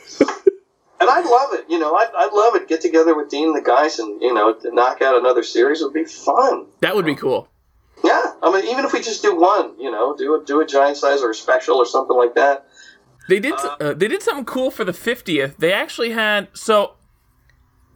And 1.00 1.08
I'd 1.08 1.24
love 1.24 1.50
it, 1.52 1.66
you 1.68 1.78
know. 1.78 1.94
I'd, 1.94 2.10
I'd 2.16 2.32
love 2.32 2.56
it. 2.56 2.68
Get 2.68 2.80
together 2.80 3.14
with 3.14 3.30
Dean 3.30 3.48
and 3.48 3.56
the 3.56 3.62
guys, 3.62 3.98
and 3.98 4.20
you 4.20 4.34
know, 4.34 4.54
to 4.54 4.74
knock 4.74 5.00
out 5.00 5.16
another 5.16 5.42
series 5.42 5.80
would 5.80 5.92
be 5.92 6.04
fun. 6.04 6.66
That 6.80 6.96
would 6.96 7.06
be 7.06 7.14
cool. 7.14 7.48
Yeah, 8.04 8.32
I 8.42 8.52
mean, 8.52 8.70
even 8.70 8.84
if 8.84 8.92
we 8.92 9.00
just 9.00 9.22
do 9.22 9.34
one, 9.34 9.78
you 9.78 9.90
know, 9.90 10.16
do 10.16 10.34
a 10.40 10.44
do 10.44 10.60
a 10.60 10.66
giant 10.66 10.96
size 10.96 11.20
or 11.22 11.30
a 11.30 11.34
special 11.34 11.76
or 11.76 11.86
something 11.86 12.16
like 12.16 12.34
that. 12.34 12.66
They 13.28 13.40
did 13.40 13.54
uh, 13.54 13.94
they 13.94 14.08
did 14.08 14.22
something 14.22 14.44
cool 14.44 14.70
for 14.70 14.84
the 14.84 14.92
50th. 14.92 15.56
They 15.58 15.72
actually 15.72 16.10
had 16.10 16.48
so 16.54 16.94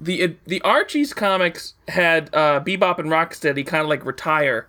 the 0.00 0.22
uh, 0.22 0.28
the 0.46 0.60
Archie's 0.62 1.14
comics 1.14 1.74
had 1.88 2.28
uh, 2.34 2.60
Bebop 2.60 2.98
and 2.98 3.08
Rocksteady 3.08 3.66
kind 3.66 3.82
of 3.82 3.88
like 3.88 4.04
retire 4.04 4.68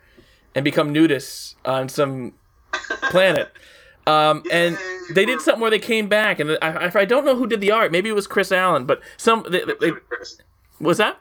and 0.55 0.63
become 0.63 0.93
nudists 0.93 1.55
on 1.65 1.89
some 1.89 2.33
planet. 3.09 3.51
Um, 4.05 4.43
and 4.51 4.77
they 5.13 5.25
did 5.25 5.41
something 5.41 5.61
where 5.61 5.71
they 5.71 5.79
came 5.79 6.07
back, 6.07 6.39
and 6.39 6.57
I, 6.61 6.87
I, 6.87 6.91
I 6.93 7.05
don't 7.05 7.25
know 7.25 7.35
who 7.35 7.47
did 7.47 7.61
the 7.61 7.71
art. 7.71 7.91
Maybe 7.91 8.09
it 8.09 8.15
was 8.15 8.27
Chris 8.27 8.51
Allan, 8.51 8.85
but 8.85 9.01
some 9.17 9.45
they, 9.49 9.61
they, 9.79 9.91
was 10.79 10.97
that. 10.97 11.19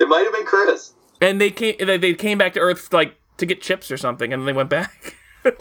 It 0.00 0.08
might 0.08 0.24
have 0.24 0.32
been 0.32 0.46
Chris. 0.46 0.94
And 1.20 1.40
they 1.40 1.50
came 1.50 1.76
they, 1.78 1.98
they 1.98 2.14
came 2.14 2.38
back 2.38 2.54
to 2.54 2.60
Earth 2.60 2.92
like 2.92 3.16
to 3.36 3.46
get 3.46 3.60
chips 3.60 3.90
or 3.90 3.96
something, 3.96 4.32
and 4.32 4.48
they 4.48 4.52
went 4.52 4.70
back. 4.70 5.16
but 5.44 5.60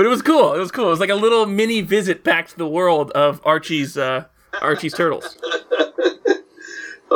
it 0.00 0.08
was 0.08 0.22
cool. 0.22 0.52
It 0.54 0.58
was 0.58 0.70
cool. 0.70 0.86
It 0.86 0.90
was 0.90 1.00
like 1.00 1.10
a 1.10 1.14
little 1.14 1.46
mini 1.46 1.80
visit 1.80 2.22
back 2.22 2.48
to 2.48 2.56
the 2.56 2.68
world 2.68 3.10
of 3.12 3.40
Archie's 3.44 3.96
uh, 3.96 4.26
Archie's 4.60 4.94
turtles. 4.94 5.38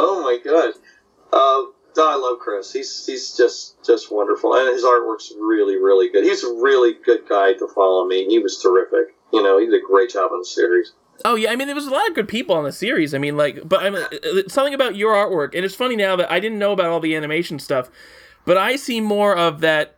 Oh 0.01 0.23
my 0.23 0.39
god. 0.45 0.75
Uh, 1.33 1.73
I 2.07 2.17
love 2.17 2.39
Chris. 2.39 2.73
He's 2.73 3.07
he's 3.07 3.37
just 3.37 3.83
just 3.85 4.13
wonderful, 4.13 4.55
and 4.55 4.69
his 4.69 4.85
artwork's 4.85 5.33
really 5.39 5.77
really 5.77 6.09
good. 6.09 6.25
He's 6.25 6.45
a 6.45 6.53
really 6.55 6.95
good 7.05 7.29
guy 7.29 7.55
to 7.55 7.69
follow 7.69 8.07
me. 8.07 8.27
He 8.27 8.39
was 8.39 8.61
terrific. 8.61 9.15
You 9.33 9.43
know, 9.43 9.59
he 9.59 9.67
did 9.67 9.75
a 9.75 9.87
great 9.87 10.11
job 10.11 10.31
on 10.33 10.41
the 10.41 10.45
series. 10.45 10.93
Oh 11.25 11.35
yeah, 11.35 11.51
I 11.51 11.57
mean 11.57 11.67
there 11.67 11.75
was 11.75 11.87
a 11.87 11.91
lot 11.91 12.09
of 12.09 12.15
good 12.15 12.29
people 12.29 12.55
on 12.55 12.65
the 12.65 12.73
series. 12.73 13.15
I 13.15 13.19
mean 13.19 13.37
like, 13.37 13.69
but 13.69 13.83
I 13.83 13.91
mean 13.91 14.49
something 14.49 14.75
about 14.75 14.97
your 14.97 15.15
artwork, 15.15 15.55
and 15.55 15.65
it's 15.65 15.75
funny 15.75 15.97
now 15.97 16.17
that 16.17 16.31
I 16.31 16.41
didn't 16.41 16.59
know 16.59 16.73
about 16.73 16.87
all 16.87 17.01
the 17.01 17.17
animation 17.17 17.59
stuff, 17.59 17.91
but 18.45 18.57
I 18.57 18.77
see 18.77 19.01
more 19.01 19.37
of 19.37 19.61
that 19.61 19.97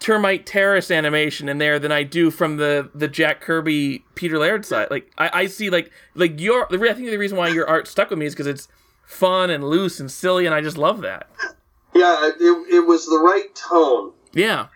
termite 0.00 0.46
terrace 0.46 0.90
animation 0.90 1.48
in 1.48 1.58
there 1.58 1.78
than 1.78 1.90
I 1.90 2.02
do 2.02 2.30
from 2.30 2.56
the 2.56 2.90
the 2.94 3.08
Jack 3.08 3.40
Kirby 3.40 4.04
Peter 4.14 4.38
Laird 4.38 4.64
side. 4.64 4.88
Like 4.90 5.10
I, 5.18 5.30
I 5.32 5.46
see 5.46 5.70
like 5.70 5.90
like 6.14 6.40
your 6.40 6.66
I 6.66 6.94
think 6.94 7.10
the 7.10 7.16
reason 7.16 7.38
why 7.38 7.48
your 7.48 7.68
art 7.68 7.88
stuck 7.88 8.10
with 8.10 8.18
me 8.18 8.26
is 8.26 8.34
because 8.34 8.46
it's 8.46 8.68
fun 9.08 9.50
and 9.50 9.64
loose 9.64 9.98
and 9.98 10.10
silly, 10.10 10.46
and 10.46 10.54
I 10.54 10.60
just 10.60 10.78
love 10.78 11.00
that. 11.00 11.28
Yeah, 11.94 12.28
it, 12.28 12.74
it 12.74 12.86
was 12.86 13.06
the 13.06 13.18
right 13.18 13.52
tone. 13.54 14.12
Yeah, 14.32 14.68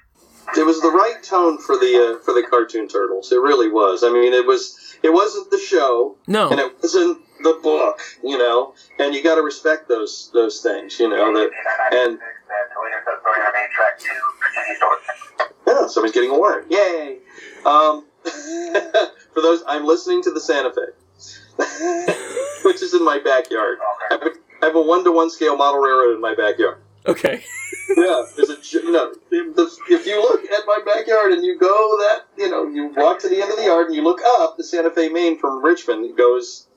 It 0.57 0.65
was 0.67 0.81
the 0.81 0.91
right 0.91 1.23
tone 1.23 1.59
for 1.59 1.77
the 1.77 2.17
uh, 2.17 2.25
for 2.25 2.33
the 2.35 2.43
cartoon 2.49 2.89
turtles. 2.89 3.31
It 3.31 3.37
really 3.37 3.69
was. 3.71 4.03
I 4.03 4.11
mean, 4.11 4.33
it 4.33 4.47
was 4.47 4.97
it 5.03 5.13
wasn't 5.13 5.51
the 5.51 5.59
show, 5.59 6.17
no, 6.27 6.49
and 6.51 6.59
it 6.59 6.73
wasn't 6.83 7.19
the 7.43 7.61
book. 7.63 8.01
You 8.25 8.39
know, 8.39 8.75
and 8.99 9.15
you 9.15 9.23
got 9.23 9.37
to 9.37 9.43
respect 9.43 9.89
those 9.89 10.31
those 10.33 10.61
things. 10.63 10.99
You 10.99 11.11
know 11.11 11.33
that, 11.35 11.51
and 11.93 12.19
yeah, 15.67 15.87
somebody's 15.87 16.15
getting 16.15 16.31
a 16.31 16.39
warrant. 16.39 16.71
Yay! 16.71 17.19
Um, 17.65 18.07
for 19.33 19.43
those, 19.43 19.63
I'm 19.69 19.85
listening 19.85 20.23
to 20.23 20.31
the 20.31 20.41
Santa 20.41 20.73
Fe, 20.73 20.81
which 22.65 22.83
is 22.83 22.95
in 22.95 23.05
my 23.05 23.19
backyard. 23.19 23.79
I 24.11 24.15
have 24.15 24.23
a- 24.23 24.43
I 24.63 24.67
have 24.67 24.77
a 24.77 24.81
one 24.83 25.03
to 25.05 25.11
one 25.11 25.29
scale 25.29 25.57
model 25.57 25.81
railroad 25.81 26.15
in 26.15 26.21
my 26.21 26.35
backyard. 26.37 26.79
okay, 27.07 27.43
Yeah, 27.97 28.23
there's 28.37 28.49
a 28.51 28.57
you 28.81 28.93
know 28.93 29.13
if 29.33 30.07
you 30.07 30.23
look 30.23 30.45
at 30.45 30.63
my 30.67 30.79
backyard 30.87 31.33
and 31.33 31.45
you 31.45 31.59
go 31.59 31.97
that 31.99 32.27
you 32.39 32.49
know 32.49 32.67
you 32.69 32.93
walk 32.97 33.19
to 33.21 33.29
the 33.29 33.43
end 33.43 33.51
of 33.51 33.57
the 33.57 33.65
yard 33.65 33.87
and 33.89 33.97
you 33.97 34.03
look 34.05 34.21
up 34.25 34.57
the 34.57 34.63
Santa 34.65 34.91
Fe 34.91 35.09
Main 35.09 35.37
from 35.39 35.65
Richmond 35.65 36.05
it 36.05 36.17
goes 36.17 36.69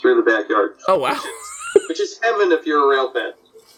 through 0.00 0.16
the 0.16 0.22
backyard, 0.30 0.76
oh 0.88 0.98
wow, 0.98 1.20
which 1.88 2.00
is 2.00 2.18
heaven 2.22 2.50
if 2.50 2.64
you're 2.66 2.82
a 2.84 2.88
rail 2.96 3.12
fan, 3.12 3.32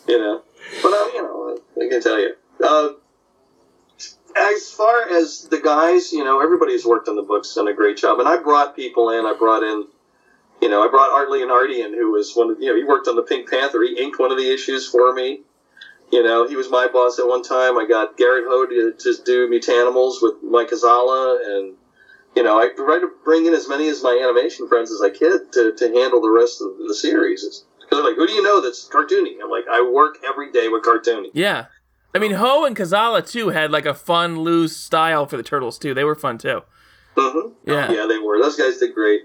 you 0.06 0.18
know. 0.18 0.42
But 0.82 0.92
uh, 0.92 1.06
you 1.12 1.22
know 1.22 1.58
I 1.84 1.88
can 1.88 2.00
tell 2.00 2.20
you. 2.20 2.34
Uh, 2.64 2.88
as 4.36 4.70
far 4.70 5.08
as 5.10 5.48
the 5.50 5.58
guys, 5.60 6.12
you 6.12 6.22
know, 6.22 6.40
everybody's 6.40 6.86
worked 6.86 7.08
on 7.08 7.16
the 7.16 7.22
books, 7.22 7.52
done 7.54 7.66
a 7.68 7.74
great 7.74 7.96
job, 7.96 8.20
and 8.20 8.28
I 8.28 8.36
brought 8.36 8.76
people 8.76 9.10
in. 9.10 9.26
I 9.26 9.34
brought 9.36 9.62
in, 9.64 9.86
you 10.60 10.68
know, 10.68 10.84
I 10.84 10.88
brought 10.88 11.10
Art 11.10 11.28
Leonardi, 11.28 11.82
who 11.94 12.12
was 12.12 12.34
one 12.34 12.50
of, 12.50 12.60
you 12.60 12.66
know, 12.68 12.76
he 12.76 12.84
worked 12.84 13.08
on 13.08 13.16
the 13.16 13.22
Pink 13.22 13.48
Panther. 13.50 13.82
He 13.82 14.00
inked 14.00 14.18
one 14.18 14.30
of 14.30 14.38
the 14.38 14.52
issues 14.52 14.88
for 14.88 15.12
me. 15.14 15.40
You 16.12 16.22
know, 16.22 16.46
he 16.48 16.56
was 16.56 16.68
my 16.68 16.88
boss 16.88 17.18
at 17.18 17.26
one 17.26 17.42
time. 17.42 17.78
I 17.78 17.86
got 17.86 18.16
Garrett 18.16 18.44
Ho 18.48 18.66
to 18.66 18.94
just 19.00 19.24
do 19.24 19.48
Mutanimals 19.48 20.16
with 20.20 20.42
Mike 20.42 20.70
Kazaleh, 20.70 21.38
and 21.46 21.76
you 22.34 22.42
know, 22.42 22.58
I 22.58 22.68
tried 22.74 23.00
to 23.00 23.10
bring 23.24 23.46
in 23.46 23.54
as 23.54 23.68
many 23.68 23.88
as 23.88 24.02
my 24.02 24.18
animation 24.22 24.68
friends 24.68 24.90
as 24.90 25.00
I 25.02 25.10
could 25.10 25.52
to, 25.52 25.72
to 25.76 25.84
handle 25.86 26.20
the 26.20 26.30
rest 26.30 26.60
of 26.60 26.76
the 26.86 26.94
series. 26.94 27.64
Because 27.80 27.98
they're 27.98 28.04
like, 28.08 28.16
who 28.16 28.26
do 28.26 28.32
you 28.32 28.42
know 28.42 28.60
that's 28.60 28.88
cartoony? 28.88 29.34
I'm 29.42 29.50
like, 29.50 29.64
I 29.70 29.88
work 29.88 30.16
every 30.24 30.52
day 30.52 30.68
with 30.68 30.82
cartoony. 30.82 31.30
yeah. 31.32 31.66
I 32.12 32.18
mean, 32.18 32.32
Ho 32.32 32.64
and 32.64 32.76
Kazaleh 32.76 33.28
too 33.30 33.50
had 33.50 33.70
like 33.70 33.86
a 33.86 33.94
fun, 33.94 34.40
loose 34.40 34.76
style 34.76 35.26
for 35.26 35.36
the 35.36 35.44
turtles 35.44 35.78
too. 35.78 35.94
They 35.94 36.02
were 36.02 36.16
fun 36.16 36.38
too. 36.38 36.62
hmm 37.16 37.52
Yeah. 37.64 37.90
Yeah, 37.92 38.06
they 38.06 38.18
were. 38.18 38.40
Those 38.42 38.56
guys 38.56 38.78
did 38.78 38.94
great, 38.94 39.22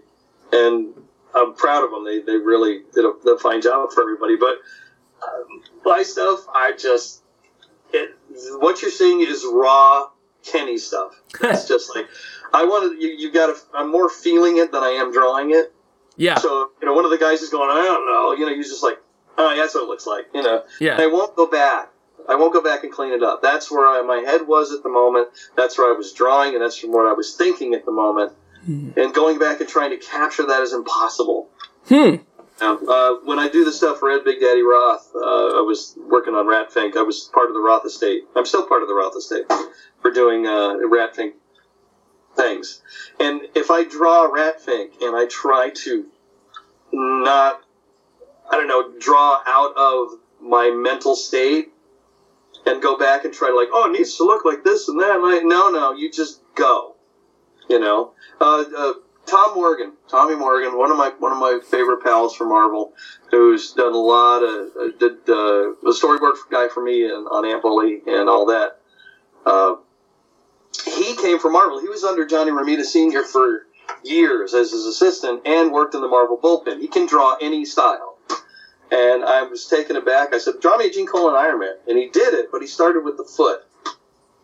and 0.51 0.93
I'm 1.35 1.53
proud 1.53 1.83
of 1.83 1.91
them. 1.91 2.05
They 2.05 2.21
they 2.21 2.37
really 2.37 2.81
did 2.93 3.05
a, 3.05 3.09
a 3.29 3.39
fine 3.39 3.61
job 3.61 3.91
for 3.91 4.01
everybody. 4.01 4.35
But 4.37 4.57
um, 5.23 5.61
my 5.83 6.03
stuff, 6.03 6.45
I 6.53 6.73
just 6.77 7.21
it, 7.93 8.15
what 8.59 8.81
you're 8.81 8.91
seeing 8.91 9.21
is 9.21 9.45
raw 9.51 10.09
Kenny 10.43 10.77
stuff. 10.77 11.21
It's 11.41 11.67
just 11.67 11.95
like 11.95 12.07
I 12.53 12.63
wanted 12.63 13.01
you. 13.01 13.09
You 13.09 13.31
got 13.31 13.47
to. 13.47 13.61
I'm 13.73 13.91
more 13.91 14.09
feeling 14.09 14.57
it 14.57 14.71
than 14.71 14.83
I 14.83 14.89
am 14.89 15.11
drawing 15.11 15.51
it. 15.51 15.73
Yeah, 16.17 16.37
So 16.37 16.71
you 16.81 16.87
know, 16.87 16.93
one 16.93 17.03
of 17.03 17.11
the 17.11 17.17
guys 17.17 17.41
is 17.41 17.49
going, 17.49 17.69
I 17.69 17.83
don't 17.83 18.05
know. 18.05 18.31
You 18.31 18.45
know, 18.45 18.53
you're 18.53 18.63
just 18.63 18.83
like, 18.83 18.97
oh, 19.37 19.53
yeah, 19.53 19.61
that's 19.61 19.75
what 19.75 19.83
it 19.83 19.89
looks 19.89 20.07
like. 20.07 20.27
You 20.33 20.43
know, 20.43 20.63
yeah. 20.79 20.95
I 20.97 21.07
won't 21.07 21.35
go 21.35 21.45
back. 21.45 21.89
I 22.29 22.35
won't 22.35 22.53
go 22.53 22.63
back 22.63 22.83
and 22.83 22.91
clean 22.91 23.11
it 23.11 23.21
up. 23.21 23.41
That's 23.41 23.69
where 23.69 23.85
I, 23.85 24.01
my 24.01 24.17
head 24.17 24.47
was 24.47 24.71
at 24.71 24.81
the 24.81 24.89
moment. 24.89 25.27
That's 25.57 25.77
where 25.77 25.93
I 25.93 25.97
was 25.97 26.13
drawing, 26.13 26.53
and 26.53 26.63
that's 26.63 26.77
from 26.77 26.91
what 26.91 27.05
I 27.05 27.13
was 27.13 27.35
thinking 27.35 27.73
at 27.73 27.85
the 27.85 27.91
moment. 27.91 28.31
And 28.65 29.13
going 29.13 29.39
back 29.39 29.59
and 29.59 29.69
trying 29.69 29.91
to 29.91 29.97
capture 29.97 30.45
that 30.47 30.61
is 30.61 30.73
impossible. 30.73 31.49
Hmm. 31.87 32.15
Now, 32.61 32.77
uh, 32.77 33.15
when 33.25 33.37
I 33.37 33.49
do 33.49 33.65
the 33.65 33.71
stuff 33.71 33.99
for 33.99 34.09
Ed 34.09 34.23
Big 34.23 34.39
Daddy 34.39 34.61
Roth, 34.61 35.11
uh, 35.13 35.57
I 35.57 35.61
was 35.61 35.97
working 35.97 36.35
on 36.35 36.47
Rat 36.47 36.71
Fink. 36.71 36.95
I 36.95 37.01
was 37.01 37.29
part 37.33 37.49
of 37.49 37.53
the 37.53 37.59
Roth 37.59 37.85
estate. 37.85 38.23
I'm 38.35 38.45
still 38.45 38.65
part 38.65 38.81
of 38.81 38.87
the 38.87 38.93
Roth 38.93 39.15
estate 39.17 39.45
for 40.01 40.09
doing 40.11 40.47
uh, 40.47 40.75
Ratfink 40.89 41.33
things. 42.35 42.81
And 43.19 43.41
if 43.55 43.71
I 43.71 43.83
draw 43.83 44.25
Rat 44.25 44.61
Fink 44.61 45.01
and 45.01 45.15
I 45.15 45.25
try 45.25 45.71
to 45.83 46.05
not, 46.93 47.61
I 48.49 48.57
don't 48.57 48.67
know, 48.67 48.93
draw 48.99 49.41
out 49.45 49.73
of 49.75 50.19
my 50.41 50.69
mental 50.69 51.15
state 51.15 51.73
and 52.65 52.81
go 52.81 52.97
back 52.97 53.25
and 53.25 53.33
try 53.33 53.49
to 53.49 53.55
like, 53.55 53.69
oh, 53.71 53.89
it 53.89 53.97
needs 53.97 54.15
to 54.17 54.23
look 54.23 54.45
like 54.45 54.63
this 54.63 54.87
and 54.87 54.99
that. 55.01 55.21
Like, 55.21 55.43
no, 55.43 55.69
no, 55.69 55.93
you 55.93 56.11
just 56.11 56.41
go. 56.55 56.94
You 57.69 57.79
know, 57.79 58.13
uh, 58.39 58.63
uh, 58.77 58.93
Tom 59.25 59.55
Morgan, 59.55 59.93
Tommy 60.07 60.35
Morgan, 60.35 60.77
one 60.77 60.91
of 60.91 60.97
my 60.97 61.11
one 61.19 61.31
of 61.31 61.39
my 61.39 61.59
favorite 61.69 62.03
pals 62.03 62.35
from 62.35 62.49
Marvel, 62.49 62.93
who's 63.31 63.73
done 63.73 63.93
a 63.93 63.97
lot 63.97 64.43
of 64.43 64.69
uh, 64.79 64.87
did 64.99 65.13
uh, 65.27 65.73
storyboard 65.91 66.35
guy 66.51 66.67
for 66.67 66.83
me 66.83 67.05
and 67.05 67.27
on 67.27 67.61
Bully 67.61 68.01
and 68.05 68.29
all 68.29 68.45
that. 68.47 68.79
Uh, 69.45 69.75
he 70.85 71.15
came 71.15 71.39
from 71.39 71.53
Marvel. 71.53 71.81
He 71.81 71.87
was 71.87 72.03
under 72.03 72.25
Johnny 72.25 72.51
Romita 72.51 72.83
Sr. 72.83 73.23
for 73.23 73.65
years 74.03 74.53
as 74.53 74.71
his 74.71 74.85
assistant 74.85 75.41
and 75.45 75.71
worked 75.71 75.95
in 75.95 76.01
the 76.01 76.07
Marvel 76.07 76.37
bullpen. 76.37 76.79
He 76.79 76.87
can 76.87 77.07
draw 77.07 77.37
any 77.41 77.65
style. 77.65 78.17
And 78.91 79.23
I 79.23 79.41
was 79.43 79.65
taken 79.65 79.95
aback. 79.95 80.33
I 80.33 80.37
said, 80.37 80.59
"Draw 80.61 80.77
me 80.77 80.87
a 80.87 80.91
Gene 80.91 81.07
Colan 81.07 81.35
Iron 81.35 81.59
Man," 81.59 81.75
and 81.87 81.97
he 81.97 82.07
did 82.09 82.35
it, 82.35 82.51
but 82.51 82.61
he 82.61 82.67
started 82.67 83.03
with 83.03 83.17
the 83.17 83.23
foot. 83.23 83.64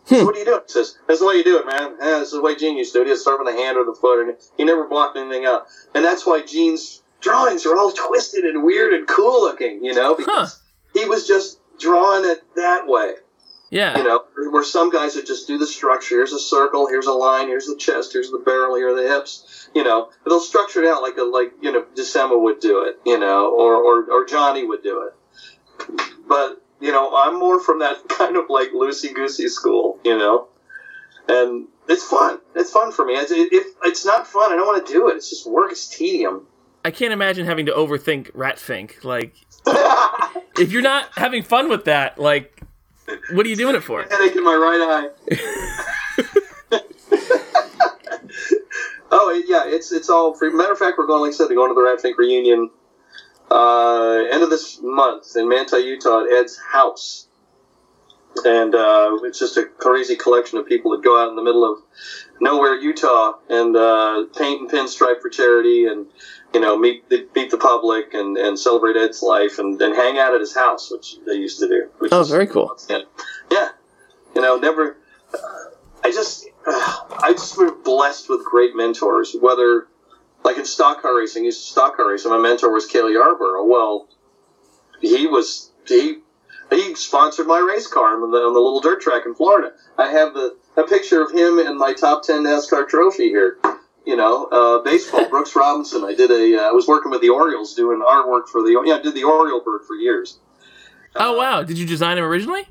Hmm. 0.08 0.14
So 0.14 0.24
what 0.24 0.36
are 0.36 0.38
you 0.38 0.44
doing? 0.44 0.60
He 0.66 0.72
says, 0.72 0.98
that's 1.06 1.20
the 1.20 1.26
way 1.26 1.34
you 1.34 1.44
do 1.44 1.58
it, 1.58 1.66
man. 1.66 1.96
Yeah, 2.00 2.18
this 2.18 2.28
is 2.28 2.34
the 2.34 2.42
way 2.42 2.56
Gene 2.56 2.76
used 2.76 2.92
to 2.92 2.98
do 2.98 3.02
it. 3.02 3.08
He'd 3.08 3.18
start 3.18 3.38
with 3.38 3.54
the 3.54 3.60
hand 3.60 3.76
or 3.76 3.84
the 3.84 3.94
foot, 3.94 4.26
and 4.26 4.36
he 4.56 4.64
never 4.64 4.86
blocked 4.88 5.16
anything 5.16 5.44
out. 5.44 5.66
And 5.94 6.04
that's 6.04 6.26
why 6.26 6.42
Gene's 6.42 7.02
drawings 7.20 7.64
are 7.66 7.76
all 7.76 7.92
twisted 7.92 8.44
and 8.44 8.64
weird 8.64 8.92
and 8.92 9.06
cool 9.06 9.42
looking, 9.42 9.84
you 9.84 9.94
know, 9.94 10.14
because 10.14 10.60
he 10.92 11.04
was 11.04 11.26
just 11.26 11.60
drawing 11.78 12.28
it 12.28 12.42
that 12.56 12.86
way. 12.86 13.14
Yeah. 13.70 13.96
You 13.96 14.04
know, 14.04 14.24
where 14.50 14.64
some 14.64 14.90
guys 14.90 15.16
would 15.16 15.26
just 15.26 15.46
do 15.46 15.56
the 15.56 15.66
structure. 15.66 16.16
Here's 16.16 16.34
a 16.34 16.38
circle, 16.38 16.88
here's 16.88 17.06
a 17.06 17.12
line, 17.12 17.48
here's 17.48 17.66
the 17.66 17.76
chest, 17.76 18.12
here's 18.12 18.30
the 18.30 18.42
barrel, 18.44 18.76
here 18.76 18.94
are 18.94 19.02
the 19.02 19.08
hips. 19.08 19.70
You 19.74 19.82
know, 19.82 20.10
they'll 20.26 20.40
structure 20.40 20.82
it 20.82 20.88
out 20.88 21.00
like 21.00 21.16
a 21.16 21.22
like 21.22 21.52
you 21.62 21.72
know 21.72 21.86
December 21.94 22.36
would 22.36 22.60
do 22.60 22.84
it, 22.84 22.98
you 23.06 23.18
know, 23.18 23.50
or 23.50 23.76
or, 23.76 24.10
or 24.10 24.26
Johnny 24.26 24.66
would 24.66 24.82
do 24.82 25.08
it. 25.08 26.02
But 26.28 26.61
you 26.82 26.90
know, 26.90 27.14
I'm 27.16 27.38
more 27.38 27.60
from 27.60 27.78
that 27.78 28.08
kind 28.08 28.36
of 28.36 28.50
like 28.50 28.72
loosey 28.72 29.14
goosey 29.14 29.48
school, 29.48 29.98
you 30.04 30.18
know, 30.18 30.48
and 31.28 31.68
it's 31.88 32.04
fun. 32.04 32.40
It's 32.56 32.72
fun 32.72 32.92
for 32.92 33.06
me. 33.06 33.14
It's, 33.14 33.30
if 33.30 33.66
it's 33.84 34.04
not 34.04 34.26
fun, 34.26 34.52
I 34.52 34.56
don't 34.56 34.66
want 34.66 34.84
to 34.84 34.92
do 34.92 35.08
it. 35.08 35.16
It's 35.16 35.30
just 35.30 35.46
work. 35.46 35.70
It's 35.70 35.88
tedium. 35.88 36.46
I 36.84 36.90
can't 36.90 37.12
imagine 37.12 37.46
having 37.46 37.66
to 37.66 37.72
overthink 37.72 38.32
Ratfink. 38.32 39.04
Like, 39.04 39.36
if 40.58 40.72
you're 40.72 40.82
not 40.82 41.10
having 41.14 41.44
fun 41.44 41.68
with 41.68 41.84
that, 41.84 42.18
like, 42.18 42.60
what 43.30 43.46
are 43.46 43.48
you 43.48 43.56
doing 43.56 43.76
it 43.76 43.84
for? 43.84 44.02
Headache 44.02 44.34
in 44.34 44.44
my 44.44 44.56
right 44.56 44.80
eye. 44.80 45.10
oh 49.12 49.42
yeah, 49.46 49.62
it's 49.66 49.92
it's 49.92 50.10
all 50.10 50.34
free. 50.34 50.50
Matter 50.52 50.72
of 50.72 50.78
fact, 50.78 50.98
we're 50.98 51.06
going. 51.06 51.22
Like 51.22 51.34
I 51.34 51.36
said, 51.36 51.48
we're 51.48 51.54
going 51.54 51.70
to 51.70 51.74
the 51.74 52.08
Ratfink 52.08 52.16
reunion 52.18 52.70
uh, 53.52 54.24
end 54.30 54.42
of 54.42 54.50
this 54.50 54.78
month 54.82 55.36
in 55.36 55.48
Manti, 55.48 55.78
Utah, 55.78 56.24
at 56.24 56.32
Ed's 56.32 56.58
house. 56.58 57.28
And 58.46 58.74
uh, 58.74 59.18
it's 59.24 59.38
just 59.38 59.58
a 59.58 59.64
crazy 59.64 60.16
collection 60.16 60.56
of 60.58 60.66
people 60.66 60.92
that 60.92 61.04
go 61.04 61.22
out 61.22 61.28
in 61.28 61.36
the 61.36 61.42
middle 61.42 61.70
of 61.70 61.80
nowhere, 62.40 62.74
Utah, 62.76 63.34
and 63.50 63.76
uh, 63.76 64.24
paint 64.34 64.62
and 64.62 64.70
pinstripe 64.70 65.20
for 65.20 65.28
charity, 65.28 65.84
and 65.84 66.06
you 66.54 66.60
know 66.60 66.78
meet 66.78 67.06
the, 67.10 67.28
meet 67.34 67.50
the 67.50 67.58
public 67.58 68.14
and, 68.14 68.38
and 68.38 68.58
celebrate 68.58 68.96
Ed's 68.96 69.22
life, 69.22 69.58
and, 69.58 69.80
and 69.82 69.94
hang 69.94 70.18
out 70.18 70.34
at 70.34 70.40
his 70.40 70.54
house, 70.54 70.90
which 70.90 71.16
they 71.26 71.34
used 71.34 71.60
to 71.60 71.68
do. 71.68 71.90
Which 71.98 72.10
Oh, 72.10 72.24
very 72.24 72.46
cool. 72.46 72.74
yeah, 73.50 73.68
you 74.34 74.40
know, 74.40 74.56
never. 74.56 74.96
I 76.04 76.10
just, 76.10 76.46
I 76.66 77.32
just 77.32 77.56
were 77.58 77.72
blessed 77.72 78.28
with 78.28 78.44
great 78.44 78.74
mentors. 78.74 79.36
Whether, 79.38 79.88
like 80.44 80.56
in 80.58 80.64
stock 80.64 81.02
car 81.02 81.16
racing, 81.18 81.44
used 81.44 81.62
to 81.64 81.72
stock 81.72 81.96
car 81.96 82.10
racing. 82.10 82.30
My 82.30 82.38
mentor 82.38 82.70
was 82.72 82.86
Cale 82.86 83.10
Yarborough. 83.10 83.64
Well, 83.66 84.08
he 85.00 85.26
was 85.26 85.70
he 85.86 86.18
he 86.70 86.94
sponsored 86.94 87.46
my 87.46 87.58
race 87.58 87.86
car 87.86 88.22
on 88.22 88.30
the, 88.30 88.38
on 88.38 88.54
the 88.54 88.60
little 88.60 88.80
dirt 88.80 89.00
track 89.00 89.22
in 89.26 89.34
Florida. 89.34 89.72
I 89.98 90.08
have 90.10 90.34
the 90.34 90.56
a 90.76 90.84
picture 90.84 91.22
of 91.22 91.30
him 91.32 91.58
in 91.58 91.78
my 91.78 91.92
top 91.92 92.22
ten 92.22 92.44
NASCAR 92.44 92.88
trophy 92.88 93.28
here. 93.28 93.58
You 94.04 94.16
know, 94.16 94.46
uh, 94.46 94.82
baseball. 94.82 95.28
Brooks 95.30 95.54
Robinson. 95.54 96.04
I 96.04 96.14
did 96.14 96.30
a. 96.30 96.58
Uh, 96.58 96.68
I 96.68 96.72
was 96.72 96.88
working 96.88 97.10
with 97.10 97.20
the 97.20 97.28
Orioles 97.28 97.74
doing 97.74 98.00
artwork 98.00 98.48
for 98.48 98.62
the. 98.62 98.82
Yeah, 98.84 98.94
I 98.94 99.02
did 99.02 99.14
the 99.14 99.24
Oriole 99.24 99.62
bird 99.62 99.82
for 99.86 99.94
years. 99.94 100.38
Oh 101.14 101.36
wow! 101.36 101.62
Did 101.62 101.78
you 101.78 101.86
design 101.86 102.18
him 102.18 102.24
originally? 102.24 102.66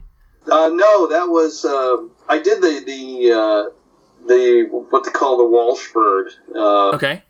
Uh, 0.45 0.69
no, 0.73 1.07
that 1.07 1.29
was 1.29 1.63
uh, 1.63 1.97
I 2.27 2.39
did 2.39 2.61
the 2.61 2.83
the 2.85 3.31
uh, 3.31 4.27
the 4.27 4.67
what 4.89 5.05
they 5.05 5.11
call 5.11 5.37
the 5.37 5.45
Walsh 5.45 5.91
bird. 5.93 6.31
Uh, 6.53 6.89
Okay. 6.95 7.23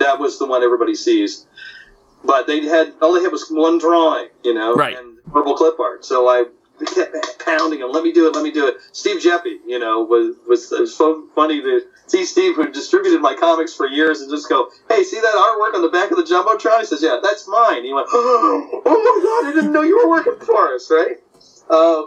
That 0.00 0.18
was 0.18 0.38
the 0.38 0.46
one 0.46 0.62
everybody 0.62 0.94
sees. 0.94 1.46
But 2.24 2.46
they 2.46 2.66
had 2.66 2.92
all 3.00 3.12
they 3.14 3.22
had 3.22 3.32
was 3.32 3.48
one 3.50 3.78
drawing, 3.78 4.28
you 4.42 4.52
know, 4.54 4.74
Right. 4.74 4.98
and 4.98 5.22
purple 5.32 5.54
clip 5.54 5.78
art. 5.78 6.04
So 6.04 6.26
I 6.28 6.46
kept 6.94 7.44
pounding 7.44 7.80
him. 7.80 7.92
Let 7.92 8.02
me 8.02 8.12
do 8.12 8.26
it. 8.26 8.34
Let 8.34 8.42
me 8.42 8.50
do 8.50 8.66
it. 8.66 8.76
Steve 8.92 9.20
Geppi, 9.20 9.58
you 9.66 9.78
know, 9.78 10.02
was 10.02 10.36
was, 10.48 10.72
it 10.72 10.80
was 10.80 10.94
so 10.94 11.24
funny 11.34 11.60
to 11.62 11.82
see 12.06 12.24
Steve, 12.24 12.56
who 12.56 12.70
distributed 12.70 13.20
my 13.20 13.34
comics 13.34 13.74
for 13.74 13.86
years, 13.86 14.20
and 14.20 14.30
just 14.30 14.48
go, 14.48 14.68
"Hey, 14.88 15.02
see 15.02 15.20
that 15.20 15.34
artwork 15.34 15.74
on 15.74 15.82
the 15.82 15.88
back 15.88 16.10
of 16.10 16.16
the 16.16 16.24
jumbotron?" 16.24 16.78
He 16.80 16.84
says, 16.86 17.02
"Yeah, 17.02 17.18
that's 17.22 17.46
mine." 17.48 17.84
He 17.84 17.92
went, 17.92 18.08
"Oh 18.12 18.80
my 18.84 19.22
god, 19.22 19.50
I 19.50 19.52
didn't 19.54 19.72
know 19.72 19.82
you 19.82 19.98
were 19.98 20.08
working 20.08 20.36
for 20.40 20.74
us, 20.74 20.90
right?" 20.90 21.16
Uh, 21.68 22.04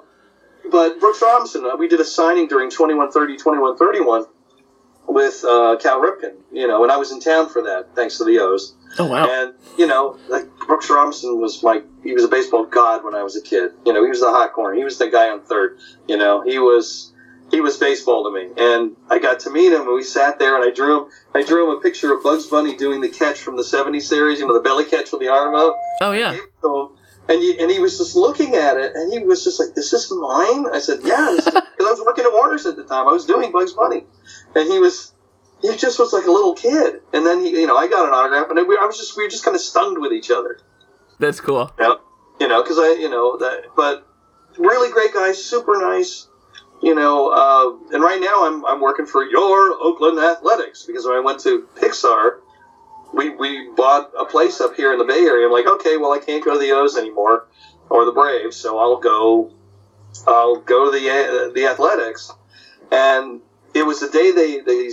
but 0.69 0.99
Brooks 0.99 1.21
Robinson, 1.21 1.65
uh, 1.65 1.75
we 1.75 1.87
did 1.87 1.99
a 1.99 2.05
signing 2.05 2.47
during 2.47 2.69
2130, 2.69 3.37
2131 3.37 4.25
with 5.07 5.43
uh, 5.43 5.77
Cal 5.79 6.01
Ripken, 6.01 6.33
you 6.51 6.67
know, 6.67 6.83
and 6.83 6.91
I 6.91 6.97
was 6.97 7.11
in 7.11 7.19
town 7.19 7.49
for 7.49 7.61
that, 7.63 7.87
thanks 7.95 8.17
to 8.17 8.23
the 8.23 8.39
O's. 8.39 8.75
Oh 8.99 9.07
wow! 9.07 9.27
And, 9.27 9.53
you 9.77 9.87
know, 9.87 10.17
like 10.29 10.45
Brooks 10.67 10.89
Robinson 10.89 11.39
was 11.39 11.63
my, 11.63 11.81
he 12.03 12.13
was 12.13 12.23
a 12.23 12.27
baseball 12.27 12.65
god 12.65 13.03
when 13.03 13.15
I 13.15 13.23
was 13.23 13.35
a 13.35 13.41
kid. 13.41 13.71
You 13.85 13.93
know, 13.93 14.03
he 14.03 14.09
was 14.09 14.19
the 14.19 14.29
hot 14.29 14.53
corner. 14.53 14.75
He 14.75 14.83
was 14.83 14.97
the 14.97 15.09
guy 15.09 15.29
on 15.29 15.41
third. 15.41 15.79
You 16.07 16.17
know, 16.17 16.41
he 16.41 16.59
was, 16.59 17.11
he 17.51 17.59
was 17.59 17.77
baseball 17.77 18.23
to 18.23 18.31
me. 18.31 18.49
And 18.57 18.95
I 19.09 19.19
got 19.19 19.39
to 19.41 19.49
meet 19.49 19.73
him 19.73 19.81
and 19.81 19.93
we 19.93 20.03
sat 20.03 20.39
there 20.39 20.55
and 20.55 20.63
I 20.63 20.73
drew 20.73 21.03
him, 21.03 21.11
I 21.33 21.43
drew 21.43 21.69
him 21.71 21.77
a 21.77 21.81
picture 21.81 22.13
of 22.13 22.23
Bugs 22.23 22.47
Bunny 22.47 22.75
doing 22.75 23.01
the 23.01 23.09
catch 23.09 23.39
from 23.39 23.57
the 23.57 23.63
70s 23.63 24.03
series, 24.03 24.39
you 24.39 24.47
know, 24.47 24.53
the 24.53 24.59
belly 24.59 24.85
catch 24.85 25.11
with 25.11 25.21
the 25.21 25.27
arm 25.27 25.55
out. 25.55 25.75
Oh 26.01 26.11
yeah. 26.11 26.37
So, 26.61 26.95
and 27.29 27.41
he, 27.41 27.57
and 27.59 27.71
he 27.71 27.79
was 27.79 27.97
just 27.97 28.15
looking 28.15 28.55
at 28.55 28.77
it, 28.77 28.95
and 28.95 29.11
he 29.11 29.19
was 29.19 29.43
just 29.45 29.57
like, 29.59 29.73
"This 29.75 29.93
"Is 29.93 30.09
this 30.09 30.11
mine?" 30.11 30.65
I 30.73 30.79
said, 30.79 30.99
"Yeah," 31.03 31.31
because 31.33 31.55
I 31.55 31.89
was 31.89 32.01
working 32.05 32.25
at 32.25 32.33
Warner's 32.33 32.65
at 32.65 32.75
the 32.75 32.83
time. 32.83 33.07
I 33.07 33.13
was 33.13 33.25
doing 33.25 33.49
Bugs 33.51 33.71
Bunny, 33.71 34.03
and 34.55 34.71
he 34.71 34.79
was, 34.79 35.13
he 35.61 35.75
just 35.77 35.99
was 35.99 36.13
like 36.13 36.25
a 36.25 36.31
little 36.31 36.53
kid. 36.53 37.01
And 37.13 37.25
then 37.25 37.41
he, 37.41 37.49
you 37.61 37.67
know, 37.67 37.77
I 37.77 37.87
got 37.87 38.07
an 38.07 38.13
autograph, 38.13 38.49
and 38.49 38.67
we, 38.67 38.77
I 38.77 38.85
was 38.85 38.97
just, 38.97 39.17
we 39.17 39.23
were 39.23 39.29
just 39.29 39.43
kind 39.43 39.55
of 39.55 39.61
stunned 39.61 39.99
with 39.99 40.11
each 40.11 40.31
other, 40.31 40.59
That's 41.19 41.39
cool. 41.39 41.71
know, 41.79 41.99
you 42.39 42.47
know, 42.47 42.61
because 42.61 42.77
I, 42.77 42.97
you 42.99 43.09
know, 43.09 43.37
that, 43.37 43.65
but 43.75 44.07
really 44.57 44.91
great 44.91 45.13
guy, 45.13 45.31
super 45.31 45.79
nice. 45.79 46.27
You 46.81 46.93
know, 46.93 47.29
uh, 47.29 47.93
and 47.93 48.03
right 48.03 48.19
now 48.19 48.45
I'm, 48.45 48.65
I'm 48.65 48.81
working 48.81 49.05
for 49.05 49.23
your 49.23 49.73
Oakland 49.81 50.19
Athletics 50.19 50.83
because 50.85 51.05
when 51.05 51.15
I 51.15 51.21
went 51.21 51.39
to 51.41 51.65
Pixar, 51.75 52.39
we, 53.13 53.29
we 53.29 53.69
bought 53.77 54.11
a 54.19 54.25
place 54.25 54.59
up 54.59 54.75
here 54.75 54.91
in 54.91 54.99
the 54.99 55.05
Bay 55.05 55.21
Area. 55.21 55.45
I'm 55.45 55.53
like, 55.53 55.65
okay, 55.65 55.95
well, 55.95 56.11
I 56.11 56.19
can't 56.19 56.43
go 56.43 56.53
to 56.53 56.59
the 56.59 56.71
O's 56.71 56.97
anymore 56.97 57.47
or 57.89 58.03
the 58.03 58.11
Braves, 58.11 58.57
so 58.57 58.79
I'll 58.79 58.97
go, 58.97 59.51
I'll 60.27 60.57
go 60.57 60.91
to 60.91 60.99
the 60.99 61.09
uh, 61.09 61.53
the 61.53 61.67
Athletics. 61.67 62.31
And 62.91 63.39
it 63.73 63.85
was 63.85 63.99
the 63.99 64.09
day 64.09 64.31
they 64.31 64.59
they 64.59 64.89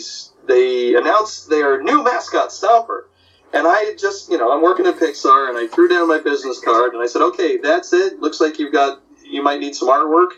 they 0.46 0.94
announced 0.94 1.48
their 1.48 1.82
new 1.82 2.02
mascot, 2.02 2.50
Stomper. 2.50 3.04
And 3.52 3.66
I 3.66 3.94
just, 3.98 4.30
you 4.30 4.38
know, 4.38 4.52
I'm 4.52 4.62
working 4.62 4.86
at 4.86 4.96
Pixar, 4.96 5.48
and 5.48 5.58
I 5.58 5.66
threw 5.66 5.88
down 5.88 6.06
my 6.06 6.18
business 6.18 6.60
card, 6.60 6.94
and 6.94 7.02
I 7.02 7.06
said, 7.06 7.20
okay, 7.20 7.56
that's 7.56 7.92
it. 7.92 8.20
Looks 8.20 8.40
like 8.40 8.60
you've 8.60 8.72
got, 8.72 9.02
you 9.24 9.42
might 9.42 9.58
need 9.58 9.74
some 9.74 9.88
artwork. 9.88 10.34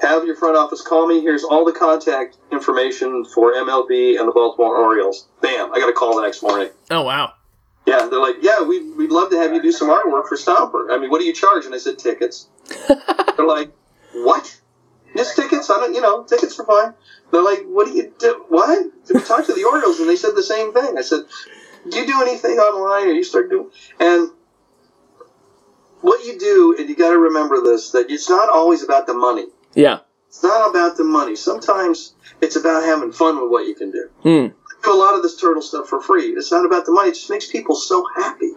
Have 0.00 0.24
your 0.24 0.34
front 0.34 0.56
office 0.56 0.80
call 0.80 1.06
me. 1.06 1.20
Here's 1.20 1.44
all 1.44 1.64
the 1.64 1.72
contact 1.72 2.38
information 2.50 3.24
for 3.24 3.52
MLB 3.52 4.18
and 4.18 4.28
the 4.28 4.32
Baltimore 4.32 4.76
Orioles. 4.76 5.26
Bam! 5.40 5.72
I 5.72 5.78
got 5.78 5.88
a 5.88 5.92
call 5.92 6.16
the 6.16 6.22
next 6.22 6.42
morning. 6.42 6.68
Oh 6.90 7.02
wow! 7.02 7.32
Yeah, 7.86 8.08
they're 8.10 8.20
like, 8.20 8.36
yeah, 8.42 8.62
we, 8.62 8.90
we'd 8.94 9.10
love 9.10 9.30
to 9.30 9.38
have 9.38 9.54
you 9.54 9.62
do 9.62 9.72
some 9.72 9.88
artwork 9.88 10.28
for 10.28 10.36
Stomper. 10.36 10.90
I 10.90 10.98
mean, 10.98 11.08
what 11.08 11.20
do 11.20 11.24
you 11.24 11.32
charge? 11.32 11.64
And 11.64 11.74
I 11.74 11.78
said, 11.78 11.98
tickets. 11.98 12.48
they're 12.88 13.46
like, 13.46 13.70
what? 14.12 14.60
Just 15.16 15.36
tickets? 15.36 15.70
I 15.70 15.78
don't, 15.78 15.94
you 15.94 16.00
know, 16.00 16.24
tickets 16.24 16.58
are 16.58 16.64
fine. 16.64 16.94
They're 17.30 17.42
like, 17.42 17.64
what 17.66 17.86
do 17.86 17.92
you 17.92 18.12
do? 18.18 18.44
What? 18.48 18.92
We 19.12 19.20
talked 19.20 19.46
to 19.46 19.54
the 19.54 19.64
Orioles 19.64 19.98
and 20.00 20.08
they 20.08 20.16
said 20.16 20.34
the 20.34 20.42
same 20.42 20.72
thing. 20.72 20.96
I 20.98 21.02
said, 21.02 21.20
do 21.88 21.98
you 21.98 22.06
do 22.06 22.20
anything 22.22 22.58
online 22.58 23.08
or 23.08 23.12
you 23.12 23.24
start 23.24 23.50
doing? 23.50 23.70
And 24.00 24.30
what 26.00 26.24
you 26.24 26.38
do, 26.38 26.76
and 26.78 26.88
you 26.88 26.96
got 26.96 27.10
to 27.10 27.18
remember 27.18 27.60
this, 27.62 27.90
that 27.90 28.10
it's 28.10 28.28
not 28.28 28.48
always 28.48 28.82
about 28.82 29.06
the 29.06 29.14
money. 29.14 29.46
Yeah. 29.74 30.00
It's 30.28 30.42
not 30.42 30.70
about 30.70 30.96
the 30.96 31.04
money. 31.04 31.36
Sometimes 31.36 32.14
it's 32.40 32.56
about 32.56 32.84
having 32.84 33.12
fun 33.12 33.40
with 33.40 33.50
what 33.50 33.66
you 33.66 33.74
can 33.74 33.90
do. 33.90 34.08
Hmm. 34.22 34.28
I 34.28 34.84
do 34.84 34.92
a 34.92 34.98
lot 34.98 35.14
of 35.14 35.22
this 35.22 35.40
turtle 35.40 35.62
stuff 35.62 35.88
for 35.88 36.00
free. 36.00 36.26
It's 36.30 36.52
not 36.52 36.66
about 36.66 36.84
the 36.84 36.92
money. 36.92 37.10
It 37.10 37.14
just 37.14 37.30
makes 37.30 37.50
people 37.50 37.74
so 37.74 38.06
happy. 38.14 38.52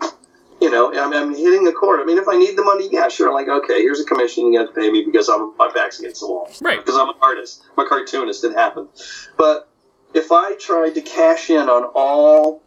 You 0.61 0.69
know, 0.69 0.93
I'm, 0.93 1.13
I'm 1.13 1.35
hitting 1.35 1.67
a 1.67 1.71
chord. 1.71 2.01
I 2.01 2.05
mean, 2.05 2.17
if 2.17 2.27
I 2.27 2.37
need 2.37 2.57
the 2.57 2.63
money, 2.63 2.89
yeah, 2.91 3.07
sure. 3.07 3.29
I'm 3.29 3.33
like, 3.33 3.47
okay, 3.47 3.81
here's 3.81 4.01
a 4.01 4.05
commission. 4.05 4.51
You 4.51 4.59
got 4.59 4.73
to 4.73 4.79
pay 4.79 4.91
me 4.91 5.05
because 5.05 5.29
I'm 5.29 5.55
my 5.57 5.71
back's 5.73 5.99
against 5.99 6.21
the 6.21 6.27
wall. 6.27 6.51
Right. 6.61 6.79
Because 6.79 6.99
I'm 6.99 7.09
an 7.09 7.15
artist. 7.21 7.63
I'm 7.77 7.85
a 7.85 7.89
cartoonist. 7.89 8.43
It 8.43 8.53
happened. 8.53 8.89
But 9.37 9.69
if 10.13 10.31
I 10.31 10.55
tried 10.55 10.95
to 10.95 11.01
cash 11.01 11.49
in 11.49 11.69
on 11.69 11.85
all, 11.95 12.61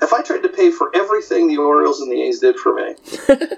if 0.00 0.12
I 0.12 0.22
tried 0.22 0.42
to 0.42 0.48
pay 0.48 0.70
for 0.70 0.90
everything 0.94 1.48
the 1.48 1.56
Orioles 1.56 2.00
and 2.00 2.10
the 2.10 2.22
A's 2.22 2.38
did 2.38 2.56
for 2.56 2.74
me, 2.74 2.94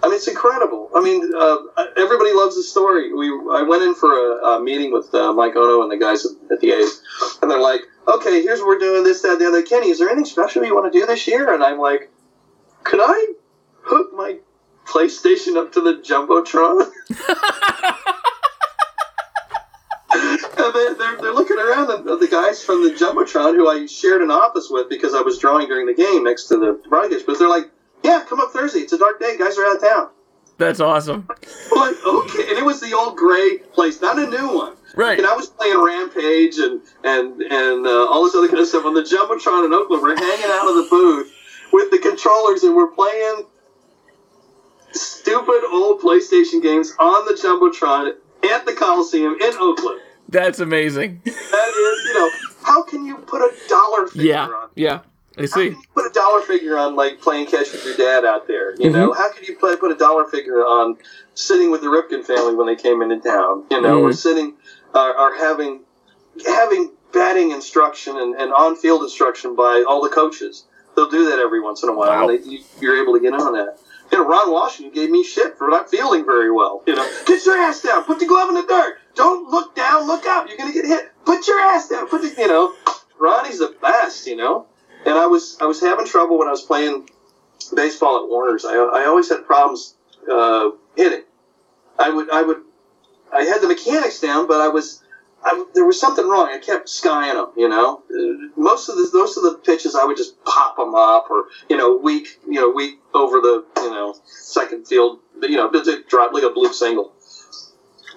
I 0.00 0.06
mean, 0.06 0.14
it's 0.14 0.28
incredible. 0.28 0.90
I 0.94 1.00
mean, 1.00 1.32
uh, 1.36 1.56
everybody 1.96 2.32
loves 2.32 2.54
the 2.54 2.62
story. 2.62 3.12
We 3.12 3.28
I 3.52 3.62
went 3.62 3.82
in 3.82 3.94
for 3.94 4.12
a, 4.12 4.44
a 4.44 4.60
meeting 4.60 4.92
with 4.92 5.12
uh, 5.12 5.32
Mike 5.32 5.56
Ono 5.56 5.82
and 5.82 5.90
the 5.90 5.96
guys 5.96 6.24
at, 6.24 6.32
at 6.52 6.60
the 6.60 6.70
A's, 6.70 7.02
and 7.42 7.48
and 7.48 7.50
they're 7.50 7.60
like, 7.60 7.80
"Okay, 8.06 8.42
here's 8.42 8.60
what 8.60 8.68
we're 8.68 8.78
doing. 8.78 9.04
This, 9.04 9.22
that, 9.22 9.38
the 9.38 9.48
other." 9.48 9.62
Kenny, 9.62 9.88
is 9.88 9.98
there 9.98 10.08
anything 10.08 10.26
special 10.26 10.64
you 10.64 10.74
want 10.74 10.92
to 10.92 10.98
do 10.98 11.06
this 11.06 11.26
year? 11.26 11.52
And 11.52 11.64
I'm 11.64 11.78
like, 11.78 12.10
"Could 12.88 13.00
I 13.02 13.34
hook 13.82 14.12
my 14.14 14.38
PlayStation 14.86 15.58
up 15.58 15.72
to 15.72 15.82
the 15.82 15.96
jumbotron?" 15.96 16.80
and 20.14 20.74
they, 20.74 20.94
they're, 20.94 21.16
they're 21.18 21.34
looking 21.34 21.58
around, 21.58 21.90
and 21.90 22.06
the 22.06 22.28
guys 22.30 22.64
from 22.64 22.82
the 22.82 22.94
jumbotron, 22.94 23.56
who 23.56 23.68
I 23.68 23.84
shared 23.84 24.22
an 24.22 24.30
office 24.30 24.68
with 24.70 24.88
because 24.88 25.12
I 25.12 25.20
was 25.20 25.38
drawing 25.38 25.68
during 25.68 25.84
the 25.84 25.92
game 25.92 26.24
next 26.24 26.44
to 26.44 26.56
the 26.56 26.80
broadcast, 26.88 27.26
but 27.26 27.38
they're 27.38 27.46
like, 27.46 27.70
"Yeah, 28.02 28.24
come 28.26 28.40
up 28.40 28.52
Thursday. 28.52 28.78
It's 28.80 28.94
a 28.94 28.98
dark 28.98 29.20
day. 29.20 29.36
Guys 29.36 29.58
are 29.58 29.66
out 29.66 29.76
of 29.76 29.82
town." 29.82 30.08
That's 30.56 30.80
awesome. 30.80 31.28
Like, 31.70 31.94
okay, 32.06 32.48
and 32.48 32.58
it 32.58 32.64
was 32.64 32.80
the 32.80 32.94
old 32.94 33.18
gray 33.18 33.58
place, 33.74 34.00
not 34.00 34.18
a 34.18 34.26
new 34.26 34.56
one. 34.56 34.76
Right. 34.96 35.18
And 35.18 35.26
I 35.26 35.36
was 35.36 35.48
playing 35.50 35.84
Rampage 35.84 36.56
and 36.56 36.80
and 37.04 37.42
and 37.42 37.86
uh, 37.86 38.06
all 38.08 38.24
this 38.24 38.34
other 38.34 38.48
kind 38.48 38.60
of 38.60 38.66
stuff 38.66 38.86
on 38.86 38.94
the 38.94 39.02
jumbotron 39.02 39.66
in 39.66 39.74
Oakland. 39.74 40.02
We're 40.02 40.16
hanging 40.16 40.50
out 40.50 40.68
of 40.68 40.74
the 40.76 40.86
booth 40.88 41.34
with 41.72 41.90
the 41.90 41.98
controllers, 41.98 42.62
and 42.64 42.74
we're 42.74 42.88
playing 42.88 43.44
stupid 44.92 45.62
old 45.70 46.00
PlayStation 46.00 46.62
games 46.62 46.92
on 46.98 47.26
the 47.26 47.32
jumbotron 47.34 48.12
at 48.50 48.66
the 48.66 48.72
Coliseum 48.72 49.36
in 49.40 49.54
Oakland. 49.58 50.00
That's 50.28 50.60
amazing. 50.60 51.22
That 51.24 51.32
is, 51.34 52.06
you 52.06 52.14
know, 52.14 52.30
how 52.62 52.82
can 52.82 53.04
you 53.04 53.16
put 53.16 53.40
a 53.40 53.50
dollar 53.68 54.06
figure 54.06 54.26
Yeah. 54.26 54.44
on? 54.46 54.68
Yeah. 54.74 55.00
I 55.36 55.42
How 55.42 55.46
see. 55.46 55.68
can 55.70 55.78
you 55.78 55.82
put 55.94 56.06
a 56.06 56.10
dollar 56.12 56.40
figure 56.42 56.76
on 56.76 56.96
like 56.96 57.20
playing 57.20 57.46
catch 57.46 57.72
with 57.72 57.84
your 57.84 57.94
dad 57.96 58.24
out 58.24 58.46
there? 58.48 58.74
You 58.74 58.90
know, 58.90 59.10
Mm-hmm. 59.10 59.22
how 59.22 59.32
could 59.32 59.46
you 59.48 59.56
play, 59.56 59.76
put 59.76 59.92
a 59.92 59.94
dollar 59.94 60.24
figure 60.26 60.60
on 60.64 60.96
sitting 61.34 61.70
with 61.70 61.80
the 61.80 61.86
Ripken 61.86 62.24
family 62.24 62.54
when 62.54 62.66
they 62.66 62.76
came 62.76 63.00
into 63.02 63.20
town? 63.20 63.64
You 63.70 63.80
know, 63.80 64.00
or 64.02 64.10
Mhm. 64.10 64.16
sitting, 64.16 64.54
uh, 64.94 65.12
or 65.18 65.34
having 65.34 65.80
having 66.46 66.92
batting 67.12 67.50
instruction 67.52 68.16
and, 68.16 68.34
and 68.36 68.52
on 68.52 68.76
field 68.76 69.02
instruction 69.02 69.54
by 69.56 69.82
all 69.88 70.02
the 70.02 70.08
coaches. 70.08 70.64
They'll 70.98 71.08
do 71.10 71.30
that 71.30 71.38
every 71.38 71.60
once 71.60 71.84
in 71.84 71.88
a 71.88 71.92
while, 71.94 72.08
Wow. 72.08 72.28
and 72.28 72.42
they, 72.44 72.50
you, 72.50 72.58
you're 72.80 73.00
able 73.00 73.12
to 73.14 73.20
get 73.20 73.32
on 73.32 73.52
that. 73.52 73.78
You 74.10 74.18
know, 74.18 74.26
Ron 74.26 74.50
Washington 74.50 74.92
gave 74.92 75.10
me 75.10 75.22
shit 75.22 75.56
for 75.56 75.68
not 75.68 75.88
feeling 75.88 76.24
very 76.26 76.50
well. 76.50 76.82
You 76.88 76.96
know, 76.96 77.08
get 77.24 77.44
your 77.46 77.56
ass 77.56 77.82
down, 77.82 78.02
put 78.02 78.18
the 78.18 78.26
glove 78.26 78.48
in 78.48 78.56
the 78.56 78.62
dirt, 78.64 78.98
don't 79.14 79.48
look 79.48 79.76
down, 79.76 80.08
look 80.08 80.26
up, 80.26 80.48
you're 80.48 80.56
gonna 80.56 80.72
get 80.72 80.84
hit. 80.86 81.12
Put 81.24 81.46
your 81.46 81.60
ass 81.60 81.88
down, 81.88 82.08
put 82.08 82.22
the, 82.22 82.34
you 82.36 82.48
know, 82.48 82.74
Ronnie's 83.20 83.60
the 83.60 83.76
best, 83.80 84.26
you 84.26 84.34
know. 84.34 84.66
And 85.06 85.14
I 85.16 85.26
was 85.26 85.56
I 85.60 85.66
was 85.66 85.80
having 85.80 86.04
trouble 86.06 86.36
when 86.38 86.48
I 86.48 86.50
was 86.50 86.62
playing 86.62 87.08
baseball 87.74 88.24
at 88.24 88.28
Warner's. 88.28 88.64
I, 88.64 88.74
I 88.74 89.04
always 89.06 89.28
had 89.28 89.46
problems 89.46 89.94
uh, 90.28 90.70
hitting. 90.96 91.22
I 91.98 92.10
would 92.10 92.28
I 92.30 92.42
would 92.42 92.62
I 93.32 93.42
had 93.44 93.60
the 93.60 93.68
mechanics 93.68 94.20
down, 94.20 94.48
but 94.48 94.60
I 94.60 94.68
was 94.68 95.02
I, 95.44 95.64
there 95.74 95.84
was 95.84 96.00
something 96.00 96.28
wrong. 96.28 96.48
I 96.48 96.58
kept 96.58 96.88
skying 96.88 97.34
them. 97.34 97.48
You 97.56 97.68
know, 97.68 98.02
most 98.56 98.88
of 98.88 98.96
the 98.96 99.08
most 99.12 99.36
of 99.36 99.44
the 99.44 99.54
pitches 99.64 99.94
I 99.94 100.04
would 100.04 100.16
just 100.16 100.42
pop 100.44 100.76
them 100.76 100.94
up, 100.94 101.30
or 101.30 101.44
you 101.68 101.76
know, 101.76 101.96
weak 101.96 102.40
you 102.46 102.60
know 102.60 102.70
weak 102.70 102.98
over 103.14 103.40
the 103.40 103.64
you 103.76 103.90
know 103.90 104.14
second 104.26 104.86
field. 104.86 105.20
You 105.40 105.56
know, 105.56 105.70
just 105.72 106.08
drop 106.08 106.32
like 106.32 106.42
a 106.42 106.50
blue 106.50 106.72
single. 106.72 107.12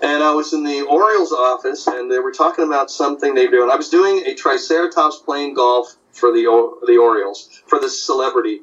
And 0.02 0.24
I 0.24 0.34
was 0.34 0.52
in 0.52 0.64
the 0.64 0.82
Orioles 0.82 1.32
office, 1.32 1.86
and 1.86 2.12
they 2.12 2.18
were 2.18 2.32
talking 2.32 2.66
about 2.66 2.90
something 2.90 3.36
they 3.36 3.46
were 3.46 3.52
doing. 3.52 3.70
I 3.70 3.76
was 3.76 3.90
doing 3.90 4.26
a 4.26 4.34
Triceratops 4.34 5.18
playing 5.24 5.54
golf 5.54 5.96
for 6.12 6.32
the 6.32 6.44
the 6.88 6.98
Orioles 6.98 7.62
for 7.68 7.80
this 7.80 8.02
celebrity 8.04 8.62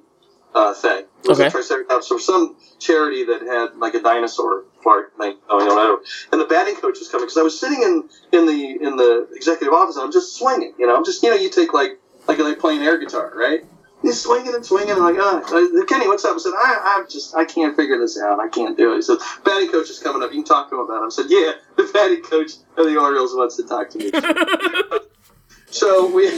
uh, 0.54 0.74
thing. 0.74 1.04
It 1.22 1.28
was 1.28 1.38
Okay. 1.38 1.46
a 1.46 1.50
Triceratops 1.50 2.09
for 2.09 2.18
some 2.18 2.56
charity 2.80 3.24
that 3.24 3.42
had 3.42 3.78
like 3.78 3.94
a 3.94 4.02
dinosaur 4.02 4.64
part 4.83 5.16
going 5.18 5.68
on. 5.68 5.99
And 6.33 6.41
the 6.41 6.47
batting 6.47 6.76
coach 6.76 6.99
was 6.99 7.09
coming 7.09 7.26
because 7.26 7.39
I 7.39 7.43
was 7.43 7.59
sitting 7.59 7.83
in 7.83 8.09
in 8.33 8.47
the 8.47 8.87
in 8.87 8.97
the 8.97 9.29
executive 9.35 9.74
office, 9.74 9.97
and 9.97 10.05
I'm 10.05 10.12
just 10.12 10.37
swinging. 10.37 10.74
You 10.79 10.87
know, 10.87 10.97
I'm 10.97 11.05
just 11.05 11.22
you 11.22 11.31
know 11.31 11.37
you 11.37 11.51
take 11.51 11.72
like 11.72 11.99
like 12.26 12.39
like 12.39 12.59
playing 12.59 12.83
air 12.83 12.99
guitar, 12.99 13.33
right? 13.37 13.64
He's 14.03 14.20
swinging 14.20 14.55
and 14.55 14.64
swinging, 14.64 14.91
and 14.91 15.01
I'm 15.01 15.16
like, 15.16 15.24
ah, 15.24 15.85
Kenny, 15.89 16.07
what's 16.07 16.24
up? 16.24 16.37
I 16.37 16.39
said, 16.39 16.53
I, 16.55 17.03
I 17.03 17.05
just, 17.11 17.35
I 17.35 17.45
can't 17.45 17.74
figure 17.74 17.99
this 17.99 18.16
out. 18.16 18.39
I 18.39 18.47
can't 18.47 18.76
do 18.76 18.93
it. 18.93 18.97
He 18.97 19.03
said, 19.03 19.18
batting 19.45 19.72
coach 19.72 19.91
is 19.91 19.99
coming 19.99 20.22
up. 20.22 20.31
You 20.31 20.37
can 20.37 20.45
talk 20.45 20.70
to 20.70 20.76
him 20.76 20.83
about 20.83 21.03
it. 21.03 21.07
I 21.07 21.09
said, 21.09 21.26
yeah, 21.29 21.53
the 21.76 21.91
batting 21.93 22.22
coach 22.22 22.53
of 22.76 22.87
the 22.87 22.97
Orioles 22.97 23.35
wants 23.35 23.57
to 23.57 23.64
talk 23.64 23.91
to 23.91 23.99
me. 23.99 24.12
so 25.66 26.14
we, 26.14 26.31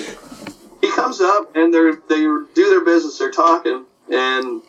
he 0.81 0.91
comes 0.93 1.21
up, 1.21 1.55
and 1.55 1.73
they're 1.73 1.97
they 2.09 2.21
do 2.21 2.47
their 2.55 2.83
business. 2.83 3.19
They're 3.19 3.31
talking, 3.31 3.85
and 4.11 4.63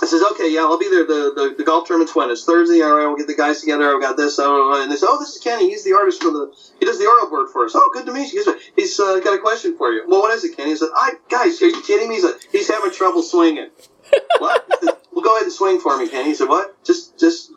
I 0.00 0.06
says, 0.06 0.22
okay, 0.32 0.52
yeah, 0.52 0.60
I'll 0.60 0.78
be 0.78 0.88
there. 0.88 1.06
The, 1.06 1.32
the, 1.34 1.54
the 1.58 1.64
golf 1.64 1.88
tournament's 1.88 2.14
when? 2.14 2.30
It's 2.30 2.44
Thursday. 2.44 2.82
All 2.82 2.96
right, 2.96 3.06
we'll 3.06 3.16
get 3.16 3.26
the 3.26 3.34
guys 3.34 3.60
together. 3.60 3.94
I've 3.94 4.00
got 4.00 4.16
this. 4.16 4.38
Oh, 4.38 4.80
and 4.82 4.90
they 4.90 4.96
say, 4.96 5.06
oh, 5.08 5.18
this 5.18 5.34
is 5.34 5.42
Kenny. 5.42 5.70
He's 5.70 5.84
the 5.84 5.94
artist 5.94 6.22
for 6.22 6.30
the, 6.30 6.54
he 6.78 6.86
does 6.86 6.98
the 6.98 7.06
Oriole 7.06 7.30
board 7.30 7.50
for 7.50 7.64
us. 7.64 7.72
Oh, 7.74 7.90
good 7.92 8.06
to 8.06 8.12
meet 8.12 8.32
you. 8.32 8.44
He's, 8.44 8.62
he's 8.76 9.00
uh, 9.00 9.18
got 9.20 9.34
a 9.34 9.38
question 9.38 9.76
for 9.76 9.90
you. 9.90 10.04
Well, 10.06 10.20
what 10.20 10.34
is 10.34 10.44
it, 10.44 10.56
Kenny? 10.56 10.70
He 10.70 10.76
said, 10.76 10.88
I, 10.94 11.14
guys, 11.28 11.60
are 11.62 11.66
you 11.66 11.82
kidding 11.82 12.08
me? 12.08 12.16
He 12.16 12.20
said, 12.20 12.34
he's 12.52 12.68
having 12.68 12.92
trouble 12.92 13.22
swinging. 13.22 13.70
what? 14.38 14.66
Said, 14.82 14.94
well, 15.12 15.24
go 15.24 15.34
ahead 15.34 15.44
and 15.44 15.52
swing 15.52 15.80
for 15.80 15.96
me, 15.98 16.08
Kenny. 16.08 16.28
He 16.28 16.34
said, 16.34 16.48
what? 16.48 16.82
Just, 16.84 17.18
just, 17.18 17.50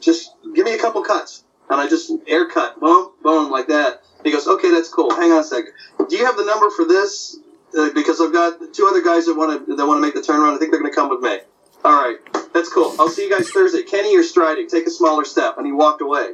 just 0.00 0.30
give 0.54 0.64
me 0.64 0.74
a 0.74 0.78
couple 0.78 1.02
cuts. 1.02 1.44
And 1.68 1.80
I 1.80 1.88
just 1.88 2.12
air 2.26 2.48
cut, 2.48 2.80
boom, 2.80 3.12
boom, 3.22 3.50
like 3.50 3.68
that. 3.68 4.02
He 4.24 4.32
goes, 4.32 4.46
okay, 4.46 4.70
that's 4.70 4.88
cool. 4.88 5.10
Hang 5.10 5.32
on 5.32 5.40
a 5.40 5.44
second. 5.44 5.72
Do 6.08 6.16
you 6.16 6.26
have 6.26 6.36
the 6.36 6.44
number 6.44 6.70
for 6.70 6.84
this? 6.84 7.38
Uh, 7.76 7.90
because 7.94 8.20
I've 8.20 8.32
got 8.32 8.74
two 8.74 8.86
other 8.86 9.00
guys 9.00 9.26
that 9.26 9.36
want 9.36 9.66
to 9.66 9.76
that 9.76 9.86
want 9.86 9.98
to 9.98 10.00
make 10.02 10.14
the 10.14 10.20
turnaround. 10.20 10.56
I 10.56 10.58
think 10.58 10.72
they're 10.72 10.80
going 10.80 10.90
to 10.90 10.96
come 10.96 11.08
with 11.08 11.20
me. 11.20 11.38
All 11.84 11.92
right, 12.02 12.18
that's 12.52 12.72
cool. 12.72 12.94
I'll 12.98 13.08
see 13.08 13.24
you 13.24 13.30
guys 13.30 13.50
Thursday. 13.50 13.82
Kenny, 13.82 14.12
you're 14.12 14.22
striding. 14.22 14.68
Take 14.68 14.86
a 14.86 14.90
smaller 14.90 15.24
step. 15.24 15.56
And 15.56 15.66
he 15.66 15.72
walked 15.72 16.02
away. 16.02 16.32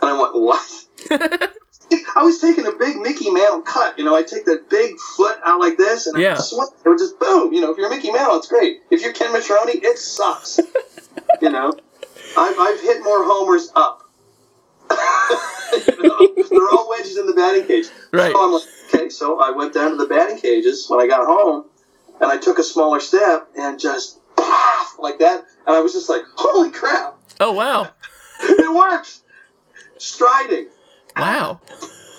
And 0.00 0.10
I 0.10 0.20
went, 0.20 0.34
what? 0.34 0.84
I 2.16 2.22
was 2.22 2.40
taking 2.40 2.66
a 2.66 2.72
big 2.72 2.96
Mickey 2.96 3.30
Mantle 3.30 3.62
cut. 3.62 3.98
You 3.98 4.04
know, 4.04 4.14
I 4.16 4.22
take 4.22 4.44
that 4.46 4.68
big 4.68 4.98
foot 4.98 5.38
out 5.44 5.60
like 5.60 5.78
this, 5.78 6.06
and 6.06 6.18
Yeah. 6.18 6.34
I 6.34 6.40
swing. 6.40 6.68
It 6.84 6.88
would 6.88 6.98
just 6.98 7.18
boom. 7.18 7.52
You 7.52 7.60
know, 7.60 7.70
if 7.70 7.78
you're 7.78 7.88
Mickey 7.88 8.10
Mantle, 8.10 8.36
it's 8.36 8.48
great. 8.48 8.82
If 8.90 9.00
you're 9.02 9.12
Ken 9.12 9.32
Mitchroney, 9.32 9.82
it 9.82 9.98
sucks. 9.98 10.58
you 11.40 11.50
know, 11.50 11.72
I've, 12.36 12.58
I've 12.58 12.80
hit 12.80 13.02
more 13.04 13.24
homers 13.24 13.70
up. 13.74 14.02
you 14.90 16.02
know, 16.08 16.46
they're 16.50 16.70
all 16.70 16.88
wedges 16.90 17.16
in 17.16 17.26
the 17.26 17.34
batting 17.34 17.66
cage. 17.66 17.86
Right. 18.12 18.32
So 18.32 18.44
I'm 18.44 18.52
like, 18.52 18.62
okay. 18.94 19.08
So 19.08 19.40
I 19.40 19.50
went 19.50 19.72
down 19.74 19.90
to 19.92 19.96
the 19.96 20.06
batting 20.06 20.38
cages 20.38 20.86
when 20.88 21.00
I 21.00 21.06
got 21.06 21.26
home, 21.26 21.64
and 22.20 22.30
I 22.30 22.38
took 22.38 22.58
a 22.58 22.64
smaller 22.64 23.00
step 23.00 23.48
and 23.56 23.78
just 23.78 24.20
like 24.98 25.18
that, 25.20 25.44
and 25.66 25.76
I 25.76 25.80
was 25.80 25.92
just 25.92 26.08
like, 26.08 26.22
holy 26.36 26.70
crap, 26.70 27.18
Oh 27.40 27.52
wow. 27.52 27.88
it 28.40 28.74
works. 28.74 29.22
Striding. 29.98 30.68
Wow. 31.16 31.60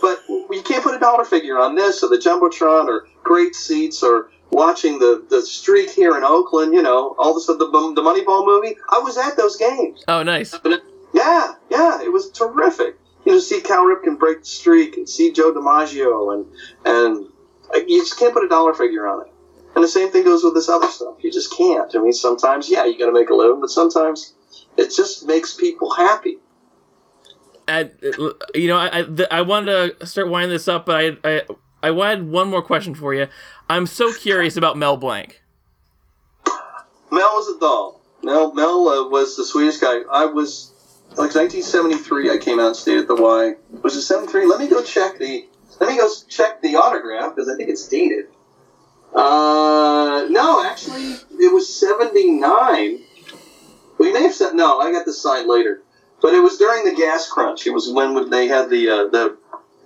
But 0.02 0.20
you 0.28 0.62
can't 0.64 0.84
put 0.84 0.96
a 0.96 1.00
dollar 1.00 1.26
figure 1.26 1.58
on 1.58 1.76
this 1.76 2.04
or 2.04 2.10
the 2.10 2.18
jumbotron 2.18 2.88
or 2.88 3.08
great 3.24 3.56
seats 3.56 4.02
or 4.02 4.32
watching 4.50 5.00
the, 5.00 5.26
the 5.30 5.42
streak 5.42 5.90
here 5.90 6.16
in 6.18 6.24
Oakland. 6.24 6.74
You 6.74 6.82
know, 6.82 7.16
all 7.18 7.32
of 7.32 7.36
this 7.36 7.48
the 7.48 7.56
the 7.58 8.02
Moneyball 8.02 8.46
movie. 8.46 8.78
I 8.90 9.00
was 9.00 9.18
at 9.18 9.36
those 9.36 9.58
games. 9.58 10.04
Oh 10.08 10.24
nice. 10.24 10.58
Yeah, 11.14 11.54
yeah, 11.70 12.02
it 12.02 12.12
was 12.12 12.32
terrific. 12.32 12.96
You 13.26 13.34
know, 13.34 13.40
see 13.40 13.62
Cal 13.62 13.84
Ripken 13.84 14.18
break 14.18 14.42
the 14.42 14.46
streak 14.46 14.96
and 14.96 15.08
see 15.08 15.32
Joe 15.32 15.54
DiMaggio 15.54 16.34
and 16.34 16.46
and 16.86 17.28
you 17.88 18.02
just 18.02 18.18
can't 18.18 18.34
put 18.34 18.44
a 18.44 18.48
dollar 18.48 18.74
figure 18.74 19.06
on 19.08 19.28
it. 19.28 19.34
And 19.80 19.86
the 19.86 19.88
same 19.88 20.12
thing 20.12 20.26
goes 20.26 20.44
with 20.44 20.56
this 20.56 20.68
other 20.68 20.90
stuff. 20.90 21.16
You 21.22 21.32
just 21.32 21.56
can't. 21.56 21.96
I 21.96 22.00
mean, 22.00 22.12
sometimes 22.12 22.70
yeah, 22.70 22.84
you 22.84 23.00
got 23.00 23.06
to 23.06 23.14
make 23.14 23.30
a 23.30 23.34
living, 23.34 23.62
but 23.62 23.70
sometimes 23.70 24.34
it 24.76 24.94
just 24.94 25.26
makes 25.26 25.54
people 25.54 25.90
happy. 25.92 26.40
And 27.66 27.90
uh, 28.04 28.32
you 28.54 28.68
know, 28.68 28.76
I 28.76 28.90
I, 29.00 29.28
I 29.32 29.42
wanted 29.42 29.98
to 29.98 30.06
start 30.06 30.28
winding 30.28 30.50
this 30.50 30.68
up, 30.68 30.86
but 30.86 30.98
I 30.98 31.18
I 31.24 31.42
I 31.82 31.92
wanted 31.92 32.28
one 32.28 32.50
more 32.50 32.62
question 32.62 32.94
for 32.94 33.14
you. 33.14 33.28
I'm 33.70 33.88
so 33.88 34.12
curious 34.12 34.58
about 34.58 34.76
Mel 34.76 34.98
Blanc. 34.98 35.42
Mel 37.10 37.32
was 37.36 37.56
a 37.56 37.58
doll. 37.58 38.02
Mel 38.22 38.54
Mel 38.54 38.90
uh, 38.90 39.08
was 39.08 39.38
the 39.38 39.46
sweetest 39.46 39.80
guy. 39.80 40.02
I 40.12 40.26
was 40.26 40.74
like 41.12 41.34
1973. 41.36 42.32
I 42.32 42.38
came 42.38 42.60
out 42.60 42.68
and 42.68 42.76
stayed 42.76 42.98
at 42.98 43.08
the 43.08 43.16
Y. 43.16 43.54
Was 43.82 43.96
it 43.96 44.02
73? 44.02 44.46
Let 44.46 44.60
me 44.60 44.68
go 44.68 44.84
check 44.84 45.18
the. 45.20 45.48
Let 45.80 45.90
me 45.90 45.96
go 45.96 46.12
check 46.28 46.62
the 46.62 46.76
autograph 46.76 47.34
because 47.34 47.48
I 47.48 47.56
think 47.56 47.70
it's 47.70 47.88
dated. 47.88 48.26
Uh, 49.14 50.28
no, 50.30 50.64
actually, 50.64 51.14
it 51.40 51.54
was 51.54 51.74
79. 51.80 53.00
We 53.98 54.14
may 54.14 54.22
have 54.24 54.34
said 54.34 54.54
no. 54.54 54.80
I 54.80 54.92
got 54.92 55.06
this 55.06 55.22
signed 55.22 55.48
later, 55.48 55.82
but 56.22 56.34
it 56.34 56.42
was 56.42 56.58
during 56.58 56.86
the 56.86 56.94
gas 56.94 57.28
crunch. 57.28 57.66
It 57.68 57.72
was 57.72 57.92
when 57.92 58.30
they 58.30 58.48
had 58.48 58.70
the 58.70 58.90
uh, 58.90 59.04
the 59.08 59.38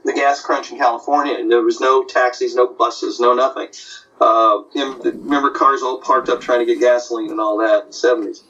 the 0.06 0.14
gas 0.14 0.42
crunch 0.42 0.72
in 0.72 0.78
California, 0.78 1.36
and 1.36 1.50
there 1.50 1.62
was 1.62 1.80
no 1.80 2.04
taxis, 2.04 2.54
no 2.54 2.68
buses, 2.68 3.20
no 3.20 3.34
nothing. 3.34 3.70
Uh, 4.20 4.60
remember 4.76 5.50
cars 5.50 5.82
all 5.82 6.00
parked 6.00 6.30
up 6.30 6.40
trying 6.42 6.60
to 6.60 6.66
get 6.66 6.80
gasoline 6.80 7.32
and 7.32 7.40
all 7.40 7.58
that 7.58 7.82
in 7.82 7.88
the 7.88 7.94
seventies. 7.94 8.44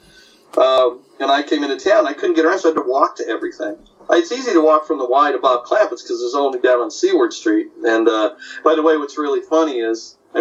Um, 0.58 1.00
and 1.18 1.30
I 1.30 1.42
came 1.42 1.62
into 1.62 1.76
town. 1.76 2.06
I 2.06 2.12
couldn't 2.12 2.36
get 2.36 2.44
around, 2.44 2.58
so 2.58 2.68
I 2.68 2.72
had 2.72 2.82
to 2.82 2.88
walk 2.88 3.16
to 3.16 3.28
everything. 3.28 3.76
It's 4.10 4.30
easy 4.32 4.52
to 4.52 4.60
walk 4.62 4.86
from 4.86 4.98
the 4.98 5.06
Y 5.06 5.32
to 5.32 5.38
Bob 5.38 5.64
Clampett's 5.64 6.02
because 6.02 6.20
it's 6.22 6.34
only 6.34 6.60
down 6.60 6.80
on 6.80 6.90
Seward 6.90 7.32
Street. 7.32 7.68
And 7.84 8.08
uh, 8.08 8.34
by 8.62 8.74
the 8.74 8.82
way, 8.82 8.96
what's 8.96 9.16
really 9.18 9.40
funny 9.40 9.78
is 9.80 10.16
I, 10.34 10.40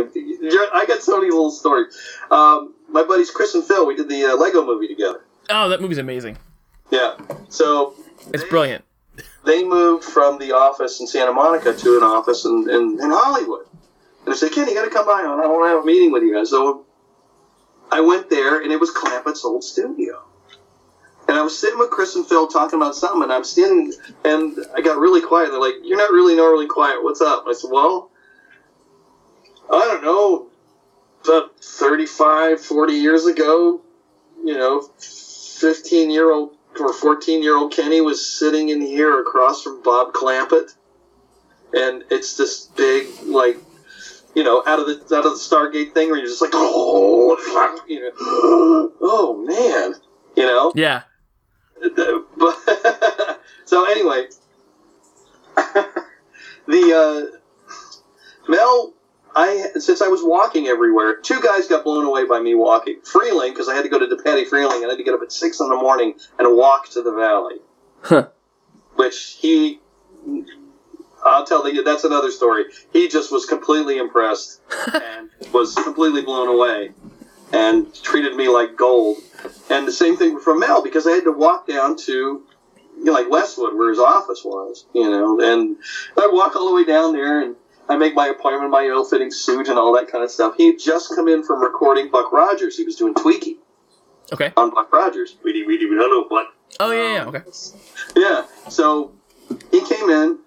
I 0.73 0.85
got 0.87 1.01
so 1.01 1.17
many 1.19 1.31
little 1.31 1.51
stories. 1.51 1.97
Um, 2.29 2.73
my 2.89 3.03
buddies 3.03 3.31
Chris 3.31 3.55
and 3.55 3.63
Phil, 3.63 3.85
we 3.87 3.95
did 3.95 4.09
the 4.09 4.25
uh, 4.25 4.35
Lego 4.35 4.65
movie 4.65 4.87
together. 4.87 5.21
Oh, 5.49 5.69
that 5.69 5.81
movie's 5.81 5.97
amazing. 5.97 6.37
Yeah. 6.91 7.15
So 7.49 7.95
It's 8.33 8.43
brilliant. 8.43 8.83
they 9.45 9.63
moved 9.63 10.03
from 10.03 10.39
the 10.39 10.51
office 10.51 10.99
in 10.99 11.07
Santa 11.07 11.31
Monica 11.33 11.73
to 11.75 11.97
an 11.97 12.03
office 12.03 12.45
in, 12.45 12.69
in, 12.69 12.99
in 13.01 13.09
Hollywood. 13.11 13.65
And 14.25 14.33
I 14.33 14.37
said, 14.37 14.51
Ken, 14.51 14.67
you 14.67 14.73
got 14.75 14.85
to 14.85 14.89
come 14.91 15.05
by. 15.05 15.21
I 15.21 15.25
want 15.47 15.65
to 15.65 15.69
have 15.69 15.83
a 15.83 15.85
meeting 15.85 16.11
with 16.11 16.23
you 16.23 16.33
guys. 16.33 16.49
So 16.49 16.85
I 17.91 17.99
went 18.01 18.29
there, 18.29 18.61
and 18.61 18.71
it 18.71 18.79
was 18.79 18.89
Clampett's 18.91 19.43
old 19.43 19.63
studio. 19.63 20.23
And 21.27 21.37
I 21.37 21.41
was 21.41 21.57
sitting 21.57 21.79
with 21.79 21.89
Chris 21.89 22.15
and 22.15 22.27
Phil 22.27 22.47
talking 22.47 22.79
about 22.79 22.95
something, 22.95 23.23
and 23.23 23.31
I'm 23.31 23.45
standing, 23.45 23.93
and 24.25 24.57
I 24.75 24.81
got 24.81 24.97
really 24.97 25.21
quiet. 25.21 25.51
They're 25.51 25.59
like, 25.59 25.75
"You're 25.81 25.97
not 25.97 26.11
really 26.11 26.35
normally 26.35 26.67
quiet. 26.67 27.01
What's 27.01 27.21
up?" 27.21 27.45
I 27.47 27.53
said, 27.53 27.71
"Well, 27.71 28.11
I 29.71 29.85
don't 29.85 30.03
know. 30.03 30.47
About 31.23 31.57
35, 31.61 32.59
40 32.59 32.93
years 32.93 33.25
ago, 33.25 33.81
you 34.43 34.57
know, 34.57 34.81
15 34.99 36.09
year 36.09 36.29
old 36.29 36.57
or 36.77 36.91
14 36.91 37.41
year 37.41 37.55
old 37.55 37.71
Kenny 37.71 38.01
was 38.01 38.25
sitting 38.25 38.67
in 38.69 38.81
here 38.81 39.21
across 39.21 39.63
from 39.63 39.81
Bob 39.81 40.11
Clampett, 40.11 40.75
and 41.73 42.03
it's 42.09 42.35
this 42.37 42.67
big 42.75 43.07
like." 43.25 43.57
You 44.35 44.43
know, 44.43 44.63
out 44.65 44.79
of 44.79 44.87
the 44.87 45.15
out 45.15 45.27
of 45.27 45.33
the 45.33 45.37
Stargate 45.37 45.93
thing, 45.93 46.09
where 46.09 46.17
you're 46.17 46.25
just 46.25 46.41
like, 46.41 46.55
oh, 46.55 47.37
you 47.87 47.99
know, 47.99 48.11
oh 48.99 49.45
man, 49.45 49.93
you 50.35 50.43
know. 50.43 50.71
Yeah. 50.73 51.03
But 52.37 52.57
so 53.65 53.85
anyway, 53.85 54.27
the 56.67 57.29
uh, 57.29 57.37
Mel, 58.47 58.93
I 59.35 59.67
since 59.75 60.01
I 60.01 60.07
was 60.07 60.21
walking 60.23 60.67
everywhere, 60.67 61.17
two 61.17 61.41
guys 61.41 61.67
got 61.67 61.83
blown 61.83 62.05
away 62.05 62.25
by 62.25 62.39
me 62.39 62.55
walking. 62.55 62.99
Freleng 63.01 63.49
because 63.49 63.69
I 63.69 63.75
had 63.75 63.83
to 63.83 63.89
go 63.89 63.99
to 63.99 64.07
the 64.07 64.15
DePatie 64.15 64.47
Freleng 64.49 64.77
and 64.77 64.85
I 64.85 64.89
had 64.89 64.97
to 64.97 65.03
get 65.03 65.13
up 65.13 65.21
at 65.21 65.31
six 65.31 65.59
in 65.59 65.69
the 65.69 65.75
morning 65.75 66.15
and 66.39 66.55
walk 66.55 66.89
to 66.89 67.01
the 67.01 67.13
valley, 67.13 67.57
Huh. 68.01 68.27
which 68.95 69.37
he. 69.39 69.79
I'll 71.25 71.45
tell 71.45 71.67
you, 71.69 71.83
that's 71.83 72.03
another 72.03 72.31
story. 72.31 72.65
He 72.91 73.07
just 73.07 73.31
was 73.31 73.45
completely 73.45 73.97
impressed 73.97 74.59
and 74.93 75.29
was 75.53 75.73
completely 75.75 76.21
blown 76.21 76.49
away 76.49 76.91
and 77.53 77.93
treated 78.03 78.35
me 78.35 78.49
like 78.49 78.75
gold. 78.75 79.17
And 79.69 79.87
the 79.87 79.91
same 79.91 80.17
thing 80.17 80.39
from 80.39 80.59
Mel 80.59 80.83
because 80.83 81.07
I 81.07 81.11
had 81.11 81.23
to 81.25 81.31
walk 81.31 81.67
down 81.67 81.95
to 81.97 82.11
you 82.97 83.03
know, 83.03 83.13
like 83.13 83.29
Westwood 83.29 83.75
where 83.75 83.89
his 83.89 83.99
office 83.99 84.41
was, 84.43 84.85
you 84.93 85.09
know, 85.09 85.39
and 85.39 85.77
I 86.17 86.27
walk 86.31 86.55
all 86.55 86.69
the 86.69 86.75
way 86.75 86.83
down 86.85 87.13
there 87.13 87.41
and 87.41 87.55
I 87.89 87.97
make 87.97 88.15
my 88.15 88.27
appointment, 88.27 88.71
my 88.71 88.85
ill-fitting 88.85 89.31
suit 89.31 89.67
and 89.67 89.77
all 89.77 89.93
that 89.95 90.07
kind 90.09 90.23
of 90.23 90.31
stuff. 90.31 90.55
He 90.57 90.67
had 90.67 90.79
just 90.79 91.13
come 91.13 91.27
in 91.27 91.43
from 91.43 91.61
recording 91.61 92.09
Buck 92.09 92.31
Rogers. 92.31 92.77
He 92.77 92.83
was 92.83 92.95
doing 92.95 93.13
Twiki 93.13 93.57
Okay. 94.31 94.51
on 94.55 94.69
Buck 94.73 94.91
Rogers. 94.93 95.35
Weedy, 95.43 95.65
weedy, 95.65 95.85
weedy, 95.85 95.97
hello, 95.99 96.27
Buck. 96.29 96.47
Oh 96.79 96.91
yeah, 96.91 97.13
yeah. 97.13 97.25
Okay. 97.25 97.41
Yeah. 98.15 98.45
So 98.69 99.13
he 99.71 99.81
came 99.85 100.09
in. 100.09 100.39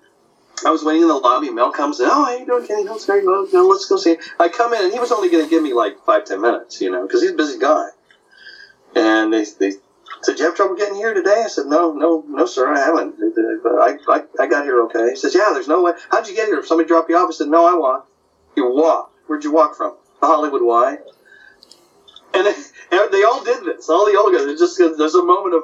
I 0.65 0.71
was 0.71 0.83
waiting 0.83 1.03
in 1.03 1.09
the 1.09 1.15
lobby. 1.15 1.51
Mel 1.51 1.71
comes 1.71 2.01
in. 2.01 2.07
Oh, 2.07 2.25
how 2.25 2.35
you 2.35 2.47
doing, 2.47 2.67
Kenny? 2.67 2.83
It's 2.83 3.05
very 3.05 3.27
well. 3.27 3.47
No, 3.53 3.67
let's 3.67 3.85
go 3.85 3.97
see. 3.97 4.17
I 4.41 4.49
come 4.49 4.73
in, 4.73 4.85
and 4.85 4.93
he 4.93 4.99
was 4.99 5.13
only 5.13 5.29
going 5.29 5.45
to 5.45 5.51
give 5.51 5.63
me 5.63 5.73
like 5.75 5.99
five, 6.05 6.25
ten 6.25 6.41
minutes, 6.41 6.81
you 6.81 6.91
know, 6.91 7.07
because 7.07 7.23
he's 7.23 7.33
a 7.33 7.35
busy 7.35 7.59
guy. 7.59 7.89
And 8.95 9.33
they, 9.33 9.45
they 9.61 9.73
said, 10.23 10.39
"You 10.39 10.47
have 10.47 10.55
trouble 10.55 10.75
getting 10.75 10.95
here 10.95 11.13
today?" 11.13 11.43
I 11.45 11.49
said, 11.49 11.67
"No, 11.67 11.93
no, 11.93 12.25
no, 12.27 12.47
sir, 12.47 12.73
I 12.73 12.79
haven't. 12.79 13.17
I, 13.19 13.99
I, 14.09 14.23
I 14.41 14.47
got 14.47 14.65
here 14.65 14.81
okay." 14.85 15.11
He 15.11 15.17
says, 15.17 15.35
"Yeah, 15.35 15.51
there's 15.53 15.69
no 15.69 15.83
way. 15.83 15.93
How'd 16.11 16.27
you 16.27 16.35
get 16.35 16.47
here? 16.47 16.59
If 16.59 16.67
somebody 16.67 16.89
dropped 16.89 17.11
you 17.11 17.17
off?" 17.17 17.29
I 17.29 17.33
said, 17.33 17.49
"No, 17.49 17.67
I 17.67 17.75
walked." 17.75 18.11
You 18.57 18.71
walked. 18.71 19.15
Where'd 19.27 19.45
you 19.45 19.53
walk 19.53 19.77
from? 19.77 19.95
The 20.21 20.27
Hollywood 20.27 20.63
Y. 20.63 20.99
And 22.33 22.47
they, 22.47 22.55
they 22.91 23.23
all 23.25 23.45
did 23.45 23.65
this. 23.65 23.89
All 23.89 24.07
the 24.07 24.17
old 24.17 24.33
guys. 24.33 24.43
It's 24.43 24.61
just 24.61 24.79
there's 24.79 25.15
a 25.15 25.23
moment 25.23 25.55
of, 25.55 25.63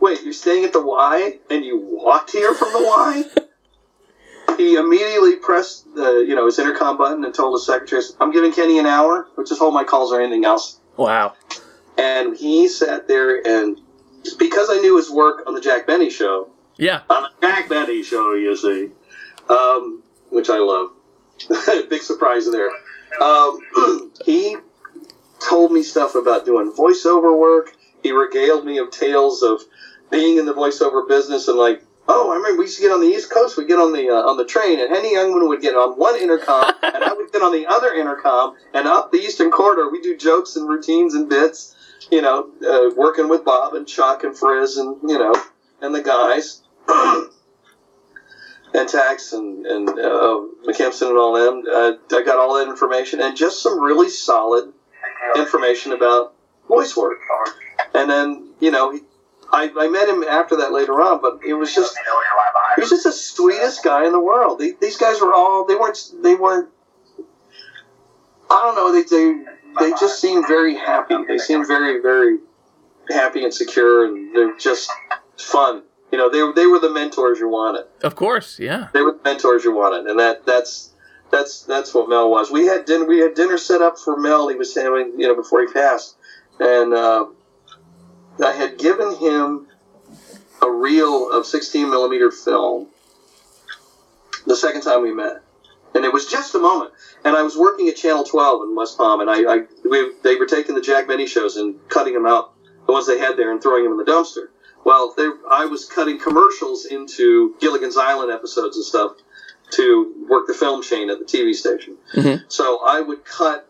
wait, 0.00 0.22
you're 0.22 0.32
staying 0.32 0.64
at 0.64 0.72
the 0.72 0.82
Y 0.82 1.38
and 1.50 1.64
you 1.64 1.78
walked 1.78 2.30
here 2.30 2.54
from 2.54 2.72
the 2.72 2.80
Y? 2.80 3.24
He 4.56 4.76
immediately 4.76 5.36
pressed 5.36 5.94
the 5.94 6.24
you 6.26 6.34
know 6.34 6.46
his 6.46 6.58
intercom 6.58 6.96
button 6.98 7.24
and 7.24 7.34
told 7.34 7.54
his 7.54 7.66
secretary, 7.66 8.02
"I'm 8.20 8.30
giving 8.32 8.52
Kenny 8.52 8.78
an 8.78 8.86
hour, 8.86 9.28
but 9.36 9.46
just 9.46 9.60
hold 9.60 9.74
my 9.74 9.84
calls 9.84 10.12
or 10.12 10.20
anything 10.20 10.44
else." 10.44 10.78
Wow. 10.96 11.34
And 11.98 12.36
he 12.36 12.68
sat 12.68 13.06
there 13.08 13.46
and 13.46 13.80
because 14.38 14.68
I 14.70 14.76
knew 14.78 14.96
his 14.96 15.10
work 15.10 15.44
on 15.46 15.54
the 15.54 15.60
Jack 15.60 15.86
Benny 15.86 16.10
show, 16.10 16.48
Yeah. 16.76 17.00
on 17.10 17.22
the 17.24 17.46
Jack 17.46 17.68
Benny 17.68 18.02
show, 18.02 18.34
you 18.34 18.56
see, 18.56 18.90
um, 19.48 20.02
which 20.30 20.50
I 20.50 20.58
love. 20.58 20.90
Big 21.88 22.02
surprise 22.02 22.50
there. 22.50 22.70
Um, 23.20 23.60
he 24.24 24.56
told 25.40 25.72
me 25.72 25.82
stuff 25.82 26.14
about 26.14 26.44
doing 26.46 26.72
voiceover 26.72 27.38
work. 27.38 27.76
He 28.02 28.12
regaled 28.12 28.64
me 28.64 28.78
of 28.78 28.90
tales 28.90 29.42
of 29.42 29.62
being 30.10 30.38
in 30.38 30.46
the 30.46 30.54
voiceover 30.54 31.06
business 31.06 31.48
and 31.48 31.58
like, 31.58 31.83
oh, 32.08 32.30
I 32.30 32.36
remember 32.36 32.58
we 32.58 32.64
used 32.64 32.76
to 32.76 32.82
get 32.82 32.92
on 32.92 33.00
the 33.00 33.08
East 33.08 33.30
Coast. 33.30 33.56
We'd 33.56 33.68
get 33.68 33.78
on 33.78 33.92
the 33.92 34.08
uh, 34.10 34.28
on 34.28 34.36
the 34.36 34.44
train, 34.44 34.80
and 34.80 34.94
Henny 34.94 35.14
Youngman 35.14 35.48
would 35.48 35.60
get 35.60 35.74
on 35.74 35.98
one 35.98 36.16
intercom, 36.16 36.64
and 36.82 37.04
I 37.04 37.12
would 37.12 37.32
get 37.32 37.42
on 37.42 37.52
the 37.52 37.66
other 37.66 37.92
intercom, 37.92 38.56
and 38.72 38.86
up 38.86 39.12
the 39.12 39.18
Eastern 39.18 39.50
Corridor, 39.50 39.90
we 39.90 40.00
do 40.00 40.16
jokes 40.16 40.56
and 40.56 40.68
routines 40.68 41.14
and 41.14 41.28
bits. 41.28 41.76
You 42.10 42.20
know, 42.20 42.50
uh, 42.66 42.94
working 42.96 43.28
with 43.28 43.44
Bob 43.44 43.74
and 43.74 43.86
Chuck 43.86 44.24
and 44.24 44.36
Friz 44.36 44.76
and 44.76 44.98
you 45.08 45.18
know 45.18 45.34
and 45.80 45.94
the 45.94 46.02
guys. 46.02 46.62
and 48.74 48.88
Tex 48.88 49.32
and, 49.32 49.64
and 49.64 49.88
uh, 49.88 50.40
McKimson 50.66 51.10
and 51.10 51.18
all 51.18 51.32
them. 51.34 51.62
Uh, 51.72 51.92
I 52.12 52.22
got 52.24 52.38
all 52.38 52.56
that 52.56 52.68
information 52.68 53.20
and 53.20 53.36
just 53.36 53.62
some 53.62 53.80
really 53.80 54.08
solid 54.10 54.72
information 55.36 55.92
about 55.92 56.34
voice 56.68 56.96
work. 56.96 57.18
And 57.94 58.10
then, 58.10 58.50
you 58.60 58.70
know, 58.70 58.92
he- 58.92 59.02
I, 59.54 59.70
I 59.76 59.88
met 59.88 60.08
him 60.08 60.24
after 60.24 60.56
that 60.56 60.72
later 60.72 61.00
on, 61.00 61.22
but 61.22 61.40
it 61.46 61.54
was 61.54 61.74
just, 61.74 61.96
he 62.74 62.80
was 62.80 62.90
just 62.90 63.04
the 63.04 63.12
sweetest 63.12 63.84
guy 63.84 64.04
in 64.04 64.12
the 64.12 64.20
world. 64.20 64.58
They, 64.58 64.72
these 64.72 64.96
guys 64.96 65.20
were 65.20 65.32
all, 65.32 65.64
they 65.64 65.76
weren't, 65.76 65.98
they 66.22 66.34
weren't, 66.34 66.68
I 68.50 68.62
don't 68.62 68.74
know, 68.74 68.92
they, 68.92 69.04
they, 69.04 69.44
they 69.78 69.90
just 69.98 70.20
seemed 70.20 70.46
very 70.48 70.74
happy. 70.74 71.16
They 71.26 71.38
seemed 71.38 71.66
very, 71.66 72.00
very 72.00 72.38
happy 73.10 73.44
and 73.44 73.54
secure 73.54 74.06
and 74.06 74.34
they're 74.34 74.56
just 74.56 74.90
fun. 75.38 75.82
You 76.10 76.18
know, 76.18 76.30
they, 76.30 76.60
they 76.60 76.66
were 76.66 76.78
the 76.78 76.90
mentors 76.90 77.38
you 77.38 77.48
wanted 77.48 77.86
Of 78.02 78.14
course. 78.14 78.58
Yeah. 78.58 78.88
they 78.92 79.02
were 79.02 79.12
the 79.12 79.20
mentors 79.24 79.64
you 79.64 79.74
wanted, 79.74 80.08
and 80.08 80.18
that 80.20 80.46
that's 80.46 80.92
that's 81.32 81.62
that's 81.62 81.92
what 81.92 82.08
Mel 82.08 82.30
was. 82.30 82.50
We 82.52 82.66
had 82.66 82.84
dinner 82.84 83.04
we 83.04 83.18
had 83.18 83.34
dinner 83.34 83.58
set 83.58 83.82
up 83.82 83.98
for 83.98 84.16
Mel. 84.16 84.48
He 84.48 84.54
was 84.54 84.72
having 84.74 85.18
you 85.18 85.26
know 85.26 85.34
before 85.34 85.62
he 85.62 85.72
passed, 85.72 86.16
and 86.60 86.94
uh, 86.94 87.26
I 88.42 88.52
had 88.52 88.78
given 88.78 89.16
him 89.16 89.66
a 90.62 90.70
reel 90.70 91.30
of 91.30 91.46
16 91.46 91.90
millimeter 91.90 92.30
film 92.30 92.88
the 94.46 94.56
second 94.56 94.82
time 94.82 95.02
we 95.02 95.12
met, 95.12 95.42
and 95.94 96.04
it 96.04 96.12
was 96.12 96.26
just 96.26 96.54
a 96.54 96.58
moment. 96.58 96.92
And 97.24 97.36
I 97.36 97.42
was 97.42 97.56
working 97.56 97.88
at 97.88 97.96
Channel 97.96 98.24
12 98.24 98.68
in 98.68 98.76
West 98.76 98.96
Palm, 98.96 99.20
and 99.20 99.30
I, 99.30 99.54
I 99.54 99.58
we, 99.88 100.12
they 100.22 100.36
were 100.36 100.46
taking 100.46 100.74
the 100.74 100.80
Jack 100.82 101.06
Benny 101.08 101.26
shows 101.26 101.56
and 101.56 101.76
cutting 101.88 102.14
them 102.14 102.26
out, 102.26 102.52
the 102.86 102.92
ones 102.92 103.06
they 103.06 103.18
had 103.18 103.36
there, 103.36 103.50
and 103.52 103.62
throwing 103.62 103.84
them 103.84 103.92
in 103.92 103.98
the 103.98 104.10
dumpster. 104.10 104.48
Well, 104.84 105.14
they, 105.16 105.28
I 105.50 105.64
was 105.64 105.86
cutting 105.86 106.18
commercials 106.18 106.84
into 106.84 107.54
Gilligan's 107.60 107.96
Island 107.96 108.30
episodes 108.30 108.76
and 108.76 108.84
stuff 108.84 109.12
to 109.70 110.26
work 110.28 110.46
the 110.46 110.52
film 110.54 110.82
chain 110.82 111.08
at 111.08 111.18
the 111.18 111.24
TV 111.24 111.54
station. 111.54 111.96
Mhm. 112.12 112.44
So 112.48 112.80
I 112.84 113.00
would 113.00 113.24
cut 113.24 113.66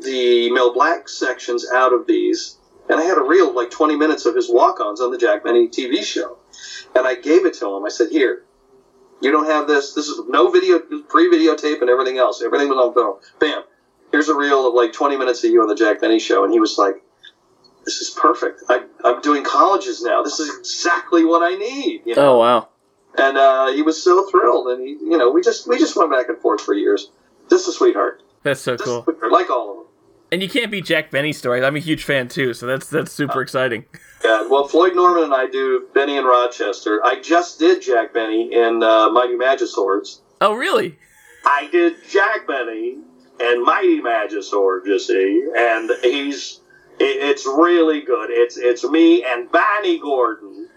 the 0.00 0.50
Mel 0.50 0.72
Blanc 0.72 1.08
sections 1.10 1.66
out 1.70 1.92
of 1.92 2.06
these, 2.06 2.56
and 2.90 3.00
I 3.00 3.04
had 3.04 3.16
a 3.16 3.22
reel 3.22 3.48
of 3.50 3.54
like 3.54 3.70
20 3.70 3.96
minutes 3.96 4.26
of 4.26 4.34
his 4.34 4.50
walk-ons 4.50 5.00
on 5.00 5.10
the 5.10 5.16
Jack 5.18 5.44
Benny 5.44 5.68
TV 5.68 6.02
show. 6.04 6.36
And 6.94 7.06
I 7.06 7.14
gave 7.14 7.46
it 7.46 7.54
to 7.54 7.74
him. 7.74 7.84
I 7.84 7.88
said, 7.88 8.08
"Here, 8.10 8.42
you 9.22 9.30
don't 9.30 9.46
have 9.46 9.66
this. 9.68 9.94
This 9.94 10.08
is 10.08 10.20
no 10.28 10.50
video, 10.50 10.80
pre-videotape, 10.80 11.80
and 11.80 11.88
everything 11.88 12.18
else. 12.18 12.42
Everything 12.42 12.68
was 12.68 12.78
on 12.78 12.92
film. 12.92 13.16
Bam. 13.38 13.62
Here's 14.10 14.28
a 14.28 14.34
reel 14.34 14.66
of 14.66 14.74
like 14.74 14.92
20 14.92 15.16
minutes 15.16 15.44
of 15.44 15.50
you 15.52 15.62
on 15.62 15.68
the 15.68 15.74
Jack 15.74 16.00
Benny 16.00 16.18
show." 16.18 16.42
And 16.44 16.52
he 16.52 16.58
was 16.60 16.76
like, 16.78 16.96
"This 17.84 18.00
is 18.00 18.10
perfect. 18.10 18.62
I, 18.68 18.82
I'm 19.04 19.20
doing 19.20 19.44
colleges 19.44 20.02
now. 20.02 20.22
This 20.22 20.40
is 20.40 20.58
exactly 20.58 21.24
what 21.24 21.42
I 21.42 21.54
need." 21.56 22.02
You 22.04 22.16
know? 22.16 22.34
Oh 22.34 22.38
wow. 22.38 22.68
and 23.16 23.36
uh, 23.38 23.72
he 23.72 23.82
was 23.82 24.02
so 24.02 24.28
thrilled. 24.28 24.66
And 24.68 24.80
he, 24.86 24.92
you 24.94 25.16
know, 25.16 25.30
we 25.30 25.42
just 25.42 25.68
we 25.68 25.78
just 25.78 25.96
went 25.96 26.10
back 26.10 26.28
and 26.28 26.38
forth 26.38 26.60
for 26.60 26.74
years. 26.74 27.10
Just 27.48 27.68
a 27.68 27.72
sweetheart. 27.72 28.22
That's 28.42 28.60
so 28.60 28.76
Just 28.76 28.88
a 28.88 29.02
cool. 29.02 29.30
like 29.30 29.50
all 29.50 29.70
of 29.70 29.76
them. 29.78 29.86
And 30.32 30.42
you 30.42 30.48
can't 30.48 30.70
beat 30.70 30.84
Jack 30.84 31.10
Benny's 31.10 31.38
story. 31.38 31.64
I'm 31.64 31.76
a 31.76 31.80
huge 31.80 32.04
fan 32.04 32.28
too, 32.28 32.54
so 32.54 32.66
that's 32.66 32.88
that's 32.88 33.12
super 33.12 33.40
exciting. 33.40 33.84
Yeah. 34.22 34.46
Well, 34.48 34.68
Floyd 34.68 34.94
Norman 34.94 35.22
and 35.24 35.34
I 35.34 35.46
do 35.46 35.88
Benny 35.94 36.18
and 36.18 36.26
Rochester. 36.26 37.00
I 37.02 37.22
just 37.22 37.58
did 37.58 37.80
Jack 37.80 38.12
Benny 38.12 38.52
in 38.52 38.82
uh, 38.82 39.08
Mighty 39.08 39.32
Magiswords. 39.32 40.20
Oh 40.42 40.52
really? 40.52 40.98
I 41.46 41.68
did 41.72 41.94
Jack 42.06 42.46
Benny 42.46 42.98
and 43.40 43.64
Mighty 43.64 44.02
Magisword, 44.02 44.84
you 44.84 44.98
see, 44.98 45.48
and 45.56 45.90
he's 46.02 46.60
it, 46.98 47.30
it's 47.30 47.46
really 47.46 48.02
good. 48.02 48.28
It's 48.30 48.58
it's 48.58 48.84
me 48.84 49.24
and 49.24 49.50
Bonnie 49.50 49.98
Gordon, 49.98 50.68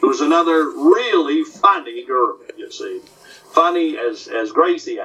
who's 0.00 0.20
another 0.20 0.70
really 0.70 1.42
funny 1.42 2.04
girl, 2.06 2.38
you 2.56 2.70
see, 2.70 3.00
funny 3.50 3.98
as 3.98 4.28
as 4.28 4.52
Gracie 4.52 5.00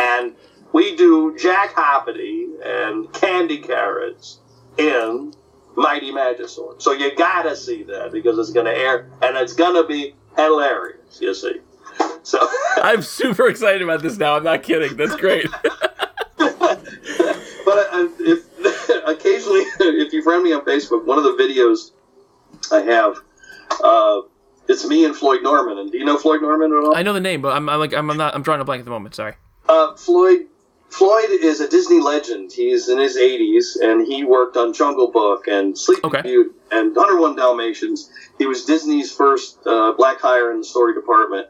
and 0.00 0.34
we 0.72 0.96
do 0.96 1.36
Jack 1.38 1.74
Hoppity 1.74 2.48
and 2.64 3.12
Candy 3.12 3.58
Carrots 3.58 4.38
in 4.78 5.32
Mighty 5.76 6.12
Magisword. 6.12 6.82
So 6.82 6.92
you 6.92 7.14
gotta 7.16 7.56
see 7.56 7.82
that 7.84 8.12
because 8.12 8.38
it's 8.38 8.50
gonna 8.50 8.70
air 8.70 9.10
and 9.22 9.36
it's 9.36 9.52
gonna 9.52 9.86
be 9.86 10.14
hilarious. 10.36 11.20
You 11.20 11.34
see. 11.34 11.60
So 12.22 12.46
I'm 12.76 13.02
super 13.02 13.48
excited 13.48 13.82
about 13.82 14.02
this 14.02 14.16
now. 14.16 14.36
I'm 14.36 14.44
not 14.44 14.62
kidding. 14.62 14.96
That's 14.96 15.16
great. 15.16 15.46
but 16.38 17.88
if 18.20 18.44
occasionally, 19.06 19.60
if 19.80 20.12
you 20.12 20.22
friend 20.22 20.42
me 20.42 20.52
on 20.52 20.64
Facebook, 20.64 21.04
one 21.04 21.18
of 21.18 21.24
the 21.24 21.32
videos 21.32 21.90
I 22.72 22.80
have, 22.80 23.16
uh, 23.82 24.22
it's 24.68 24.86
me 24.86 25.04
and 25.04 25.14
Floyd 25.14 25.42
Norman. 25.42 25.78
And 25.78 25.92
do 25.92 25.98
you 25.98 26.04
know 26.04 26.18
Floyd 26.18 26.42
Norman 26.42 26.72
at 26.72 26.78
all? 26.78 26.96
I 26.96 27.02
know 27.02 27.12
the 27.12 27.20
name, 27.20 27.42
but 27.42 27.54
I'm, 27.54 27.68
I'm 27.68 27.78
like 27.78 27.94
I'm 27.94 28.06
not 28.06 28.34
I'm 28.34 28.42
drawing 28.42 28.60
a 28.60 28.64
blank 28.64 28.80
at 28.80 28.84
the 28.84 28.90
moment. 28.90 29.14
Sorry. 29.14 29.34
Uh, 29.68 29.94
Floyd 29.94 30.46
Floyd 30.92 31.30
is 31.30 31.60
a 31.60 31.68
Disney 31.68 32.00
legend. 32.00 32.52
He's 32.52 32.88
in 32.88 32.98
his 32.98 33.16
80s, 33.16 33.80
and 33.80 34.06
he 34.06 34.24
worked 34.24 34.56
on 34.58 34.74
Jungle 34.74 35.10
Book 35.10 35.48
and 35.48 35.76
Sleeping 35.76 36.04
Okay. 36.04 36.22
Beauty 36.22 36.50
and 36.70 36.94
101 36.94 37.36
Dalmatians. 37.36 38.10
He 38.38 38.46
was 38.46 38.64
Disney's 38.64 39.10
first 39.10 39.58
uh, 39.66 39.92
black 39.92 40.20
hire 40.20 40.52
in 40.52 40.58
the 40.58 40.64
story 40.64 40.94
department, 40.94 41.48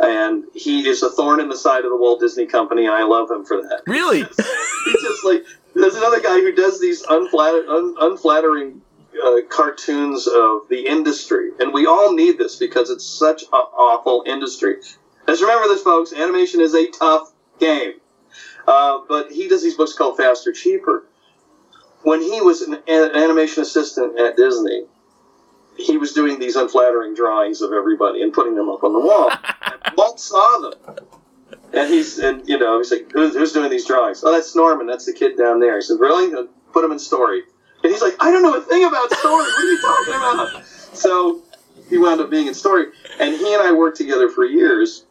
and 0.00 0.44
he 0.54 0.86
is 0.86 1.02
a 1.02 1.10
thorn 1.10 1.40
in 1.40 1.48
the 1.48 1.56
side 1.56 1.84
of 1.84 1.90
the 1.90 1.96
Walt 1.96 2.20
Disney 2.20 2.46
Company. 2.46 2.86
I 2.86 3.04
love 3.04 3.30
him 3.30 3.44
for 3.46 3.62
that. 3.62 3.82
Really? 3.86 4.18
He's 4.18 5.02
just 5.02 5.24
like 5.24 5.44
there's 5.74 5.94
another 5.96 6.20
guy 6.20 6.40
who 6.40 6.52
does 6.52 6.78
these 6.78 7.02
unflatter, 7.02 7.66
un, 7.66 7.94
unflattering 7.98 8.82
uh, 9.24 9.36
cartoons 9.48 10.26
of 10.26 10.68
the 10.68 10.86
industry, 10.86 11.52
and 11.58 11.72
we 11.72 11.86
all 11.86 12.12
need 12.12 12.36
this 12.36 12.56
because 12.56 12.90
it's 12.90 13.06
such 13.06 13.42
an 13.44 13.48
awful 13.52 14.24
industry. 14.26 14.76
Let's 15.26 15.40
remember 15.40 15.68
this, 15.68 15.82
folks. 15.82 16.12
Animation 16.12 16.60
is 16.60 16.74
a 16.74 16.86
tough 16.90 17.32
game. 17.58 17.94
Uh, 18.66 19.00
but 19.08 19.30
he 19.30 19.48
does 19.48 19.62
these 19.62 19.76
books 19.76 19.92
called 19.92 20.16
Faster, 20.16 20.52
Cheaper. 20.52 21.04
When 22.02 22.20
he 22.20 22.40
was 22.40 22.62
an, 22.62 22.74
an 22.86 23.16
animation 23.16 23.62
assistant 23.62 24.18
at 24.18 24.36
Disney, 24.36 24.84
he 25.76 25.96
was 25.96 26.12
doing 26.12 26.38
these 26.38 26.56
unflattering 26.56 27.14
drawings 27.14 27.62
of 27.62 27.72
everybody 27.72 28.22
and 28.22 28.32
putting 28.32 28.54
them 28.54 28.68
up 28.68 28.84
on 28.84 28.92
the 28.92 29.00
wall. 29.00 29.30
and 29.66 29.96
Walt 29.96 30.20
saw 30.20 30.58
them. 30.58 30.98
And 31.72 31.92
he's, 31.92 32.18
and 32.18 32.48
you 32.48 32.58
know, 32.58 32.78
he's 32.78 32.92
like, 32.92 33.10
who's, 33.12 33.34
who's 33.34 33.52
doing 33.52 33.70
these 33.70 33.86
drawings? 33.86 34.22
Oh, 34.22 34.30
that's 34.30 34.54
Norman. 34.54 34.86
That's 34.86 35.06
the 35.06 35.12
kid 35.12 35.36
down 35.36 35.60
there. 35.60 35.76
He 35.76 35.82
said, 35.82 35.98
really? 35.98 36.32
Uh, 36.32 36.46
Put 36.74 36.84
him 36.84 36.90
in 36.90 36.98
story. 36.98 37.42
And 37.84 37.92
he's 37.92 38.02
like, 38.02 38.16
I 38.18 38.32
don't 38.32 38.42
know 38.42 38.56
a 38.56 38.60
thing 38.60 38.84
about 38.84 39.10
story. 39.12 39.44
What 39.44 39.58
are 39.58 39.70
you 39.70 39.80
talking 39.80 40.14
about? 40.14 40.66
So 40.66 41.42
he 41.88 41.98
wound 41.98 42.20
up 42.20 42.30
being 42.30 42.48
in 42.48 42.54
story. 42.54 42.86
And 43.20 43.32
he 43.32 43.54
and 43.54 43.62
I 43.62 43.72
worked 43.72 43.96
together 43.96 44.28
for 44.28 44.44
years. 44.44 45.03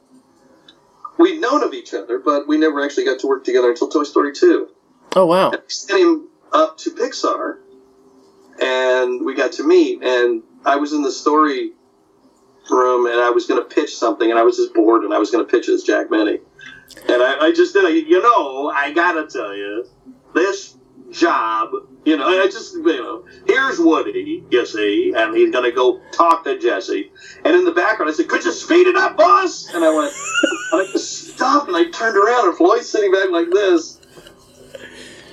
We'd 1.18 1.40
known 1.40 1.64
of 1.64 1.74
each 1.74 1.94
other, 1.94 2.20
but 2.20 2.48
we 2.48 2.58
never 2.58 2.84
actually 2.84 3.06
got 3.06 3.20
to 3.20 3.28
work 3.28 3.44
together 3.44 3.70
until 3.70 3.88
Toy 3.90 4.04
Story 4.04 4.34
2. 4.34 4.68
Oh 5.16 5.26
wow. 5.26 5.52
And 5.52 5.62
I 5.62 5.68
sent 5.68 6.00
him 6.00 6.28
up 6.52 6.78
to 6.80 6.92
Pixar, 6.92 7.60
and 8.62 9.26
we 9.26 9.36
got 9.36 9.52
to 9.54 9.64
meet. 9.64 10.02
And 10.04 10.44
I 10.66 10.78
was 10.78 10.94
in 10.94 11.02
the 11.02 11.12
story 11.12 11.74
room, 12.70 13.06
and 13.06 13.20
I 13.20 13.30
was 13.30 13.46
going 13.46 13.62
to 13.62 13.76
pitch 13.76 13.96
something, 13.96 14.30
and 14.30 14.40
I 14.40 14.44
was 14.44 14.58
just 14.58 14.74
bored, 14.74 15.04
and 15.04 15.14
I 15.14 15.20
was 15.20 15.30
going 15.30 15.46
to 15.46 15.52
pitch 15.52 15.70
it 15.70 15.74
as 15.74 15.84
Jack 15.84 16.10
Benny. 16.10 16.40
And 17.08 17.22
I, 17.22 17.48
I 17.48 17.52
just 17.52 17.74
did. 17.74 18.08
You 18.08 18.22
know, 18.22 18.70
I 18.70 18.92
gotta 18.92 19.28
tell 19.28 19.56
you, 19.56 19.86
this 20.34 20.78
job. 21.14 21.72
You 22.06 22.18
know, 22.18 22.28
I 22.28 22.48
just 22.48 22.74
you 22.74 22.84
know, 22.84 23.26
here's 23.48 23.80
Woody. 23.80 24.44
You 24.50 24.66
see, 24.66 25.14
and 25.16 25.36
he's 25.36 25.52
going 25.52 25.64
to 25.64 25.72
go 25.72 26.02
talk 26.12 26.44
to 26.44 26.60
Jesse. 26.60 27.12
And 27.46 27.56
in 27.56 27.64
the 27.64 27.72
background, 27.72 28.12
I 28.12 28.14
said, 28.14 28.28
"Could 28.28 28.44
you 28.44 28.52
speed 28.52 28.88
it 28.88 28.98
up, 28.98 29.16
boss?" 29.16 29.74
And 29.74 29.84
I 29.86 29.96
went, 29.96 30.14
and 30.74 30.82
I 30.82 30.92
just 30.92 31.34
stopped, 31.36 31.68
and 31.68 31.78
I 31.78 31.90
turned 31.92 32.18
around, 32.18 32.50
and 32.50 32.58
Floyd's 32.58 32.90
sitting 32.90 33.12
back 33.12 33.30
like 33.30 33.50
this. 33.52 34.02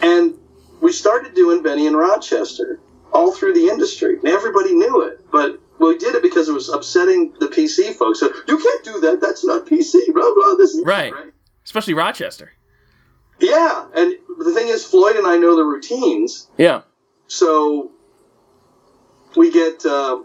And 0.02 0.34
we 0.80 0.92
started 0.92 1.34
doing 1.34 1.62
Benny 1.62 1.86
and 1.86 1.96
Rochester 1.96 2.80
all 3.12 3.32
through 3.32 3.54
the 3.54 3.68
industry. 3.68 4.16
And 4.16 4.28
everybody 4.28 4.72
knew 4.74 5.02
it, 5.02 5.28
but 5.32 5.60
we 5.78 5.98
did 5.98 6.14
it 6.14 6.22
because 6.22 6.48
it 6.48 6.52
was 6.52 6.68
upsetting 6.68 7.32
the 7.40 7.48
PC 7.48 7.94
folks. 7.94 8.20
So 8.20 8.32
you 8.46 8.58
can't 8.58 8.84
do 8.84 9.00
that. 9.00 9.20
That's 9.20 9.44
not 9.44 9.66
PC. 9.66 10.12
Blah 10.12 10.34
blah. 10.34 10.54
This 10.54 10.74
is 10.74 10.84
Right. 10.84 11.12
Especially 11.64 11.94
Rochester. 11.94 12.52
Yeah, 13.41 13.86
and 13.95 14.14
the 14.38 14.53
thing 14.53 14.68
is, 14.68 14.84
Floyd 14.84 15.16
and 15.16 15.26
I 15.26 15.36
know 15.38 15.57
the 15.57 15.64
routines, 15.64 16.49
Yeah. 16.59 16.82
so 17.26 17.91
we 19.36 19.51
get. 19.51 19.84
Uh, 19.86 20.20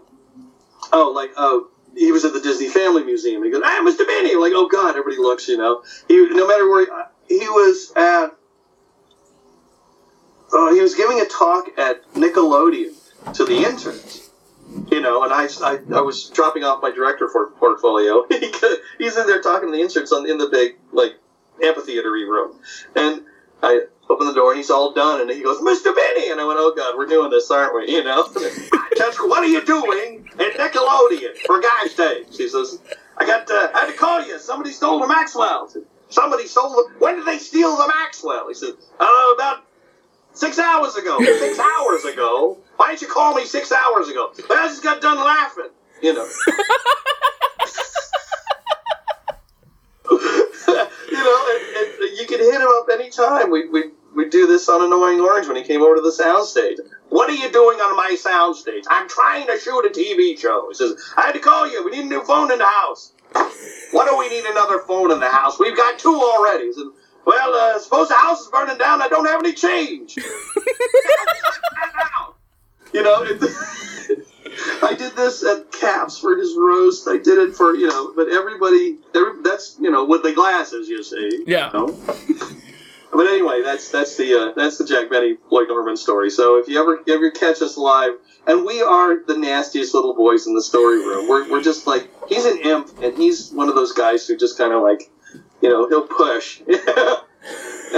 oh, 0.92 1.12
like 1.14 1.30
oh. 1.36 1.68
He 1.96 2.12
was 2.12 2.26
at 2.26 2.34
the 2.34 2.40
Disney 2.40 2.68
Family 2.68 3.02
Museum. 3.04 3.42
He 3.42 3.50
goes, 3.50 3.62
"Ah, 3.64 3.80
Mr. 3.82 4.06
Benny!" 4.06 4.32
I'm 4.34 4.40
like, 4.40 4.52
"Oh 4.54 4.68
God!" 4.68 4.90
Everybody 4.90 5.16
looks, 5.16 5.48
you 5.48 5.56
know. 5.56 5.82
He, 6.08 6.16
no 6.28 6.46
matter 6.46 6.68
where 6.68 6.84
he, 7.26 7.38
he 7.38 7.48
was 7.48 7.90
at, 7.96 8.36
uh, 10.52 10.74
he 10.74 10.80
was 10.82 10.94
giving 10.94 11.18
a 11.20 11.24
talk 11.24 11.68
at 11.78 12.04
Nickelodeon 12.12 12.92
to 13.32 13.44
the 13.46 13.64
interns, 13.64 14.28
you 14.90 15.00
know. 15.00 15.22
And 15.24 15.32
I, 15.32 15.48
I, 15.64 15.78
I 15.94 16.00
was 16.02 16.28
dropping 16.28 16.64
off 16.64 16.82
my 16.82 16.90
director 16.90 17.28
for 17.30 17.46
portfolio. 17.52 18.26
He's 18.98 19.16
in 19.16 19.26
there 19.26 19.40
talking 19.40 19.68
to 19.68 19.72
the 19.72 19.80
interns 19.80 20.12
on 20.12 20.28
in 20.28 20.36
the 20.36 20.48
big 20.48 20.76
like 20.92 21.14
amphitheatery 21.62 22.28
room, 22.28 22.58
and 22.94 23.22
I 23.62 23.82
open 24.08 24.26
the 24.26 24.34
door 24.34 24.52
and 24.52 24.58
he's 24.58 24.70
all 24.70 24.92
done, 24.92 25.20
and 25.20 25.30
he 25.30 25.42
goes, 25.42 25.60
"Mr. 25.60 25.94
Benny," 25.94 26.30
and 26.30 26.40
I 26.40 26.44
went, 26.44 26.58
"Oh 26.60 26.74
God, 26.76 26.96
we're 26.96 27.06
doing 27.06 27.30
this, 27.30 27.50
aren't 27.50 27.74
we?" 27.74 27.90
You 27.92 28.04
know. 28.04 28.28
Chester, 28.96 29.26
what 29.26 29.42
are 29.42 29.46
you 29.46 29.64
doing 29.64 30.28
at 30.38 30.56
Nickelodeon 30.56 31.44
for 31.46 31.60
God's 31.60 31.94
sake? 31.94 32.26
She 32.32 32.48
says, 32.48 32.80
"I 33.16 33.26
got, 33.26 33.50
uh, 33.50 33.68
I 33.74 33.80
had 33.80 33.86
to 33.86 33.92
call 33.96 34.24
you. 34.24 34.38
Somebody 34.38 34.70
stole 34.70 35.00
the 35.00 35.06
Maxwell." 35.06 35.68
Said, 35.68 35.82
Somebody 36.08 36.46
stole 36.46 36.70
the. 36.70 36.88
When 36.98 37.16
did 37.16 37.26
they 37.26 37.38
steal 37.38 37.76
the 37.76 37.88
Maxwell? 37.88 38.48
He 38.48 38.54
said, 38.54 38.74
"Oh, 39.00 39.34
about 39.36 39.64
six 40.32 40.58
hours 40.58 40.96
ago. 40.96 41.18
Six 41.24 41.58
hours 41.80 42.04
ago. 42.04 42.58
Why 42.76 42.88
didn't 42.90 43.02
you 43.02 43.08
call 43.08 43.34
me 43.34 43.44
six 43.44 43.72
hours 43.72 44.08
ago? 44.08 44.32
I 44.50 44.68
just 44.68 44.82
got 44.82 45.00
done 45.00 45.18
laughing. 45.18 45.70
You 46.02 46.14
know." 46.14 46.28
you 51.10 51.12
know, 51.12 51.48
and, 51.50 51.76
and 51.76 52.05
you 52.16 52.26
can 52.26 52.40
hit 52.40 52.54
him 52.54 52.68
up 52.68 52.88
anytime. 52.90 53.50
We 53.50 53.68
we 53.68 53.90
we 54.14 54.28
do 54.28 54.46
this 54.46 54.68
on 54.68 54.82
Annoying 54.82 55.20
Orange 55.20 55.46
when 55.46 55.56
he 55.56 55.62
came 55.62 55.82
over 55.82 55.96
to 55.96 56.00
the 56.00 56.10
soundstage. 56.10 56.78
What 57.10 57.28
are 57.28 57.34
you 57.34 57.52
doing 57.52 57.80
on 57.80 57.96
my 57.96 58.16
soundstage? 58.18 58.84
I'm 58.88 59.08
trying 59.08 59.46
to 59.46 59.58
shoot 59.58 59.84
a 59.84 59.90
TV 59.90 60.38
show. 60.38 60.68
He 60.68 60.74
says, 60.74 60.94
I 61.16 61.26
had 61.26 61.32
to 61.32 61.38
call 61.38 61.70
you. 61.70 61.84
We 61.84 61.90
need 61.90 62.06
a 62.06 62.08
new 62.08 62.24
phone 62.24 62.50
in 62.50 62.58
the 62.58 62.66
house. 62.66 63.12
Why 63.90 64.06
do 64.06 64.16
we 64.16 64.28
need 64.28 64.44
another 64.46 64.80
phone 64.80 65.12
in 65.12 65.20
the 65.20 65.28
house? 65.28 65.58
We've 65.58 65.76
got 65.76 65.98
two 65.98 66.14
already. 66.14 66.66
He 66.66 66.72
said, 66.72 66.86
well, 67.26 67.54
uh, 67.54 67.78
suppose 67.78 68.08
the 68.08 68.14
house 68.14 68.40
is 68.40 68.48
burning 68.48 68.78
down. 68.78 69.02
I 69.02 69.08
don't 69.08 69.26
have 69.26 69.40
any 69.40 69.52
change. 69.52 70.16
you 72.92 73.02
know, 73.02 73.22
it, 73.22 73.40
I 74.82 74.94
did 74.96 75.16
this 75.16 75.44
at 75.44 75.72
Caps 75.72 76.18
for 76.18 76.36
his 76.36 76.54
roast. 76.56 77.08
I 77.08 77.18
did 77.18 77.38
it 77.38 77.54
for 77.54 77.74
you 77.74 77.88
know, 77.88 78.12
but 78.14 78.28
everybody, 78.28 78.98
every, 79.14 79.42
that's 79.42 79.76
you 79.80 79.90
know, 79.90 80.04
with 80.04 80.22
the 80.22 80.32
glasses, 80.32 80.88
you 80.88 81.02
see. 81.02 81.44
Yeah. 81.46 81.70
You 81.72 81.86
know? 81.86 82.56
But 83.12 83.28
anyway, 83.28 83.62
that's 83.62 83.90
that's 83.90 84.16
the 84.16 84.34
uh, 84.34 84.52
that's 84.54 84.76
the 84.76 84.84
Jack 84.84 85.08
Benny 85.08 85.36
Floyd 85.48 85.68
Norman 85.68 85.96
story. 85.96 86.28
So 86.28 86.58
if 86.58 86.68
you 86.68 86.78
ever 86.80 87.00
ever 87.08 87.30
catch 87.30 87.62
us 87.62 87.78
live, 87.78 88.14
and 88.46 88.66
we 88.66 88.82
are 88.82 89.22
the 89.24 89.38
nastiest 89.38 89.94
little 89.94 90.14
boys 90.14 90.46
in 90.46 90.54
the 90.54 90.62
story 90.62 90.98
room. 90.98 91.26
We're, 91.26 91.50
we're 91.50 91.62
just 91.62 91.86
like 91.86 92.10
he's 92.28 92.44
an 92.44 92.58
imp, 92.58 92.90
and 93.02 93.16
he's 93.16 93.50
one 93.52 93.70
of 93.70 93.74
those 93.74 93.92
guys 93.92 94.26
who 94.26 94.36
just 94.36 94.58
kind 94.58 94.72
of 94.72 94.82
like, 94.82 95.10
you 95.62 95.70
know, 95.70 95.88
he'll 95.88 96.06
push. 96.06 96.60
and 96.66 96.78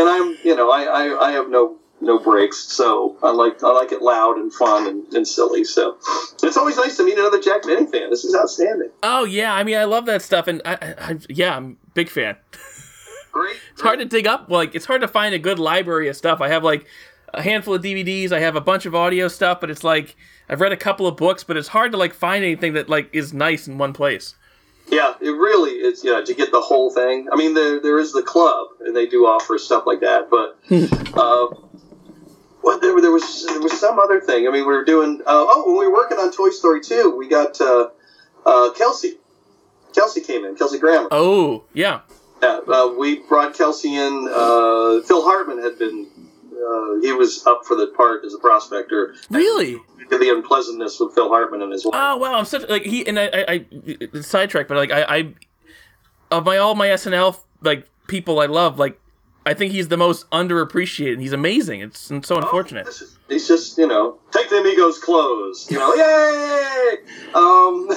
I'm, 0.08 0.36
you 0.44 0.54
know, 0.54 0.70
I, 0.70 0.82
I, 0.84 1.28
I 1.28 1.30
have 1.32 1.48
no 1.48 1.78
no 2.00 2.18
breaks, 2.18 2.58
so 2.58 3.16
I 3.22 3.30
like 3.30 3.62
I 3.62 3.72
like 3.72 3.92
it 3.92 4.02
loud 4.02 4.36
and 4.36 4.52
fun 4.52 4.86
and, 4.86 5.14
and 5.14 5.26
silly. 5.26 5.64
So 5.64 5.96
it's 6.42 6.56
always 6.56 6.76
nice 6.76 6.96
to 6.96 7.04
meet 7.04 7.18
another 7.18 7.40
Jack 7.40 7.62
Benny 7.62 7.86
fan. 7.86 8.10
This 8.10 8.24
is 8.24 8.34
outstanding. 8.34 8.90
Oh 9.02 9.24
yeah. 9.24 9.54
I 9.54 9.64
mean, 9.64 9.76
I 9.76 9.84
love 9.84 10.06
that 10.06 10.22
stuff, 10.22 10.46
and 10.46 10.62
I, 10.64 10.74
I, 10.74 10.94
I 10.98 11.18
yeah, 11.28 11.56
I'm 11.56 11.76
a 11.86 11.90
big 11.90 12.08
fan. 12.08 12.36
Great. 13.32 13.56
It's 13.72 13.82
hard 13.82 14.00
to 14.00 14.04
dig 14.04 14.26
up. 14.26 14.50
Like 14.50 14.74
it's 14.74 14.86
hard 14.86 15.02
to 15.02 15.08
find 15.08 15.34
a 15.34 15.38
good 15.38 15.60
library 15.60 16.08
of 16.08 16.16
stuff. 16.16 16.40
I 16.40 16.48
have 16.48 16.64
like 16.64 16.86
a 17.32 17.42
handful 17.42 17.74
of 17.74 17.82
DVDs. 17.82 18.32
I 18.32 18.40
have 18.40 18.56
a 18.56 18.60
bunch 18.60 18.86
of 18.86 18.94
audio 18.94 19.28
stuff, 19.28 19.60
but 19.60 19.70
it's 19.70 19.84
like 19.84 20.16
I've 20.48 20.60
read 20.60 20.72
a 20.72 20.76
couple 20.76 21.06
of 21.06 21.16
books, 21.16 21.44
but 21.44 21.56
it's 21.56 21.68
hard 21.68 21.92
to 21.92 21.98
like 21.98 22.14
find 22.14 22.44
anything 22.44 22.72
that 22.72 22.88
like 22.88 23.08
is 23.12 23.32
nice 23.32 23.68
in 23.68 23.78
one 23.78 23.92
place. 23.92 24.34
Yeah, 24.90 25.14
it 25.20 25.30
really 25.30 25.72
is. 25.72 26.02
Yeah, 26.02 26.22
to 26.22 26.34
get 26.34 26.50
the 26.50 26.60
whole 26.60 26.90
thing. 26.90 27.28
I 27.30 27.36
mean, 27.36 27.54
there 27.54 27.80
there 27.80 27.98
is 27.98 28.12
the 28.12 28.22
club, 28.22 28.68
and 28.80 28.96
they 28.96 29.06
do 29.06 29.26
offer 29.26 29.58
stuff 29.58 29.84
like 29.86 30.00
that. 30.00 30.30
But 30.30 30.58
uh, 31.16 31.48
what 32.68 32.82
there, 32.82 33.00
there 33.00 33.10
was 33.10 33.46
there 33.46 33.60
was 33.60 33.80
some 33.80 33.98
other 33.98 34.20
thing. 34.20 34.46
I 34.46 34.50
mean, 34.50 34.66
we 34.66 34.74
were 34.74 34.84
doing. 34.84 35.20
Uh, 35.22 35.24
oh, 35.26 35.64
when 35.66 35.78
we 35.78 35.86
were 35.86 35.94
working 35.94 36.18
on 36.18 36.30
Toy 36.30 36.50
Story 36.50 36.82
two, 36.82 37.14
we 37.16 37.26
got 37.26 37.58
uh, 37.62 37.88
uh, 38.44 38.72
Kelsey. 38.74 39.14
Kelsey 39.94 40.20
came 40.20 40.44
in. 40.44 40.54
Kelsey 40.54 40.78
Grammer. 40.78 41.08
Oh 41.10 41.64
yeah. 41.72 42.00
Yeah, 42.42 42.60
uh, 42.68 42.94
we 42.96 43.20
brought 43.20 43.54
Kelsey 43.54 43.96
in. 43.96 44.28
Uh, 44.30 45.00
Phil 45.00 45.24
Hartman 45.24 45.62
had 45.62 45.78
been. 45.78 46.08
Uh, 46.52 47.00
he 47.00 47.12
was 47.12 47.46
up 47.46 47.62
for 47.64 47.74
the 47.74 47.86
part 47.96 48.24
as 48.26 48.34
a 48.34 48.38
prospector. 48.38 49.14
Really? 49.30 49.78
The 50.10 50.30
unpleasantness 50.30 51.00
with 51.00 51.14
Phil 51.14 51.28
Hartman 51.28 51.62
and 51.62 51.72
his 51.72 51.86
wife. 51.86 51.94
Oh 51.94 52.18
wow, 52.18 52.34
I'm 52.34 52.44
such 52.44 52.68
like 52.68 52.82
he 52.82 53.06
and 53.06 53.18
I 53.18 53.30
I, 53.32 53.66
I 54.14 54.20
sidetrack, 54.20 54.68
but 54.68 54.76
like 54.76 54.92
I, 54.92 55.02
I 55.08 55.34
of 56.30 56.44
my 56.44 56.58
all 56.58 56.74
my 56.74 56.88
SNL 56.88 57.38
like 57.62 57.88
people 58.08 58.40
I 58.40 58.46
love 58.46 58.78
like 58.78 59.00
I 59.48 59.54
think 59.54 59.72
he's 59.72 59.88
the 59.88 59.96
most 59.96 60.28
underappreciated. 60.30 61.20
He's 61.22 61.32
amazing. 61.32 61.80
It's, 61.80 62.10
it's 62.10 62.28
so 62.28 62.36
unfortunate. 62.36 62.84
This 62.84 63.00
is- 63.00 63.18
He's 63.30 63.48
just, 63.48 63.78
you 63.78 63.86
know, 63.86 64.18
take 64.30 64.50
the 64.50 64.56
amigos' 64.58 64.98
clothes. 64.98 65.66
You 65.70 65.78
know, 65.78 65.94
yay! 65.94 66.96
Um, 67.34 67.88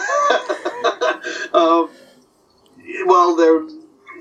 um, 1.53 1.89
well, 3.05 3.35
there, 3.35 3.65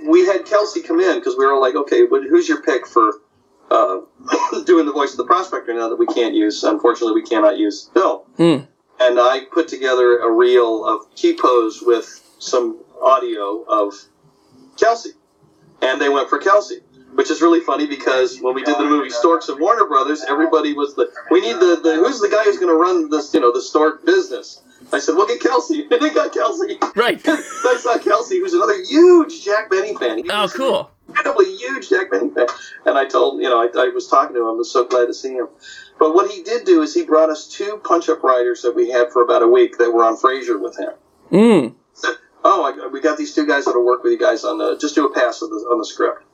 we 0.09 0.27
had 0.27 0.45
Kelsey 0.45 0.83
come 0.83 0.99
in 0.99 1.19
because 1.21 1.37
we 1.39 1.47
were 1.47 1.57
like, 1.59 1.77
okay, 1.77 2.03
what, 2.03 2.25
who's 2.25 2.49
your 2.49 2.63
pick 2.63 2.85
for 2.87 3.13
uh, 3.71 4.01
doing 4.65 4.87
the 4.87 4.93
voice 4.93 5.13
of 5.13 5.19
the 5.19 5.25
prospector 5.25 5.73
now 5.73 5.89
that 5.89 5.97
we 5.97 6.07
can't 6.07 6.35
use? 6.35 6.65
Unfortunately, 6.65 7.15
we 7.15 7.27
cannot 7.27 7.59
use 7.59 7.91
Bill. 7.95 8.25
Hmm. 8.37 8.65
And 9.01 9.21
I 9.21 9.43
put 9.53 9.69
together 9.69 10.19
a 10.19 10.31
reel 10.33 10.85
of 10.85 11.15
key 11.15 11.37
pose 11.41 11.81
with 11.81 12.25
some 12.41 12.81
audio 13.01 13.63
of 13.69 13.95
Kelsey, 14.77 15.11
and 15.81 16.01
they 16.01 16.09
went 16.09 16.29
for 16.29 16.39
Kelsey 16.39 16.81
which 17.15 17.31
is 17.31 17.41
really 17.43 17.61
funny 17.61 17.87
because 17.87 18.39
when 18.41 18.55
we 18.55 18.63
did 18.63 18.77
the 18.79 18.85
movie 18.85 19.11
Storks 19.11 19.49
of 19.49 19.59
Warner 19.59 19.87
Brothers, 19.87 20.25
everybody 20.29 20.73
was 20.75 20.95
the 20.95 21.11
we 21.31 21.41
need 21.41 21.55
the, 21.55 21.81
the 21.83 21.95
who's 21.97 22.21
the 22.21 22.29
guy 22.29 22.45
who's 22.45 22.59
going 22.59 22.73
to 22.73 22.77
run 22.79 23.11
this 23.11 23.33
you 23.35 23.41
know 23.41 23.53
the 23.53 23.63
stork 23.63 24.05
business. 24.07 24.63
I 24.93 24.99
said, 24.99 25.15
we'll 25.15 25.27
get 25.27 25.41
Kelsey, 25.41 25.83
and 25.83 25.91
they 26.03 26.09
got 26.11 26.33
Kelsey. 26.33 26.79
Right. 26.97 27.21
I 27.29 27.77
saw 27.81 27.99
Kelsey, 27.99 28.39
who's 28.41 28.55
another 28.55 28.83
huge 28.83 29.45
Jack 29.45 29.71
Benny 29.71 29.95
fan. 29.95 30.19
He 30.19 30.25
Oh, 30.31 30.49
cool. 30.49 30.91
incredibly 31.07 31.55
huge 31.57 31.91
Jack 31.91 32.11
Benny 32.11 32.31
fan. 32.31 32.47
And 32.87 32.97
I 32.97 33.05
told 33.07 33.41
you 33.43 33.49
know 33.49 33.61
I, 33.61 33.69
I 33.79 33.89
was 33.91 34.09
talking 34.09 34.35
to 34.35 34.41
him. 34.41 34.47
I 34.49 34.53
was 34.53 34.71
so 34.73 34.87
glad 34.87 35.07
to 35.07 35.15
see 35.15 35.35
him. 35.35 35.49
But 35.99 36.15
what 36.15 36.31
he 36.31 36.43
did 36.43 36.65
do 36.65 36.81
is 36.83 36.95
he 36.95 37.05
brought 37.05 37.29
us 37.29 37.47
two 37.47 37.79
punch-up 37.85 38.23
writers 38.23 38.63
that 38.63 38.75
we 38.75 38.89
had 38.91 39.13
for 39.13 39.23
about 39.23 39.43
a 39.43 39.49
week 39.49 39.77
that 39.77 39.91
were 39.93 40.03
on 40.05 40.17
Frasier 40.17 40.59
with 40.59 40.79
him 40.79 40.93
Mm. 41.31 41.75
said, 41.93 42.15
"Oh, 42.43 42.65
I, 42.65 42.87
we 42.89 43.01
got 43.03 43.19
these 43.19 43.35
two 43.35 43.47
guys 43.47 43.67
that'll 43.67 43.85
work 43.85 44.03
with 44.03 44.13
you 44.13 44.19
guys 44.19 44.45
on 44.45 44.57
the 44.59 44.79
just 44.79 44.95
do 44.95 45.05
a 45.07 45.13
pass 45.15 45.43
on 45.43 45.51
the, 45.51 45.57
on 45.57 45.79
the 45.79 45.85
script." 45.85 46.25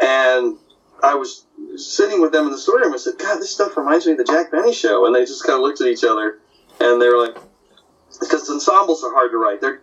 And 0.00 0.56
I 1.02 1.14
was 1.14 1.46
sitting 1.76 2.20
with 2.20 2.32
them 2.32 2.46
in 2.46 2.52
the 2.52 2.58
story 2.58 2.82
room. 2.82 2.94
I 2.94 2.98
said, 2.98 3.18
"God, 3.18 3.38
this 3.38 3.50
stuff 3.50 3.76
reminds 3.76 4.06
me 4.06 4.12
of 4.12 4.18
the 4.18 4.24
Jack 4.24 4.50
Benny 4.50 4.72
show." 4.72 5.06
And 5.06 5.14
they 5.14 5.24
just 5.24 5.44
kind 5.44 5.56
of 5.56 5.62
looked 5.62 5.80
at 5.80 5.86
each 5.86 6.04
other, 6.04 6.38
and 6.80 7.00
they 7.00 7.08
were 7.08 7.18
like, 7.18 7.36
"Because 8.20 8.48
ensembles 8.50 9.04
are 9.04 9.12
hard 9.12 9.30
to 9.32 9.38
write. 9.38 9.60
They're 9.60 9.82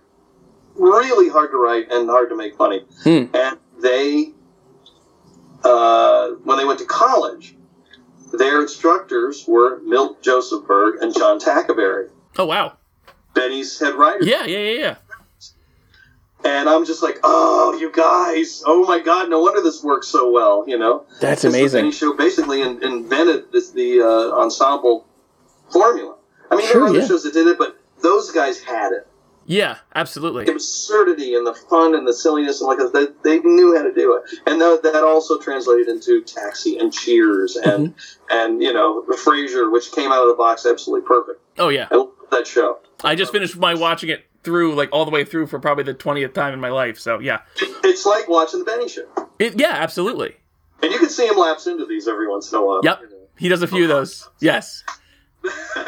really 0.76 1.30
hard 1.30 1.52
to 1.52 1.58
write 1.58 1.92
and 1.92 2.10
hard 2.10 2.30
to 2.30 2.36
make 2.36 2.56
funny." 2.56 2.86
Hmm. 3.04 3.26
And 3.34 3.58
they, 3.80 4.32
uh, 5.64 6.30
when 6.44 6.58
they 6.58 6.66
went 6.66 6.80
to 6.80 6.86
college, 6.86 7.56
their 8.34 8.62
instructors 8.62 9.46
were 9.48 9.80
Milt 9.82 10.22
Josefsberg 10.24 11.02
and 11.02 11.14
John 11.14 11.40
Tackaberry, 11.40 12.10
Oh 12.38 12.46
wow. 12.46 12.78
Benny's 13.34 13.78
head 13.80 13.96
writer. 13.96 14.24
Yeah, 14.24 14.46
yeah, 14.46 14.58
yeah, 14.58 14.80
yeah. 14.80 14.96
And 16.44 16.68
I'm 16.68 16.86
just 16.86 17.04
like, 17.04 17.20
oh, 17.24 17.78
you 17.80 17.92
guys! 17.92 18.64
Oh 18.66 18.86
my 18.86 19.00
God! 19.00 19.30
No 19.30 19.40
wonder 19.42 19.62
this 19.62 19.84
works 19.84 20.08
so 20.08 20.32
well. 20.32 20.64
You 20.68 20.78
know, 20.78 21.06
That's 21.20 21.44
amazing. 21.44 21.82
Benny 21.84 21.92
show 21.92 22.14
basically 22.16 22.62
in, 22.62 22.84
invented 22.84 23.52
this, 23.52 23.72
the 23.72 24.02
uh, 24.02 24.40
ensemble 24.42 25.06
formula. 25.72 26.16
I 26.50 26.56
mean, 26.56 26.66
there 26.66 26.74
Sure, 26.74 26.82
were 26.82 26.88
other 26.90 27.00
yeah. 27.00 27.08
shows 27.08 27.24
that 27.24 27.34
did 27.34 27.48
it, 27.48 27.58
but 27.58 27.78
those 28.02 28.32
guys 28.32 28.60
had 28.62 28.92
it. 28.92 29.08
Yeah, 29.46 29.78
absolutely. 29.96 30.46
The 30.46 30.52
absurdity 30.54 31.34
and 31.36 31.46
the 31.46 31.54
fun 31.54 31.96
and 31.96 32.08
the 32.08 32.14
silliness 32.14 32.62
and 32.62 32.68
like 32.68 32.78
that, 32.78 33.16
they 33.24 33.40
knew 33.40 33.76
how 33.76 33.84
to 33.84 33.92
do 33.94 34.16
it, 34.16 34.40
and 34.46 34.62
that, 34.62 34.82
that 34.84 35.04
also 35.04 35.40
translated 35.40 35.88
into 35.88 36.22
Taxi 36.22 36.78
and 36.78 36.94
Cheers 36.94 37.56
and 37.56 37.90
Mm-hmm. 37.96 38.24
and 38.32 38.62
you 38.62 38.72
know 38.74 39.04
Frasier, 39.24 39.72
which 39.72 39.92
came 39.92 40.12
out 40.12 40.22
of 40.22 40.28
the 40.30 40.36
box 40.36 40.66
absolutely 40.66 41.08
perfect. 41.08 41.40
Oh 41.58 41.70
yeah. 41.70 41.88
I 41.92 41.96
love 41.96 42.10
that 42.32 42.48
show. 42.48 42.80
I 43.04 43.16
just 43.16 43.32
finished 43.32 43.58
my 43.58 43.74
watching 43.74 44.10
it 44.10 44.26
through 44.44 44.76
like 44.76 44.90
all 44.92 45.06
the 45.06 45.12
way 45.12 45.24
through 45.24 45.48
for 45.48 45.60
probably 45.60 45.84
the 45.84 45.94
20th 45.94 46.34
time 46.34 46.54
in 46.54 46.60
my 46.60 46.70
life. 46.70 47.00
So, 47.00 47.20
yeah. 47.20 47.42
It's 47.84 48.06
like 48.06 48.28
watching 48.28 48.60
the 48.60 48.66
Benny 48.66 48.88
Show, 48.90 49.06
It 49.40 49.60
yeah, 49.60 49.74
absolutely. 49.74 50.36
and 50.82 50.92
you 50.92 51.00
can 51.00 51.10
see 51.10 51.28
him 51.28 51.38
lapse 51.38 51.68
into 51.68 51.86
these 51.86 52.08
every 52.08 52.28
once 52.28 52.52
in 52.52 52.58
a 52.58 52.66
while. 52.66 52.82
Yep. 52.84 53.00
you 53.02 53.10
know. 53.10 53.16
He 53.38 53.50
does 53.50 53.62
a 53.62 53.68
few 53.68 53.84
of 53.84 53.90
those. 53.90 54.28
Yes. 54.40 54.84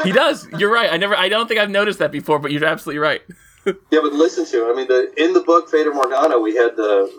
He 0.04 0.12
does. 0.12 0.48
You're 0.58 0.72
right. 0.72 0.92
I 0.92 0.98
never 0.98 1.16
I 1.16 1.30
don't 1.30 1.48
think 1.48 1.60
I've 1.60 1.70
noticed 1.70 2.00
that 2.00 2.12
before, 2.12 2.40
but 2.40 2.52
you're 2.52 2.66
absolutely 2.66 3.00
right. 3.00 3.22
Yeah, 3.66 4.00
but 4.02 4.12
listen 4.12 4.46
to 4.48 4.68
it. 4.68 4.74
I 4.74 4.76
mean, 4.76 4.88
the 4.90 5.14
in 5.16 5.32
the 5.32 5.40
book 5.40 5.70
Fata 5.72 5.90
Morgana, 5.90 6.38
we 6.38 6.54
had 6.54 6.76
the 6.76 7.10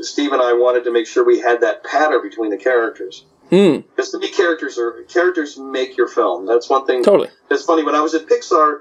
Steve 0.00 0.32
and 0.32 0.42
I 0.42 0.52
wanted 0.52 0.82
to 0.84 0.90
make 0.90 1.06
sure 1.06 1.24
we 1.24 1.38
had 1.38 1.60
that 1.60 1.84
pattern 1.84 2.20
between 2.20 2.50
the 2.50 2.56
characters 2.56 3.24
Hmm. 3.50 3.76
because 3.94 4.10
to 4.10 4.18
me, 4.18 4.28
characters 4.28 4.76
are 4.76 5.04
characters 5.04 5.56
make 5.56 5.96
your 5.96 6.08
film. 6.08 6.46
That's 6.46 6.68
one 6.68 6.84
thing. 6.84 7.04
Totally. 7.04 7.28
That's 7.48 7.62
funny. 7.62 7.84
When 7.84 7.94
I 7.94 8.00
was 8.00 8.12
at 8.14 8.26
Pixar, 8.26 8.80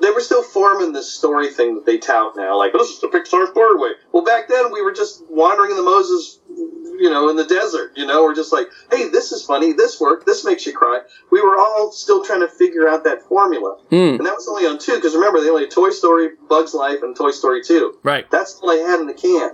they 0.00 0.10
were 0.10 0.20
still 0.20 0.42
forming 0.42 0.92
this 0.92 1.12
story 1.12 1.50
thing 1.50 1.74
that 1.76 1.86
they 1.86 1.98
tout 1.98 2.36
now, 2.36 2.58
like 2.58 2.72
this 2.72 2.88
is 2.88 3.00
the 3.00 3.08
Pixar 3.08 3.50
story 3.50 3.78
way. 3.78 3.90
Well, 4.12 4.24
back 4.24 4.48
then 4.48 4.72
we 4.72 4.82
were 4.82 4.92
just 4.92 5.22
wandering 5.30 5.70
in 5.70 5.76
the 5.76 5.82
Moses, 5.82 6.40
you 6.48 7.08
know, 7.10 7.28
in 7.28 7.36
the 7.36 7.44
desert. 7.44 7.92
You 7.96 8.06
know, 8.06 8.24
we're 8.24 8.34
just 8.34 8.52
like, 8.52 8.66
hey, 8.90 9.08
this 9.08 9.32
is 9.32 9.44
funny. 9.44 9.72
This 9.72 10.00
worked. 10.00 10.26
This 10.26 10.44
makes 10.44 10.66
you 10.66 10.72
cry. 10.72 11.00
We 11.30 11.40
were 11.42 11.58
all 11.58 11.92
still 11.92 12.24
trying 12.24 12.40
to 12.40 12.48
figure 12.48 12.88
out 12.88 13.04
that 13.04 13.22
formula. 13.22 13.78
Hmm. 13.90 14.16
And 14.16 14.26
that 14.26 14.34
was 14.34 14.48
only 14.48 14.66
on 14.66 14.78
two, 14.78 14.96
because 14.96 15.14
remember, 15.14 15.40
they 15.40 15.48
only 15.48 15.62
had 15.62 15.70
Toy 15.70 15.90
Story, 15.90 16.30
Bug's 16.48 16.74
Life, 16.74 17.02
and 17.02 17.16
Toy 17.16 17.30
Story 17.30 17.62
2. 17.62 18.00
Right. 18.02 18.28
That's 18.30 18.60
all 18.60 18.70
they 18.70 18.80
had 18.80 19.00
in 19.00 19.06
the 19.06 19.14
can. 19.14 19.50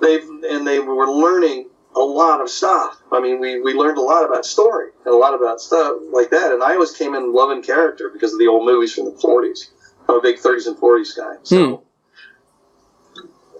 They've 0.00 0.28
And 0.50 0.66
they 0.66 0.78
were 0.78 1.08
learning 1.08 1.70
a 1.94 2.00
lot 2.00 2.40
of 2.40 2.48
stuff. 2.48 3.00
I 3.12 3.20
mean, 3.20 3.40
we, 3.40 3.60
we 3.60 3.74
learned 3.74 3.98
a 3.98 4.02
lot 4.02 4.24
about 4.24 4.46
story 4.46 4.90
and 5.04 5.14
a 5.14 5.16
lot 5.16 5.34
about 5.34 5.60
stuff 5.60 5.98
like 6.10 6.30
that. 6.30 6.52
And 6.52 6.62
I 6.62 6.74
always 6.74 6.92
came 6.92 7.14
in 7.14 7.34
loving 7.34 7.62
character 7.62 8.10
because 8.12 8.32
of 8.32 8.38
the 8.38 8.46
old 8.46 8.64
movies 8.64 8.94
from 8.94 9.06
the 9.06 9.12
40s. 9.12 9.70
I'm 10.08 10.16
a 10.16 10.22
big 10.22 10.38
30s 10.38 10.66
and 10.66 10.76
40s 10.76 11.16
guy. 11.16 11.36
So, 11.42 11.84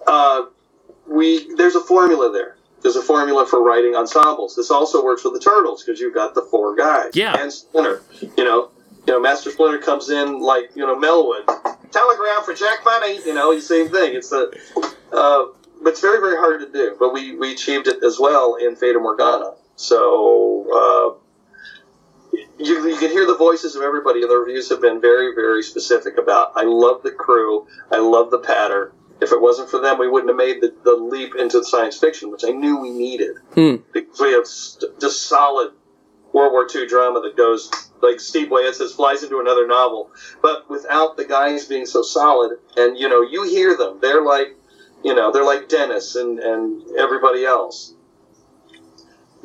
uh, 0.07 0.45
we 1.07 1.53
there's 1.55 1.75
a 1.75 1.81
formula 1.81 2.31
there. 2.31 2.57
There's 2.81 2.95
a 2.95 3.01
formula 3.01 3.45
for 3.45 3.63
writing 3.63 3.95
ensembles. 3.95 4.55
This 4.55 4.69
also 4.69 5.03
works 5.03 5.23
with 5.23 5.33
the 5.33 5.39
Turtles 5.39 5.83
because 5.83 6.01
you've 6.01 6.13
got 6.13 6.35
the 6.35 6.41
four 6.41 6.75
guys. 6.75 7.11
Yeah. 7.13 7.35
And 7.39 7.51
Splinter. 7.51 8.01
You 8.21 8.43
know, 8.43 8.71
you 9.07 9.13
know, 9.13 9.19
Master 9.21 9.51
Splinter 9.51 9.79
comes 9.79 10.09
in 10.09 10.39
like 10.39 10.71
you 10.75 10.85
know 10.85 10.99
Melwood. 10.99 11.45
Telegram 11.91 12.43
for 12.43 12.53
Jack 12.53 12.83
Bunny. 12.83 13.19
You 13.25 13.33
know, 13.33 13.53
the 13.55 13.61
same 13.61 13.89
thing. 13.89 14.15
It's 14.15 14.29
the, 14.29 14.57
uh, 15.13 15.45
but 15.83 15.91
it's 15.91 16.01
very 16.01 16.19
very 16.19 16.37
hard 16.37 16.61
to 16.61 16.71
do. 16.71 16.95
But 16.99 17.13
we 17.13 17.35
we 17.35 17.53
achieved 17.53 17.87
it 17.87 18.03
as 18.03 18.17
well 18.19 18.55
in 18.55 18.75
Fata 18.75 18.99
Morgana. 18.99 19.53
So. 19.75 20.67
Uh, 20.73 21.19
you, 22.57 22.87
you 22.87 22.97
can 22.97 23.11
hear 23.11 23.27
the 23.27 23.35
voices 23.35 23.75
of 23.75 23.83
everybody, 23.83 24.21
and 24.21 24.29
the 24.31 24.37
reviews 24.37 24.69
have 24.69 24.81
been 24.81 25.01
very, 25.01 25.35
very 25.35 25.61
specific 25.61 26.17
about. 26.17 26.53
I 26.55 26.63
love 26.63 27.03
the 27.03 27.11
crew. 27.11 27.67
I 27.91 27.97
love 27.97 28.31
the 28.31 28.39
pattern. 28.39 28.91
If 29.21 29.31
it 29.31 29.39
wasn't 29.39 29.69
for 29.69 29.79
them, 29.79 29.99
we 29.99 30.09
wouldn't 30.09 30.29
have 30.29 30.37
made 30.37 30.61
the, 30.61 30.75
the 30.83 30.95
leap 30.95 31.35
into 31.35 31.63
science 31.63 31.97
fiction, 31.97 32.31
which 32.31 32.43
I 32.43 32.49
knew 32.49 32.77
we 32.77 32.89
needed. 32.89 33.37
Hmm. 33.53 33.75
Because 33.93 34.19
we 34.19 34.31
have 34.33 34.47
st- 34.47 34.99
just 34.99 35.23
solid 35.23 35.73
World 36.33 36.51
War 36.51 36.67
II 36.73 36.87
drama 36.87 37.21
that 37.21 37.37
goes, 37.37 37.69
like 38.01 38.19
Steve 38.19 38.49
Wyatt 38.49 38.75
says, 38.75 38.93
flies 38.93 39.23
into 39.23 39.39
another 39.39 39.67
novel. 39.67 40.11
But 40.41 40.69
without 40.69 41.15
the 41.15 41.25
guys 41.25 41.65
being 41.67 41.85
so 41.85 42.01
solid, 42.01 42.57
and 42.75 42.97
you 42.97 43.07
know, 43.07 43.21
you 43.21 43.43
hear 43.43 43.77
them. 43.77 43.99
They're 44.01 44.23
like, 44.23 44.57
you 45.03 45.13
know, 45.13 45.31
they're 45.31 45.45
like 45.45 45.69
Dennis 45.69 46.15
and, 46.15 46.39
and 46.39 46.83
everybody 46.97 47.45
else. 47.45 47.93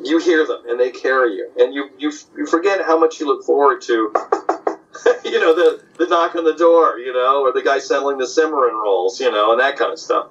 You 0.01 0.19
hear 0.19 0.47
them, 0.47 0.63
and 0.67 0.79
they 0.79 0.91
carry 0.91 1.35
you, 1.35 1.51
and 1.57 1.73
you 1.73 1.89
you, 1.97 2.13
you 2.37 2.45
forget 2.45 2.85
how 2.85 2.97
much 2.97 3.19
you 3.19 3.27
look 3.27 3.43
forward 3.43 3.81
to 3.81 4.13
you 5.25 5.39
know, 5.39 5.55
the, 5.55 5.81
the 5.97 6.07
knock 6.07 6.35
on 6.35 6.43
the 6.43 6.53
door, 6.53 6.97
you 6.97 7.13
know, 7.13 7.41
or 7.41 7.53
the 7.53 7.61
guy 7.61 7.79
selling 7.79 8.17
the 8.17 8.27
cinnamon 8.27 8.73
rolls, 8.73 9.19
you 9.19 9.31
know, 9.31 9.51
and 9.51 9.61
that 9.61 9.77
kind 9.77 9.91
of 9.91 9.99
stuff. 9.99 10.27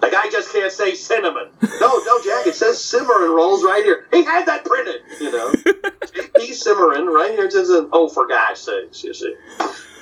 The 0.00 0.10
guy 0.10 0.28
just 0.30 0.52
can't 0.52 0.72
say 0.72 0.94
cinnamon. 0.94 1.50
No, 1.80 2.02
no, 2.04 2.22
Jack, 2.22 2.46
it 2.46 2.54
says 2.54 2.82
cinnamon 2.82 3.30
rolls 3.30 3.64
right 3.64 3.82
here. 3.84 4.06
He 4.12 4.24
had 4.24 4.46
that 4.46 4.64
printed, 4.64 5.00
you 5.20 5.32
know. 5.32 5.52
He's 6.40 6.62
cinnamon 6.62 7.06
right 7.06 7.32
here. 7.32 7.46
It 7.46 7.52
says, 7.52 7.70
oh, 7.70 8.08
for 8.08 8.26
God's 8.26 8.60
sakes, 8.60 9.04
you 9.04 9.14
see. 9.14 9.34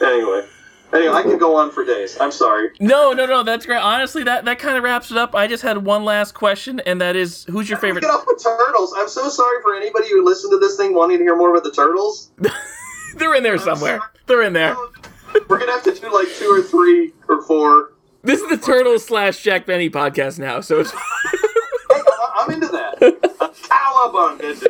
Anyway. 0.02 0.46
Anyway, 0.94 1.12
I 1.12 1.22
could 1.22 1.40
go 1.40 1.56
on 1.56 1.72
for 1.72 1.84
days. 1.84 2.16
I'm 2.20 2.30
sorry. 2.30 2.70
No, 2.78 3.12
no, 3.12 3.26
no, 3.26 3.42
that's 3.42 3.66
great. 3.66 3.78
Honestly, 3.82 4.22
that, 4.24 4.44
that 4.44 4.58
kind 4.60 4.76
of 4.78 4.84
wraps 4.84 5.10
it 5.10 5.16
up. 5.16 5.34
I 5.34 5.46
just 5.48 5.62
had 5.64 5.78
one 5.78 6.04
last 6.04 6.32
question, 6.34 6.78
and 6.80 7.00
that 7.00 7.16
is 7.16 7.44
who's 7.50 7.68
your 7.68 7.78
favorite? 7.78 8.02
Get 8.02 8.10
off 8.10 8.24
with 8.26 8.42
turtles. 8.42 8.94
I'm 8.96 9.08
so 9.08 9.28
sorry 9.28 9.60
for 9.62 9.74
anybody 9.74 10.08
who 10.10 10.24
listened 10.24 10.52
to 10.52 10.58
this 10.58 10.76
thing 10.76 10.94
wanting 10.94 11.18
to 11.18 11.24
hear 11.24 11.36
more 11.36 11.50
about 11.50 11.64
the 11.64 11.72
turtles. 11.72 12.30
They're 13.16 13.34
in 13.34 13.42
there 13.42 13.58
somewhere. 13.58 14.00
They're 14.26 14.42
in 14.42 14.52
there. 14.52 14.76
We're 15.48 15.58
gonna 15.58 15.72
have 15.72 15.82
to 15.84 15.94
do 15.94 16.12
like 16.14 16.28
two 16.36 16.46
or 16.46 16.62
three 16.62 17.12
or 17.28 17.42
four. 17.42 17.90
This 18.22 18.40
is 18.40 18.48
the 18.48 18.56
Turtles 18.56 19.04
slash 19.04 19.42
Jack 19.42 19.66
Benny 19.66 19.90
podcast 19.90 20.38
now, 20.38 20.60
so 20.60 20.80
it's 20.80 20.90
Hey, 20.92 20.98
I- 21.90 22.44
I'm 22.46 22.50
into 22.54 22.68
that. 22.68 22.98
Cowabunga 23.68 24.60
dude, 24.60 24.68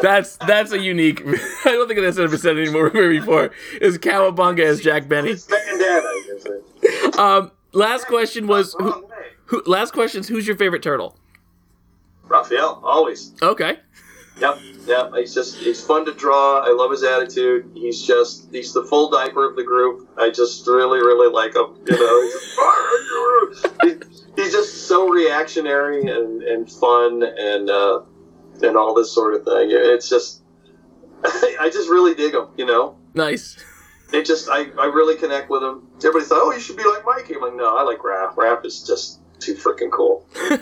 that's 0.00 0.36
that's 0.38 0.72
a 0.72 0.78
unique. 0.78 1.22
I 1.26 1.70
don't 1.72 1.88
think 1.88 2.00
that's 2.00 2.18
ever 2.18 2.36
said 2.36 2.58
anymore 2.58 2.90
before. 2.90 3.50
Is 3.80 3.98
Cowabunga 3.98 4.64
as 4.64 4.80
Jack 4.80 5.08
Benny? 5.08 5.30
It's 5.30 5.46
bandana, 5.46 6.08
you 6.26 6.40
see. 6.40 7.18
Um, 7.18 7.50
last 7.72 8.06
question 8.06 8.46
was 8.46 8.74
who, 8.78 9.08
who, 9.46 9.62
last 9.66 9.92
question 9.92 10.20
is 10.20 10.28
who's 10.28 10.46
your 10.46 10.56
favorite 10.56 10.82
turtle? 10.82 11.16
Raphael, 12.24 12.80
always. 12.84 13.32
Okay. 13.42 13.78
Yep, 14.40 14.58
yep. 14.86 15.12
He's 15.14 15.32
just 15.32 15.56
he's 15.58 15.84
fun 15.84 16.04
to 16.06 16.12
draw. 16.12 16.60
I 16.64 16.72
love 16.72 16.90
his 16.90 17.04
attitude. 17.04 17.70
He's 17.74 18.02
just 18.02 18.50
he's 18.50 18.72
the 18.72 18.82
full 18.82 19.08
diaper 19.10 19.48
of 19.48 19.54
the 19.54 19.62
group. 19.62 20.08
I 20.18 20.30
just 20.30 20.66
really 20.66 20.98
really 20.98 21.32
like 21.32 21.54
him. 21.54 21.76
You 21.86 21.96
know, 21.96 22.22
he's, 23.48 23.62
just, 23.62 23.82
he, 23.82 24.42
he's 24.42 24.52
just 24.52 24.88
so 24.88 25.08
reactionary 25.08 26.00
and, 26.00 26.42
and 26.42 26.70
fun 26.70 27.22
and 27.22 27.70
uh, 27.70 28.00
and 28.62 28.76
all 28.76 28.94
this 28.94 29.12
sort 29.12 29.34
of 29.34 29.44
thing. 29.44 29.68
It's 29.70 30.08
just 30.08 30.42
I 31.24 31.70
just 31.72 31.88
really 31.88 32.14
dig 32.14 32.32
them, 32.32 32.48
You 32.56 32.66
know, 32.66 32.96
Nice. 33.14 33.56
it 34.12 34.24
just 34.24 34.48
I, 34.48 34.66
I 34.78 34.86
really 34.86 35.16
connect 35.16 35.50
with 35.50 35.62
them. 35.62 35.88
Everybody 35.98 36.24
thought, 36.26 36.40
oh, 36.42 36.52
you 36.52 36.60
should 36.60 36.76
be 36.76 36.84
like 36.84 37.04
Mikey. 37.04 37.34
I'm 37.36 37.40
like, 37.42 37.54
no, 37.56 37.76
I 37.76 37.82
like 37.82 38.02
rap. 38.04 38.36
Rap 38.36 38.64
is 38.64 38.82
just 38.82 39.20
too 39.40 39.54
freaking 39.54 39.90
cool. 39.90 40.26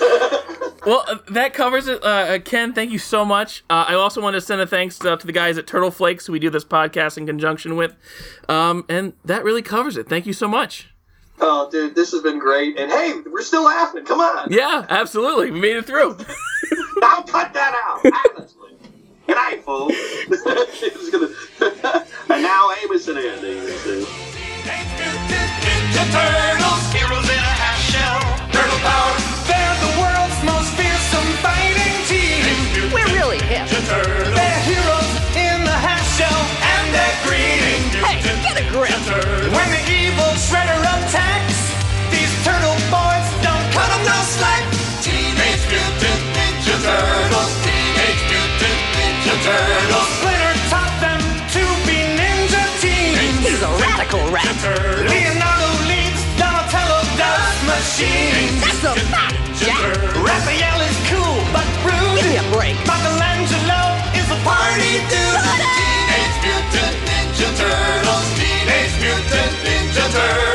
Well, 0.84 1.04
uh, 1.06 1.18
that 1.30 1.54
covers 1.54 1.86
it. 1.86 2.02
Uh, 2.02 2.06
uh, 2.06 2.38
Ken, 2.40 2.72
thank 2.72 2.90
you 2.90 2.98
so 2.98 3.24
much. 3.24 3.62
Uh, 3.70 3.84
I 3.86 3.94
also 3.94 4.20
want 4.20 4.34
to 4.34 4.40
send 4.40 4.60
a 4.60 4.66
thanks 4.66 5.00
uh, 5.04 5.14
to 5.16 5.24
the 5.24 5.32
guys 5.32 5.56
at 5.56 5.68
Turtle 5.68 5.92
Flakes 5.92 6.26
who 6.26 6.32
we 6.32 6.40
do 6.40 6.50
this 6.50 6.64
podcast 6.64 7.16
in 7.16 7.24
conjunction 7.24 7.76
with. 7.76 7.94
Um, 8.48 8.84
and 8.88 9.12
that 9.24 9.44
really 9.44 9.62
covers 9.62 9.96
it. 9.96 10.08
Thank 10.08 10.26
you 10.26 10.32
so 10.32 10.48
much. 10.48 10.88
Oh, 11.38 11.68
dude, 11.70 11.94
this 11.94 12.10
has 12.10 12.20
been 12.22 12.40
great. 12.40 12.76
And 12.78 12.90
hey, 12.90 13.14
we're 13.30 13.42
still 13.42 13.64
laughing. 13.64 14.04
Come 14.04 14.18
on. 14.18 14.48
Yeah, 14.50 14.84
absolutely. 14.88 15.52
We 15.52 15.60
made 15.60 15.76
it 15.76 15.86
through. 15.86 16.16
I'll 17.02 17.22
cut 17.24 17.52
that 17.54 17.74
out. 17.74 18.00
Honestly. 18.36 18.70
Good 19.26 19.36
night, 19.36 19.62
fool. 19.64 19.88
It's 19.90 21.10
gonna- 21.10 21.28
and 22.30 22.42
now 22.42 22.70
Amos 22.82 23.06
and 23.08 23.18
Andy. 23.18 23.60
Ninja 25.62 26.04
Turtles, 26.10 26.84
heroes 26.92 27.28
in 27.28 27.38
a 27.38 27.54
half 27.62 27.78
shell. 27.92 28.20
Turtle 28.50 28.80
power, 28.82 29.14
they're 29.46 29.76
the 29.84 29.92
world's 30.00 30.40
most 30.44 30.70
fearsome 30.74 31.30
fighting 31.44 31.96
team. 32.08 32.90
We're 32.92 33.06
really 33.14 33.38
hip. 33.46 33.66
Ninja 33.68 33.80
Turtles, 33.86 34.34
they're 34.34 34.62
heroes 34.66 35.10
in 35.36 35.58
the 35.64 35.76
half 35.86 36.02
shell, 36.16 36.40
and 36.74 36.84
they're 36.94 37.18
green. 37.26 37.82
Hey, 38.02 38.18
get 38.42 38.58
a 38.58 38.64
grip. 38.72 39.41
Rat. 54.32 54.48
Leonardo 55.04 55.68
leads, 55.92 56.22
Donatello 56.40 57.00
does 57.20 57.56
machines. 57.68 58.56
That's 58.64 58.84
a 58.88 58.94
fact, 59.12 59.36
Jack. 59.60 59.92
Raphael 60.24 60.80
is 60.88 60.96
cool 61.12 61.36
but 61.52 61.68
rude. 61.84 62.16
Give 62.16 62.26
me 62.32 62.40
a 62.40 62.46
break. 62.56 62.76
Michelangelo 62.88 63.82
is 64.16 64.28
a 64.32 64.38
party 64.40 65.04
dude. 65.12 65.36
Teenage 65.76 66.36
Mutant 66.48 66.96
Ninja 67.04 67.48
Turtles. 67.60 68.26
Teenage 68.40 68.96
Mutant 69.04 69.52
Ninja 69.68 70.06
Turtles. 70.16 70.51